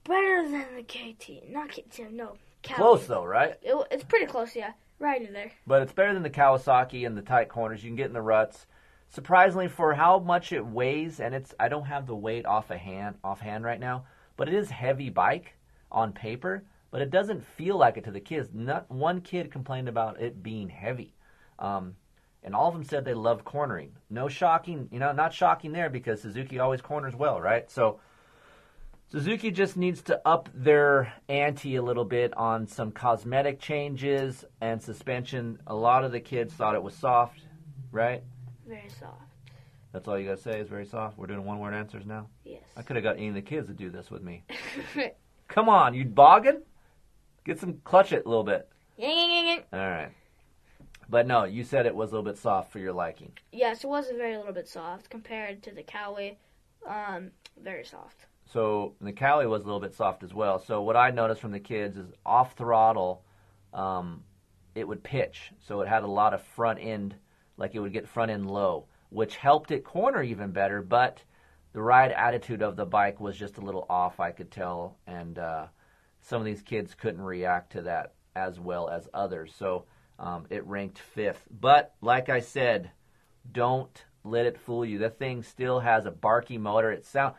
Better 0.03 0.43
than 0.43 0.65
the 0.75 0.83
KT. 0.83 1.49
Not 1.49 1.69
KT, 1.69 2.11
no. 2.11 2.35
Kawi. 2.61 2.75
Close 2.75 3.07
though, 3.07 3.23
right? 3.23 3.55
It, 3.61 3.87
it's 3.89 4.03
pretty 4.03 4.25
close, 4.25 4.53
yeah. 4.53 4.73
Right 4.99 5.21
in 5.21 5.31
there. 5.31 5.53
But 5.65 5.81
it's 5.81 5.93
better 5.93 6.13
than 6.13 6.23
the 6.23 6.29
Kawasaki 6.29 7.07
and 7.07 7.17
the 7.17 7.21
tight 7.21 7.47
corners. 7.47 7.81
You 7.85 7.89
can 7.89 7.95
get 7.95 8.07
in 8.07 8.13
the 8.13 8.21
ruts. 8.21 8.67
Surprisingly, 9.09 9.67
for 9.67 9.93
how 9.93 10.19
much 10.19 10.51
it 10.51 10.65
weighs, 10.65 11.19
and 11.19 11.33
it's 11.33 11.53
I 11.59 11.69
don't 11.69 11.85
have 11.85 12.07
the 12.07 12.15
weight 12.15 12.45
off 12.45 12.71
a 12.71 12.77
hand 12.77 13.15
offhand 13.23 13.63
right 13.63 13.79
now, 13.79 14.05
but 14.35 14.47
it 14.47 14.53
is 14.53 14.69
heavy 14.69 15.09
bike 15.09 15.55
on 15.91 16.11
paper. 16.11 16.63
But 16.91 17.01
it 17.01 17.09
doesn't 17.09 17.43
feel 17.43 17.77
like 17.77 17.97
it 17.97 18.05
to 18.05 18.11
the 18.11 18.19
kids. 18.19 18.49
Not 18.53 18.89
one 18.89 19.21
kid 19.21 19.51
complained 19.51 19.89
about 19.89 20.21
it 20.21 20.41
being 20.41 20.69
heavy, 20.69 21.13
um, 21.59 21.95
and 22.43 22.53
all 22.55 22.67
of 22.67 22.73
them 22.73 22.83
said 22.83 23.05
they 23.05 23.13
love 23.13 23.43
cornering. 23.45 23.91
No 24.09 24.27
shocking, 24.27 24.89
you 24.91 24.99
know, 24.99 25.11
not 25.11 25.33
shocking 25.33 25.71
there 25.71 25.89
because 25.89 26.21
Suzuki 26.21 26.59
always 26.59 26.81
corners 26.81 27.15
well, 27.15 27.39
right? 27.41 27.69
So. 27.71 27.99
Suzuki 29.09 29.51
just 29.51 29.77
needs 29.77 30.01
to 30.01 30.21
up 30.27 30.49
their 30.53 31.13
ante 31.29 31.77
a 31.77 31.81
little 31.81 32.03
bit 32.03 32.35
on 32.35 32.67
some 32.67 32.91
cosmetic 32.91 33.57
changes 33.57 34.43
and 34.59 34.83
suspension. 34.83 35.59
A 35.65 35.73
lot 35.73 36.03
of 36.03 36.11
the 36.11 36.19
kids 36.19 36.53
thought 36.53 36.75
it 36.75 36.83
was 36.83 36.93
soft, 36.93 37.39
right? 37.93 38.21
Very 38.67 38.89
soft. 38.99 39.21
That's 39.93 40.07
all 40.07 40.19
you 40.19 40.27
gotta 40.27 40.41
say 40.41 40.59
is 40.59 40.67
very 40.67 40.85
soft. 40.85 41.17
We're 41.17 41.27
doing 41.27 41.45
one 41.45 41.59
word 41.59 41.73
answers 41.73 42.05
now. 42.05 42.27
Yes. 42.43 42.61
I 42.75 42.81
could 42.81 42.97
have 42.97 43.03
got 43.03 43.17
any 43.17 43.29
of 43.29 43.33
the 43.33 43.41
kids 43.41 43.67
to 43.67 43.73
do 43.73 43.89
this 43.89 44.11
with 44.11 44.21
me. 44.21 44.43
Come 45.47 45.69
on, 45.69 45.93
you 45.93 46.05
boggin? 46.05 46.61
Get 47.45 47.59
some 47.59 47.79
clutch 47.83 48.11
it 48.11 48.25
a 48.25 48.29
little 48.29 48.43
bit. 48.43 48.67
Yang, 48.97 49.15
yang, 49.15 49.29
yang, 49.29 49.45
yang. 49.47 49.59
All 49.71 49.89
right. 49.89 50.11
But 51.09 51.25
no, 51.25 51.45
you 51.45 51.63
said 51.63 51.85
it 51.85 51.95
was 51.95 52.11
a 52.11 52.15
little 52.15 52.29
bit 52.29 52.37
soft 52.37 52.71
for 52.71 52.79
your 52.79 52.91
liking. 52.91 53.31
Yes, 53.53 53.83
it 53.83 53.87
was 53.87 54.09
a 54.09 54.13
very 54.13 54.35
little 54.35 54.53
bit 54.53 54.67
soft 54.67 55.09
compared 55.09 55.63
to 55.63 55.71
the 55.71 55.83
Kawi. 55.83 56.35
Um, 56.85 57.31
very 57.63 57.85
soft. 57.85 58.25
So 58.51 58.93
the 59.01 59.13
Kawi 59.13 59.47
was 59.47 59.63
a 59.63 59.65
little 59.65 59.79
bit 59.79 59.93
soft 59.93 60.23
as 60.23 60.33
well. 60.33 60.59
So 60.59 60.81
what 60.81 60.97
I 60.97 61.11
noticed 61.11 61.41
from 61.41 61.51
the 61.51 61.59
kids 61.59 61.97
is 61.97 62.07
off 62.25 62.55
throttle, 62.57 63.23
um, 63.73 64.23
it 64.75 64.87
would 64.87 65.03
pitch. 65.03 65.51
So 65.65 65.81
it 65.81 65.87
had 65.87 66.03
a 66.03 66.07
lot 66.07 66.33
of 66.33 66.41
front 66.41 66.79
end, 66.81 67.15
like 67.57 67.75
it 67.75 67.79
would 67.79 67.93
get 67.93 68.07
front 68.07 68.31
end 68.31 68.49
low, 68.49 68.85
which 69.09 69.35
helped 69.35 69.71
it 69.71 69.83
corner 69.83 70.23
even 70.23 70.51
better. 70.51 70.81
But 70.81 71.21
the 71.73 71.81
ride 71.81 72.11
attitude 72.11 72.61
of 72.61 72.75
the 72.75 72.85
bike 72.85 73.19
was 73.19 73.37
just 73.37 73.57
a 73.57 73.61
little 73.61 73.85
off, 73.89 74.19
I 74.19 74.31
could 74.31 74.51
tell, 74.51 74.97
and 75.05 75.37
uh, 75.37 75.67
some 76.21 76.39
of 76.39 76.45
these 76.45 76.61
kids 76.61 76.93
couldn't 76.93 77.21
react 77.21 77.73
to 77.73 77.83
that 77.83 78.13
as 78.35 78.59
well 78.59 78.89
as 78.89 79.09
others. 79.13 79.53
So 79.57 79.85
um, 80.19 80.45
it 80.49 80.65
ranked 80.65 80.99
fifth. 80.99 81.43
But 81.49 81.93
like 82.01 82.29
I 82.29 82.39
said, 82.39 82.91
don't 83.51 84.03
let 84.23 84.45
it 84.45 84.59
fool 84.59 84.85
you. 84.85 84.99
The 84.99 85.09
thing 85.09 85.43
still 85.43 85.79
has 85.79 86.05
a 86.05 86.11
barky 86.11 86.57
motor. 86.57 86.91
It 86.91 87.05
sound 87.05 87.35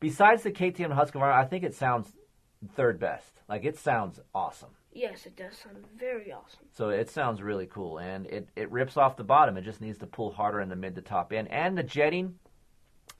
besides 0.00 0.42
the 0.42 0.50
KTM 0.50 0.94
Husqvarna, 0.94 1.32
I 1.32 1.44
think 1.44 1.64
it 1.64 1.74
sounds 1.74 2.12
third 2.74 2.98
best. 2.98 3.40
Like 3.48 3.64
it 3.64 3.78
sounds 3.78 4.20
awesome. 4.34 4.70
Yes, 4.94 5.26
it 5.26 5.36
does 5.36 5.56
sound 5.56 5.84
very 5.98 6.32
awesome. 6.32 6.66
So 6.72 6.90
it 6.90 7.10
sounds 7.10 7.42
really 7.42 7.66
cool, 7.66 7.98
and 7.98 8.26
it, 8.26 8.48
it 8.54 8.70
rips 8.70 8.96
off 8.96 9.16
the 9.16 9.24
bottom. 9.24 9.56
It 9.56 9.62
just 9.62 9.80
needs 9.80 9.98
to 9.98 10.06
pull 10.06 10.30
harder 10.30 10.60
in 10.60 10.68
the 10.68 10.76
mid 10.76 10.94
to 10.94 11.02
top 11.02 11.32
end, 11.32 11.50
and 11.50 11.76
the 11.76 11.82
jetting 11.82 12.36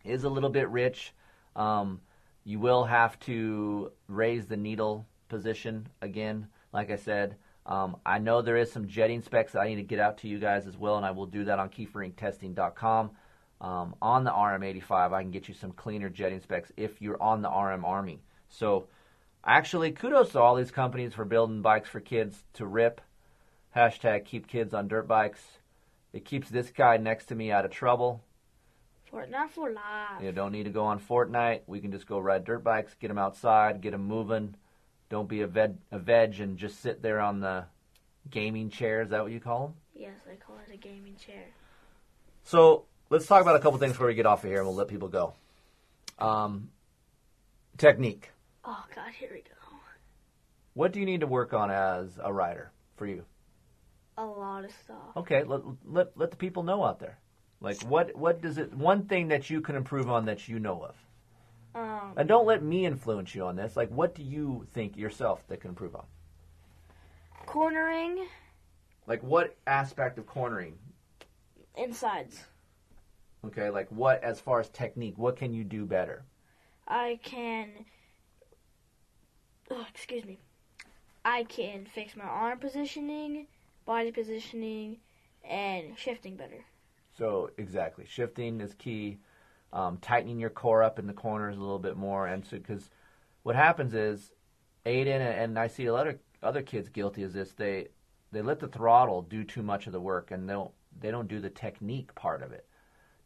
is 0.05 0.23
a 0.23 0.29
little 0.29 0.51
bit 0.51 0.69
rich. 0.69 1.13
Um, 1.57 2.01
you 2.45 2.61
will 2.61 2.85
have 2.85 3.19
to 3.21 3.91
raise 4.07 4.47
the 4.47 4.57
needle 4.57 5.05
position 5.29 5.89
again, 6.01 6.47
like 6.73 6.91
I 6.93 6.97
said. 6.97 7.37
Um, 7.67 7.97
I 8.07 8.19
know 8.19 8.41
there 8.41 8.57
is 8.57 8.71
some 8.71 8.87
jetting 8.87 9.23
specs 9.23 9.53
that 9.53 9.61
I 9.61 9.69
need 9.69 9.77
to 9.77 9.83
get 9.83 9.99
out 9.99 10.19
to 10.19 10.29
you 10.29 10.39
guys 10.39 10.67
as 10.67 10.77
well, 10.77 10.97
and 10.97 11.07
I 11.07 11.11
will 11.11 11.27
do 11.27 11.45
that 11.45 11.59
on 11.59 11.71
keeferinctesting.com. 11.71 13.11
Um, 13.61 13.97
on 14.03 14.25
the 14.25 14.31
RM85, 14.31 15.13
I 15.13 15.23
can 15.23 15.31
get 15.31 15.49
you 15.49 15.55
some 15.55 15.73
cleaner 15.73 16.11
jetting 16.11 16.41
specs 16.41 16.71
if 16.77 17.01
you're 17.01 17.21
on 17.23 17.41
the 17.41 17.49
RM 17.49 17.85
Army. 17.85 18.21
So, 18.49 18.87
actually, 19.45 19.93
kudos 19.93 20.33
to 20.33 20.41
all 20.41 20.57
these 20.57 20.71
companies 20.71 21.15
for 21.15 21.25
building 21.25 21.63
bikes 21.63 21.89
for 21.89 22.01
kids 22.01 22.45
to 22.55 22.67
rip. 22.67 23.01
Hashtag 23.75 24.25
keep 24.25 24.47
kids 24.47 24.73
on 24.73 24.89
dirt 24.89 25.09
bikes. 25.09 25.43
It 26.13 26.25
keeps 26.25 26.49
this 26.49 26.71
guy 26.71 26.97
next 26.97 27.27
to 27.27 27.35
me 27.35 27.51
out 27.51 27.65
of 27.65 27.71
trouble. 27.71 28.23
Fortnite 29.13 29.51
for 29.51 29.71
life. 29.71 30.23
You 30.23 30.33
don't 30.33 30.53
need 30.53 30.65
to 30.65 30.71
go 30.71 30.85
on 30.85 31.01
Fortnite. 31.01 31.63
We 31.67 31.81
can 31.81 31.93
just 31.93 32.07
go 32.07 32.19
ride 32.19 32.45
dirt 32.45 32.65
bikes, 32.65 32.95
get 32.95 33.09
them 33.09 33.19
outside, 33.19 33.81
get 33.81 33.93
them 33.93 34.05
moving. 34.05 34.55
Don't 35.09 35.29
be 35.29 35.43
a 35.43 35.47
veg, 35.47 35.77
a 35.93 35.99
veg 35.99 36.41
and 36.41 36.57
just 36.57 36.81
sit 36.81 37.03
there 37.03 37.21
on 37.21 37.41
the 37.41 37.65
gaming 38.31 38.71
chair. 38.71 39.03
Is 39.03 39.11
that 39.11 39.23
what 39.23 39.33
you 39.33 39.41
call 39.41 39.69
them? 39.69 39.75
Yes, 39.95 40.17
I 40.31 40.37
call 40.37 40.57
it 40.67 40.73
a 40.73 40.77
gaming 40.77 41.17
chair. 41.17 41.45
So 42.43 42.85
let's 43.11 43.27
talk 43.27 43.43
about 43.43 43.57
a 43.57 43.61
couple 43.61 43.79
things 43.79 43.93
before 43.93 44.09
we 44.09 44.15
get 44.15 44.27
off 44.27 44.45
of 44.45 44.51
here, 44.51 44.59
and 44.59 44.67
we'll 44.67 44.77
let 44.77 44.89
people 44.89 45.09
go. 45.09 45.35
Um, 46.19 46.71
technique. 47.79 48.31
Oh 48.67 48.85
God, 48.95 49.11
here 49.19 49.31
we 49.33 49.41
go. 49.41 49.77
What 50.75 50.93
do 50.93 51.01
you 51.01 51.07
need 51.07 51.21
to 51.21 51.27
work 51.27 51.53
on 51.53 51.71
as 51.71 52.19
a 52.23 52.33
rider 52.33 52.73
for 52.97 53.07
you? 53.07 53.25
A 54.17 54.25
lot 54.25 54.65
of 54.65 54.71
stuff. 54.85 55.17
Okay, 55.17 55.43
let 55.45 55.61
let 55.85 56.17
let 56.17 56.31
the 56.31 56.37
people 56.37 56.63
know 56.63 56.85
out 56.85 56.99
there. 56.99 57.19
Like 57.61 57.81
what 57.83 58.15
what 58.17 58.41
does 58.41 58.59
it 58.59 58.73
one 58.75 59.07
thing 59.07 59.29
that 59.29 59.51
you 59.51 59.61
can 59.61 59.77
improve 59.77 60.11
on 60.11 60.25
that 60.27 60.49
you 60.49 60.59
know 60.59 60.83
of? 60.83 60.97
Um, 61.75 62.13
And 62.17 62.29
don't 62.29 62.47
let 62.47 62.63
me 62.63 62.87
influence 62.87 63.35
you 63.35 63.45
on 63.45 63.57
this. 63.57 63.77
Like 63.77 63.91
what 63.91 64.15
do 64.15 64.23
you 64.23 64.67
think 64.73 64.97
yourself 64.97 65.47
that 65.49 65.61
can 65.61 65.71
improve 65.71 65.95
on? 65.97 66.07
cornering 67.47 68.27
Like 69.07 69.23
what 69.23 69.57
aspect 69.67 70.19
of 70.19 70.27
cornering? 70.27 70.79
insides. 71.77 72.45
Okay, 73.45 73.69
like 73.71 73.89
what 73.91 74.23
as 74.23 74.41
far 74.41 74.61
as 74.61 74.69
technique, 74.71 75.19
what 75.19 75.37
can 75.37 75.53
you 75.53 75.65
do 75.65 75.85
better? 75.85 76.25
I 76.87 77.19
can. 77.23 77.71
Oh, 79.75 79.87
excuse 79.91 80.25
me. 80.25 80.39
I 81.25 81.45
can 81.45 81.87
fix 81.87 82.17
my 82.17 82.25
arm 82.25 82.61
positioning, 82.61 83.49
body 83.85 84.13
positioning, 84.13 84.99
and 85.43 85.99
shifting 85.99 86.37
better. 86.37 86.65
So 87.19 87.51
exactly, 87.59 88.07
shifting 88.07 88.61
is 88.61 88.75
key. 88.75 89.19
um, 89.73 89.99
tightening 89.99 90.39
your 90.39 90.51
core 90.51 90.83
up 90.83 90.99
in 90.99 91.07
the 91.07 91.13
corners 91.13 91.57
a 91.57 91.61
little 91.61 91.79
bit 91.81 91.97
more, 91.97 92.27
and 92.29 92.45
so 92.47 92.57
because 92.59 92.91
what 93.43 93.57
happens 93.57 93.95
is 93.95 94.33
Aiden 94.87 95.21
and, 95.21 95.59
I 95.59 95.67
see 95.67 95.87
a 95.87 95.93
lot 95.93 96.07
of 96.09 96.19
other 96.43 96.63
kids 96.63 96.89
guilty 96.89 97.23
of 97.25 97.33
this. 97.33 97.53
They 97.53 97.89
they 98.33 98.43
let 98.43 98.61
the 98.61 98.69
throttle 98.69 99.23
do 99.23 99.45
too 99.45 99.63
much 99.63 99.87
of 99.87 99.93
the 99.93 100.01
work, 100.01 100.31
and 100.31 100.49
they 100.49 100.55
don't 100.55 100.73
they 101.01 101.11
don't 101.11 101.29
do 101.29 101.41
the 101.41 101.51
technique 101.51 102.15
part 102.15 102.43
of 102.43 102.53
it. 102.53 102.67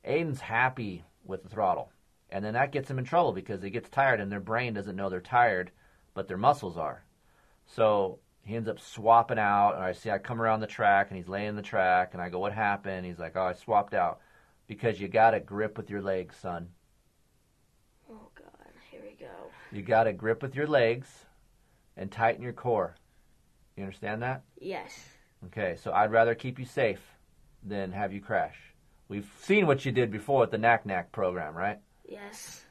Aiden's 0.07 0.41
happy 0.41 1.05
with 1.25 1.43
the 1.43 1.49
throttle, 1.51 1.93
and 2.31 2.45
then 2.45 2.55
that 2.55 2.73
gets 2.73 2.91
him 2.91 2.99
in 2.99 3.05
trouble 3.05 3.33
because 3.33 3.63
he 3.63 3.71
gets 3.71 3.91
tired, 3.91 4.21
and 4.21 4.33
their 4.33 4.41
brain 4.41 4.75
doesn't 4.75 4.97
know 4.97 5.11
they're 5.11 5.21
tired, 5.21 5.71
but 6.15 6.29
their 6.29 6.37
muscles 6.37 6.77
are. 6.77 7.05
So 7.67 8.19
he 8.45 8.57
ends 8.57 8.69
up 8.69 8.81
swapping 8.81 9.39
out, 9.39 9.75
and 9.75 9.85
I 9.85 9.93
see 9.93 10.11
I 10.11 10.19
come 10.19 10.41
around 10.41 10.61
the 10.61 10.67
track, 10.67 11.09
and 11.11 11.17
he's 11.17 11.29
laying 11.29 11.57
the 11.57 11.63
track, 11.63 12.11
and 12.15 12.23
I 12.23 12.29
go, 12.31 12.39
"What 12.39 12.53
happened?" 12.53 13.07
He's 13.07 13.19
like, 13.19 13.37
"Oh, 13.37 13.43
I 13.43 13.53
swapped 13.53 13.95
out." 13.95 14.21
Because 14.67 15.01
you 15.01 15.09
got 15.09 15.31
to 15.31 15.41
grip 15.41 15.77
with 15.77 15.91
your 15.91 16.03
legs, 16.03 16.37
son. 16.37 16.69
Oh 18.11 18.29
God, 18.35 18.73
here 18.91 19.01
we 19.03 19.17
go. 19.19 19.51
You 19.73 19.83
got 19.83 20.05
to 20.05 20.13
grip 20.13 20.43
with 20.43 20.55
your 20.55 20.67
legs 20.67 21.27
and 21.97 22.11
tighten 22.11 22.43
your 22.43 22.53
core. 22.53 22.97
You 23.77 23.85
understand 23.85 24.23
that? 24.23 24.43
Yes. 24.61 24.93
Okay, 25.47 25.77
so 25.77 25.93
I'd 25.93 26.11
rather 26.11 26.35
keep 26.35 26.59
you 26.59 26.65
safe 26.65 27.01
than 27.63 27.93
have 27.93 28.13
you 28.13 28.21
crash. 28.21 28.57
We've 29.09 29.31
seen 29.41 29.67
what 29.67 29.85
you 29.85 29.93
did 29.93 30.11
before 30.11 30.41
with 30.41 30.51
the 30.51 30.59
Nac 30.59 30.85
Nac 30.85 31.13
program, 31.13 31.55
right? 31.55 31.79
Yes. 32.05 32.65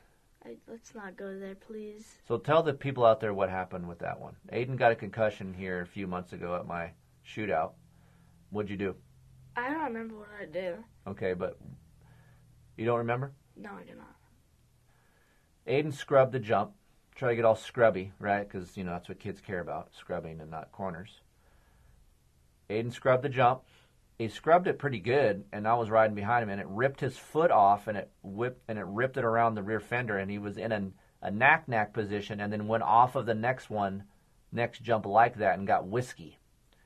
I, 0.47 0.55
let's 0.67 0.95
not 0.95 1.17
go 1.17 1.37
there, 1.37 1.55
please. 1.55 2.17
So 2.27 2.37
tell 2.37 2.63
the 2.63 2.73
people 2.73 3.05
out 3.05 3.19
there 3.19 3.33
what 3.33 3.49
happened 3.49 3.87
with 3.87 3.99
that 3.99 4.19
one. 4.19 4.35
Aiden 4.53 4.77
got 4.77 4.91
a 4.93 4.95
concussion 4.95 5.53
here 5.53 5.81
a 5.81 5.85
few 5.85 6.07
months 6.07 6.31
ago 6.31 6.55
at 6.55 6.65
my 6.65 6.91
shootout. 7.25 7.71
What'd 8.49 8.71
you 8.71 8.77
do? 8.77 8.95
I 9.57 9.69
don't 9.69 9.83
remember 9.83 10.15
what 10.15 10.29
I 10.41 10.45
did. 10.45 10.77
Okay, 11.05 11.33
but 11.33 11.57
you 12.77 12.85
don't 12.85 12.99
remember? 12.99 13.33
No, 13.57 13.71
I 13.71 13.83
do 13.83 13.95
not. 13.95 14.15
Aiden 15.67 15.93
scrubbed 15.93 16.31
the 16.31 16.39
jump. 16.39 16.71
Try 17.15 17.31
to 17.31 17.35
get 17.35 17.43
all 17.43 17.55
scrubby, 17.55 18.13
right? 18.19 18.47
Because, 18.47 18.77
you 18.77 18.83
know, 18.83 18.91
that's 18.91 19.09
what 19.09 19.19
kids 19.19 19.41
care 19.41 19.59
about, 19.59 19.89
scrubbing 19.97 20.39
and 20.39 20.51
not 20.51 20.71
corners. 20.71 21.19
Aiden 22.69 22.93
scrubbed 22.93 23.23
the 23.23 23.29
jump. 23.29 23.63
He 24.17 24.29
scrubbed 24.29 24.67
it 24.67 24.79
pretty 24.79 24.99
good, 24.99 25.45
and 25.51 25.67
I 25.67 25.75
was 25.75 25.91
riding 25.91 26.15
behind 26.15 26.43
him, 26.43 26.49
and 26.49 26.59
it 26.59 26.67
ripped 26.67 27.01
his 27.01 27.17
foot 27.17 27.51
off, 27.51 27.87
and 27.87 27.95
it 27.95 28.09
whipped 28.23 28.63
and 28.67 28.79
it 28.79 28.85
ripped 28.87 29.17
it 29.17 29.23
around 29.23 29.53
the 29.53 29.61
rear 29.61 29.79
fender, 29.79 30.17
and 30.17 30.31
he 30.31 30.39
was 30.39 30.57
in 30.57 30.71
a, 30.71 30.89
a 31.21 31.29
nac 31.29 31.67
nac 31.67 31.93
position, 31.93 32.39
and 32.39 32.51
then 32.51 32.67
went 32.67 32.81
off 32.81 33.15
of 33.15 33.27
the 33.27 33.35
next 33.35 33.69
one, 33.69 34.05
next 34.51 34.81
jump 34.81 35.05
like 35.05 35.35
that, 35.35 35.59
and 35.59 35.67
got 35.67 35.87
whiskey, 35.87 36.39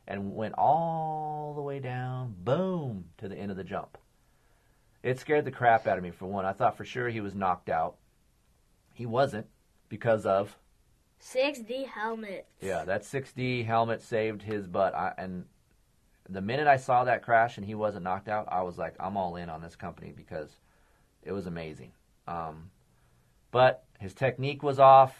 and 0.06 0.36
went 0.36 0.56
all 0.58 1.54
the 1.56 1.62
way 1.62 1.80
down, 1.80 2.36
boom, 2.44 3.06
to 3.18 3.30
the 3.30 3.38
end 3.38 3.50
of 3.50 3.58
the 3.58 3.64
jump. 3.64 3.98
It 5.02 5.18
scared 5.18 5.46
the 5.46 5.52
crap 5.52 5.88
out 5.88 5.98
of 5.98 6.04
me 6.04 6.12
for 6.12 6.26
one. 6.26 6.46
I 6.46 6.52
thought 6.52 6.76
for 6.76 6.86
sure 6.86 7.08
he 7.08 7.22
was 7.22 7.34
knocked 7.34 7.70
out. 7.70 7.96
He 8.94 9.06
wasn't 9.06 9.48
because 9.88 10.26
of 10.26 10.58
6D 11.22 11.88
helmet. 11.88 12.48
yeah, 12.60 12.84
that 12.84 13.04
6D 13.04 13.66
helmet 13.66 14.02
saved 14.02 14.42
his 14.42 14.68
butt. 14.68 14.94
I, 14.94 15.14
and 15.18 15.46
the 16.32 16.42
minute 16.42 16.68
I 16.68 16.78
saw 16.78 17.04
that 17.04 17.24
crash 17.24 17.58
and 17.58 17.66
he 17.66 17.76
wasn't 17.76 18.04
knocked 18.04 18.30
out, 18.30 18.48
I 18.50 18.62
was 18.62 18.78
like, 18.78 18.96
I'm 19.00 19.18
all 19.18 19.36
in 19.36 19.50
on 19.50 19.62
this 19.62 19.76
company 19.76 20.14
because 20.16 20.50
it 21.24 21.32
was 21.32 21.46
amazing. 21.46 21.92
Um, 22.28 22.70
but 23.52 23.84
his 24.00 24.14
technique 24.14 24.64
was 24.64 24.80
off. 24.80 25.14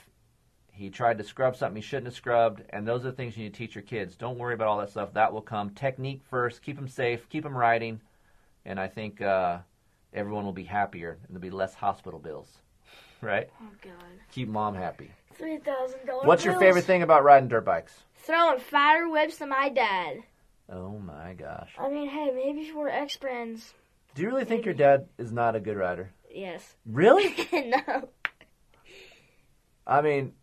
He 0.72 0.90
tried 0.90 1.18
to 1.18 1.24
scrub 1.24 1.56
something 1.56 1.76
he 1.76 1.86
shouldn't 1.86 2.08
have 2.08 2.16
scrubbed, 2.16 2.64
and 2.70 2.88
those 2.88 3.02
are 3.02 3.12
the 3.12 3.16
things 3.16 3.36
you 3.36 3.44
need 3.44 3.54
to 3.54 3.58
teach 3.58 3.76
your 3.76 3.84
kids. 3.84 4.16
Don't 4.16 4.38
worry 4.38 4.54
about 4.54 4.68
all 4.68 4.80
that 4.80 4.90
stuff. 4.90 5.14
That 5.14 5.34
will 5.34 5.42
come. 5.42 5.72
Technique 5.72 6.22
first. 6.30 6.62
Keep 6.62 6.78
them 6.78 6.88
safe. 6.88 7.28
Keep 7.30 7.44
them 7.44 7.56
riding, 7.56 8.00
and 8.66 8.80
I 8.80 8.88
think 8.88 9.22
uh, 9.22 9.60
everyone 10.14 10.46
will 10.46 10.54
be 10.54 10.64
happier, 10.64 11.12
and 11.12 11.30
there'll 11.30 11.42
be 11.42 11.50
less 11.50 11.74
hospital 11.74 12.20
bills. 12.20 12.50
Right? 13.24 13.52
Oh 13.62 13.70
God. 13.84 13.94
Keep 14.32 14.48
mom 14.48 14.74
happy. 14.74 15.12
Three 15.36 15.60
thousand 15.60 16.08
dollars. 16.08 16.26
What's 16.26 16.44
your 16.44 16.58
favorite 16.58 16.86
thing 16.86 17.04
about 17.04 17.24
riding 17.24 17.50
dirt 17.50 17.64
bikes? 17.64 17.94
Throwing 18.16 18.60
fire 18.60 19.08
whips 19.08 19.38
to 19.38 19.46
my 19.46 19.70
dad. 19.70 20.24
Oh 20.72 20.98
my 21.00 21.34
gosh. 21.34 21.72
I 21.78 21.90
mean, 21.90 22.08
hey, 22.10 22.32
maybe 22.34 22.62
if 22.62 22.74
we're 22.76 22.88
ex 22.88 23.16
friends. 23.18 23.74
Do 24.16 24.22
you 24.22 24.30
really 24.30 24.46
think 24.46 24.66
your 24.66 24.74
dad 24.74 25.08
is 25.18 25.32
not 25.32 25.56
a 25.56 25.60
good 25.60 25.78
rider? 25.78 26.12
Yes. 26.34 26.76
Really? 26.86 27.36
no. 27.54 28.10
I 29.86 30.02
mean, 30.02 30.34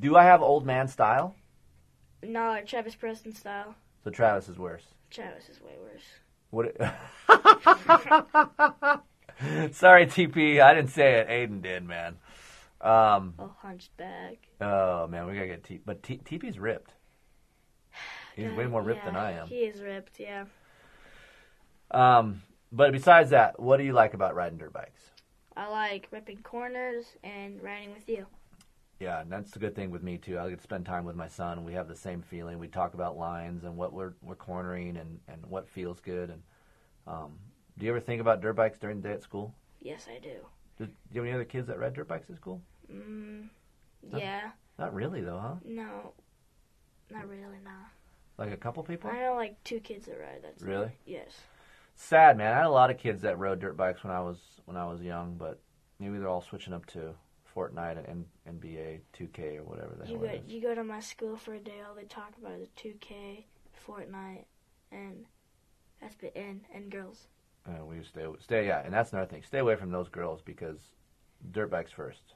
do 0.00 0.16
I 0.16 0.24
have 0.24 0.42
old 0.42 0.66
man 0.66 0.88
style? 0.88 1.34
No, 2.22 2.60
Travis 2.66 2.94
Preston 2.94 3.34
style. 3.34 3.74
So 4.04 4.10
Travis 4.10 4.48
is 4.48 4.58
worse. 4.58 4.84
Travis 5.10 5.48
is 5.48 5.60
way 5.60 5.76
worse. 5.80 6.02
What? 6.50 6.66
It... 6.66 6.76
Sorry, 9.74 10.06
TP. 10.06 10.60
I 10.60 10.74
didn't 10.74 10.90
say 10.90 11.14
it. 11.20 11.28
Aiden 11.28 11.62
did, 11.62 11.84
man. 11.84 12.16
Um, 12.80 13.34
Oh, 13.38 13.54
hunched 13.60 13.96
back. 13.96 14.36
oh 14.60 15.06
man, 15.06 15.26
we 15.26 15.34
gotta 15.34 15.46
get 15.46 15.64
T. 15.64 15.80
But 15.84 16.02
T- 16.02 16.20
TP's 16.24 16.58
ripped. 16.58 16.92
He's 18.36 18.52
way 18.52 18.66
more 18.66 18.82
ripped 18.82 19.04
than 19.04 19.16
I 19.16 19.32
am. 19.32 19.46
He 19.46 19.60
is 19.60 19.80
ripped, 19.80 20.20
yeah. 20.20 20.44
Um, 21.90 22.42
but 22.70 22.92
besides 22.92 23.30
that, 23.30 23.58
what 23.58 23.78
do 23.78 23.84
you 23.84 23.92
like 23.92 24.12
about 24.14 24.34
riding 24.34 24.58
dirt 24.58 24.72
bikes? 24.72 25.10
I 25.56 25.68
like 25.68 26.08
ripping 26.10 26.42
corners 26.42 27.06
and 27.24 27.62
riding 27.62 27.94
with 27.94 28.08
you. 28.08 28.26
Yeah, 29.00 29.20
and 29.20 29.30
that's 29.30 29.50
the 29.50 29.58
good 29.58 29.74
thing 29.74 29.90
with 29.90 30.02
me 30.02 30.18
too. 30.18 30.38
I 30.38 30.48
get 30.50 30.58
to 30.58 30.62
spend 30.62 30.84
time 30.84 31.04
with 31.04 31.16
my 31.16 31.28
son. 31.28 31.64
We 31.64 31.72
have 31.72 31.88
the 31.88 31.96
same 31.96 32.22
feeling. 32.22 32.58
We 32.58 32.68
talk 32.68 32.94
about 32.94 33.16
lines 33.16 33.64
and 33.64 33.76
what 33.76 33.92
we're 33.92 34.12
we're 34.22 34.36
cornering 34.36 34.96
and, 34.96 35.18
and 35.28 35.44
what 35.46 35.68
feels 35.68 36.00
good. 36.00 36.30
And 36.30 36.42
um, 37.06 37.32
do 37.78 37.86
you 37.86 37.92
ever 37.92 38.00
think 38.00 38.20
about 38.20 38.40
dirt 38.40 38.54
bikes 38.54 38.78
during 38.78 39.00
the 39.00 39.08
day 39.08 39.14
at 39.14 39.22
school? 39.22 39.54
Yes, 39.80 40.06
I 40.14 40.18
do. 40.18 40.36
Do, 40.78 40.86
do 40.86 40.92
you 41.12 41.20
have 41.20 41.26
any 41.26 41.34
other 41.34 41.44
kids 41.44 41.68
that 41.68 41.78
ride 41.78 41.94
dirt 41.94 42.08
bikes 42.08 42.28
at 42.30 42.36
school? 42.36 42.60
Mm, 42.92 43.48
yeah. 44.14 44.50
Not 44.78 44.94
really, 44.94 45.20
though, 45.22 45.38
huh? 45.38 45.54
No. 45.64 46.12
Not 47.10 47.28
really, 47.28 47.58
no. 47.64 47.70
Like 48.38 48.52
a 48.52 48.56
couple 48.56 48.82
people. 48.82 49.10
I 49.10 49.20
know 49.20 49.34
like 49.34 49.62
two 49.64 49.80
kids 49.80 50.06
that 50.06 50.18
ride. 50.20 50.40
That's 50.42 50.62
it. 50.62 50.66
Really? 50.66 50.90
Yes. 51.06 51.30
Sad, 51.94 52.36
man. 52.36 52.52
I 52.52 52.56
had 52.58 52.66
a 52.66 52.70
lot 52.70 52.90
of 52.90 52.98
kids 52.98 53.22
that 53.22 53.38
rode 53.38 53.60
dirt 53.60 53.76
bikes 53.76 54.04
when 54.04 54.12
I 54.12 54.20
was 54.20 54.36
when 54.66 54.76
I 54.76 54.84
was 54.86 55.00
young, 55.00 55.36
but 55.38 55.58
maybe 55.98 56.18
they're 56.18 56.28
all 56.28 56.42
switching 56.42 56.74
up 56.74 56.84
to 56.86 57.14
Fortnite 57.54 58.04
and 58.10 58.26
NBA 58.46 59.00
2K 59.18 59.58
or 59.58 59.62
whatever 59.64 59.96
the 59.98 60.06
You 60.06 60.18
hell 60.18 60.26
go, 60.26 60.32
it 60.32 60.42
is. 60.46 60.52
you 60.52 60.60
go 60.60 60.74
to 60.74 60.84
my 60.84 61.00
school 61.00 61.36
for 61.36 61.54
a 61.54 61.58
day. 61.58 61.80
All 61.88 61.94
they 61.94 62.04
talk 62.04 62.32
about 62.38 62.60
is 62.60 62.68
2K, 62.76 63.44
Fortnite, 63.88 64.44
and 64.92 65.24
that's 66.02 66.14
been 66.16 66.30
and 66.36 66.60
and 66.74 66.90
girls. 66.90 67.28
Uh, 67.66 67.84
we 67.86 68.02
stay 68.04 68.26
stay 68.40 68.66
yeah, 68.66 68.82
and 68.84 68.92
that's 68.92 69.12
another 69.12 69.28
thing. 69.30 69.42
Stay 69.42 69.58
away 69.58 69.76
from 69.76 69.90
those 69.90 70.08
girls 70.10 70.42
because 70.44 70.78
dirt 71.52 71.70
bikes 71.70 71.92
first. 71.92 72.34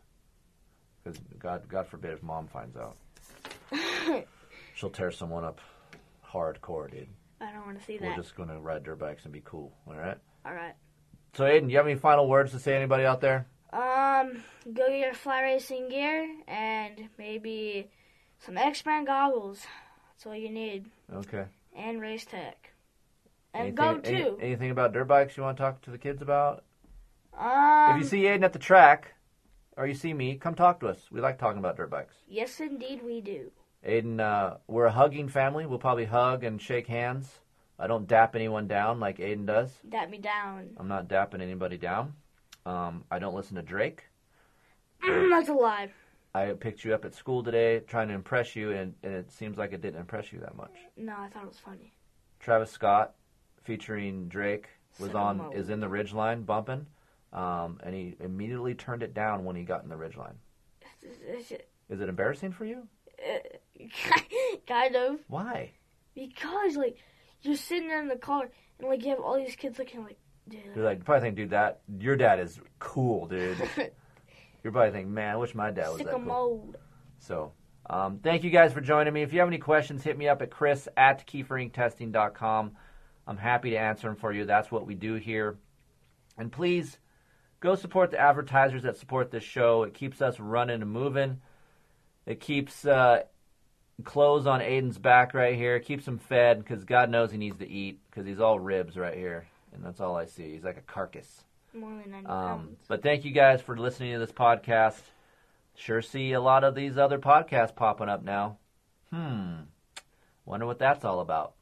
Because 1.04 1.20
God 1.38 1.68
God 1.68 1.86
forbid 1.86 2.12
if 2.14 2.22
mom 2.22 2.46
finds 2.48 2.76
out, 2.78 2.96
she'll 4.74 4.90
tear 4.90 5.10
someone 5.10 5.44
up 5.44 5.60
hardcore, 6.32 6.90
dude. 6.90 7.08
I 7.40 7.52
don't 7.52 7.64
want 7.66 7.78
to 7.78 7.84
see 7.84 7.96
that. 7.98 8.06
We're 8.16 8.22
just 8.22 8.34
gonna 8.36 8.60
ride 8.60 8.84
dirt 8.84 8.98
bikes 8.98 9.24
and 9.24 9.32
be 9.32 9.42
cool, 9.44 9.72
all 9.86 9.94
right? 9.94 10.18
All 10.44 10.52
right. 10.54 10.74
So 11.34 11.44
Aiden, 11.44 11.70
you 11.70 11.76
have 11.76 11.86
any 11.86 11.96
final 11.96 12.28
words 12.28 12.52
to 12.52 12.58
say? 12.58 12.72
to 12.72 12.76
Anybody 12.78 13.04
out 13.04 13.20
there? 13.20 13.46
Um, 13.72 14.42
go 14.72 14.88
get 14.88 14.98
your 14.98 15.14
fly 15.14 15.42
racing 15.42 15.88
gear 15.88 16.28
and 16.48 17.08
maybe 17.18 17.88
some 18.40 18.58
X-Brand 18.58 19.06
goggles. 19.06 19.64
That's 20.08 20.26
all 20.26 20.34
you 20.34 20.50
need. 20.50 20.86
Okay. 21.12 21.44
And 21.76 22.00
race 22.00 22.24
tech. 22.24 22.72
And 23.54 23.68
anything, 23.68 23.74
go 23.76 24.00
any- 24.10 24.24
too. 24.24 24.38
anything 24.40 24.70
about 24.70 24.92
dirt 24.92 25.04
bikes 25.06 25.36
you 25.36 25.42
want 25.44 25.56
to 25.56 25.62
talk 25.62 25.80
to 25.82 25.90
the 25.90 25.98
kids 25.98 26.20
about? 26.20 26.64
Um, 27.36 27.96
if 27.96 28.02
you 28.02 28.08
see 28.08 28.22
Aiden 28.24 28.42
at 28.42 28.52
the 28.52 28.58
track, 28.58 29.14
or 29.76 29.86
you 29.86 29.94
see 29.94 30.12
me, 30.12 30.34
come 30.36 30.54
talk 30.54 30.80
to 30.80 30.88
us. 30.88 30.98
We 31.12 31.20
like 31.20 31.38
talking 31.38 31.58
about 31.60 31.76
dirt 31.76 31.90
bikes. 31.90 32.16
yes, 32.28 32.58
indeed, 32.60 33.02
we 33.04 33.20
do. 33.20 33.50
Aiden, 33.86 34.20
uh, 34.20 34.58
we're 34.66 34.86
a 34.86 34.90
hugging 34.92 35.28
family. 35.28 35.66
We'll 35.66 35.78
probably 35.78 36.04
hug 36.04 36.44
and 36.44 36.60
shake 36.60 36.86
hands. 36.86 37.38
I 37.78 37.86
don't 37.86 38.06
dap 38.06 38.36
anyone 38.36 38.68
down 38.68 39.00
like 39.00 39.18
Aiden 39.18 39.46
does. 39.46 39.70
Dap 39.88 40.10
me 40.10 40.18
down. 40.18 40.70
I'm 40.76 40.88
not 40.88 41.08
dapping 41.08 41.40
anybody 41.40 41.78
down. 41.78 42.12
Um, 42.66 43.04
I 43.10 43.18
don't 43.18 43.34
listen 43.34 43.56
to 43.56 43.62
Drake. 43.62 44.04
That's 45.06 45.48
a 45.48 45.54
lie. 45.54 45.90
I 46.34 46.52
picked 46.52 46.84
you 46.84 46.94
up 46.94 47.04
at 47.06 47.14
school 47.14 47.42
today 47.42 47.80
trying 47.80 48.08
to 48.08 48.14
impress 48.14 48.54
you, 48.54 48.70
and, 48.72 48.94
and 49.02 49.14
it 49.14 49.32
seems 49.32 49.56
like 49.56 49.72
it 49.72 49.80
didn't 49.80 49.98
impress 49.98 50.30
you 50.32 50.40
that 50.40 50.56
much. 50.56 50.72
No, 50.96 51.14
I 51.18 51.28
thought 51.28 51.44
it 51.44 51.48
was 51.48 51.58
funny. 51.58 51.92
Travis 52.38 52.70
Scott 52.70 53.14
featuring 53.64 54.28
Drake 54.28 54.68
was 54.98 55.14
on 55.14 55.52
is 55.54 55.70
in 55.70 55.80
the 55.80 55.88
ridgeline 55.88 56.44
bumping, 56.44 56.86
um, 57.32 57.80
and 57.82 57.94
he 57.94 58.14
immediately 58.20 58.74
turned 58.74 59.02
it 59.02 59.14
down 59.14 59.44
when 59.44 59.56
he 59.56 59.62
got 59.62 59.82
in 59.82 59.88
the 59.88 59.96
ridgeline. 59.96 60.34
Is 61.02 62.00
it 62.00 62.08
embarrassing 62.08 62.52
for 62.52 62.64
you? 62.64 62.86
kind 64.66 64.96
of. 64.96 65.20
Why? 65.28 65.72
Because, 66.14 66.76
like, 66.76 66.96
you're 67.42 67.56
sitting 67.56 67.88
there 67.88 68.00
in 68.00 68.08
the 68.08 68.16
car 68.16 68.50
and, 68.78 68.88
like, 68.88 69.02
you 69.02 69.10
have 69.10 69.20
all 69.20 69.36
these 69.36 69.56
kids 69.56 69.78
looking 69.78 70.04
like, 70.04 70.18
dude. 70.48 70.60
You're 70.74 70.84
like, 70.84 71.04
probably 71.04 71.28
think, 71.28 71.36
dude, 71.36 71.50
that 71.50 71.80
your 71.98 72.16
dad 72.16 72.40
is 72.40 72.60
cool, 72.78 73.26
dude. 73.26 73.58
You're 74.62 74.72
probably 74.72 74.92
thinking, 74.92 75.14
man, 75.14 75.32
I 75.32 75.36
wish 75.36 75.54
my 75.54 75.70
dad 75.70 75.88
was 75.88 75.96
Sick 75.96 76.06
that 76.06 76.16
cool. 76.16 76.20
mold. 76.20 76.76
So, 77.18 77.52
um, 77.88 78.18
thank 78.22 78.44
you 78.44 78.50
guys 78.50 78.72
for 78.72 78.80
joining 78.80 79.12
me. 79.12 79.22
If 79.22 79.32
you 79.32 79.38
have 79.38 79.48
any 79.48 79.58
questions, 79.58 80.02
hit 80.02 80.18
me 80.18 80.28
up 80.28 80.42
at 80.42 80.50
kris 80.50 80.86
at 80.96 81.26
keeferinctesting.com. 81.26 82.72
I'm 83.26 83.36
happy 83.36 83.70
to 83.70 83.76
answer 83.76 84.08
them 84.08 84.16
for 84.16 84.32
you. 84.32 84.44
That's 84.44 84.70
what 84.70 84.86
we 84.86 84.94
do 84.94 85.14
here. 85.14 85.56
And 86.36 86.52
please 86.52 86.98
go 87.60 87.74
support 87.74 88.10
the 88.10 88.18
advertisers 88.18 88.82
that 88.82 88.96
support 88.96 89.30
this 89.30 89.44
show. 89.44 89.84
It 89.84 89.94
keeps 89.94 90.20
us 90.20 90.38
running 90.38 90.82
and 90.82 90.90
moving. 90.90 91.40
It 92.26 92.40
keeps 92.40 92.84
uh, 92.84 93.22
clothes 94.02 94.46
on 94.46 94.60
Aiden's 94.60 94.98
back 94.98 95.34
right 95.34 95.56
here. 95.56 95.78
Keeps 95.80 96.06
him 96.06 96.18
fed 96.18 96.58
because 96.58 96.84
God 96.84 97.10
knows 97.10 97.30
he 97.30 97.38
needs 97.38 97.58
to 97.58 97.68
eat 97.68 98.00
because 98.10 98.26
he's 98.26 98.40
all 98.40 98.58
ribs 98.58 98.96
right 98.96 99.16
here, 99.16 99.46
and 99.72 99.84
that's 99.84 100.00
all 100.00 100.16
I 100.16 100.26
see. 100.26 100.52
He's 100.52 100.64
like 100.64 100.76
a 100.76 100.82
carcass. 100.82 101.44
More 101.72 101.90
than 102.02 102.10
90 102.10 102.26
Um, 102.28 102.76
but 102.88 103.02
thank 103.02 103.24
you 103.24 103.30
guys 103.30 103.60
for 103.60 103.76
listening 103.76 104.12
to 104.12 104.18
this 104.18 104.32
podcast. 104.32 105.00
Sure 105.76 106.02
see 106.02 106.32
a 106.32 106.40
lot 106.40 106.64
of 106.64 106.74
these 106.74 106.98
other 106.98 107.18
podcasts 107.18 107.74
popping 107.74 108.08
up 108.08 108.22
now. 108.22 108.58
Hmm. 109.10 109.62
Wonder 110.44 110.66
what 110.66 110.78
that's 110.78 111.04
all 111.04 111.20
about. 111.20 111.54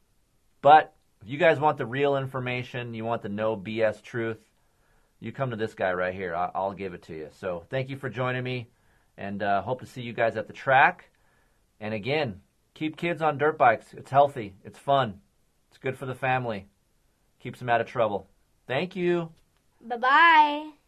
But 0.61 0.93
if 1.21 1.29
you 1.29 1.37
guys 1.37 1.59
want 1.59 1.77
the 1.77 1.85
real 1.85 2.17
information, 2.17 2.93
you 2.93 3.05
want 3.05 3.21
the 3.21 3.29
no 3.29 3.55
BS 3.55 4.01
truth, 4.01 4.39
you 5.19 5.31
come 5.31 5.51
to 5.51 5.55
this 5.55 5.73
guy 5.73 5.93
right 5.93 6.13
here. 6.13 6.35
I'll 6.35 6.73
give 6.73 6.93
it 6.93 7.03
to 7.03 7.15
you. 7.15 7.29
So 7.39 7.63
thank 7.69 7.89
you 7.89 7.97
for 7.97 8.09
joining 8.09 8.43
me, 8.43 8.67
and 9.17 9.43
uh, 9.43 9.61
hope 9.61 9.81
to 9.81 9.85
see 9.85 10.01
you 10.01 10.13
guys 10.13 10.37
at 10.37 10.47
the 10.47 10.53
track. 10.53 11.09
And 11.79 11.93
again, 11.93 12.41
keep 12.73 12.97
kids 12.97 13.21
on 13.21 13.37
dirt 13.37 13.57
bikes. 13.57 13.93
It's 13.93 14.11
healthy. 14.11 14.55
It's 14.63 14.79
fun. 14.79 15.21
It's 15.69 15.77
good 15.77 15.97
for 15.97 16.05
the 16.05 16.15
family. 16.15 16.67
Keeps 17.39 17.59
them 17.59 17.69
out 17.69 17.81
of 17.81 17.87
trouble. 17.87 18.27
Thank 18.67 18.95
you. 18.95 19.29
Bye 19.81 19.97
bye. 19.97 20.71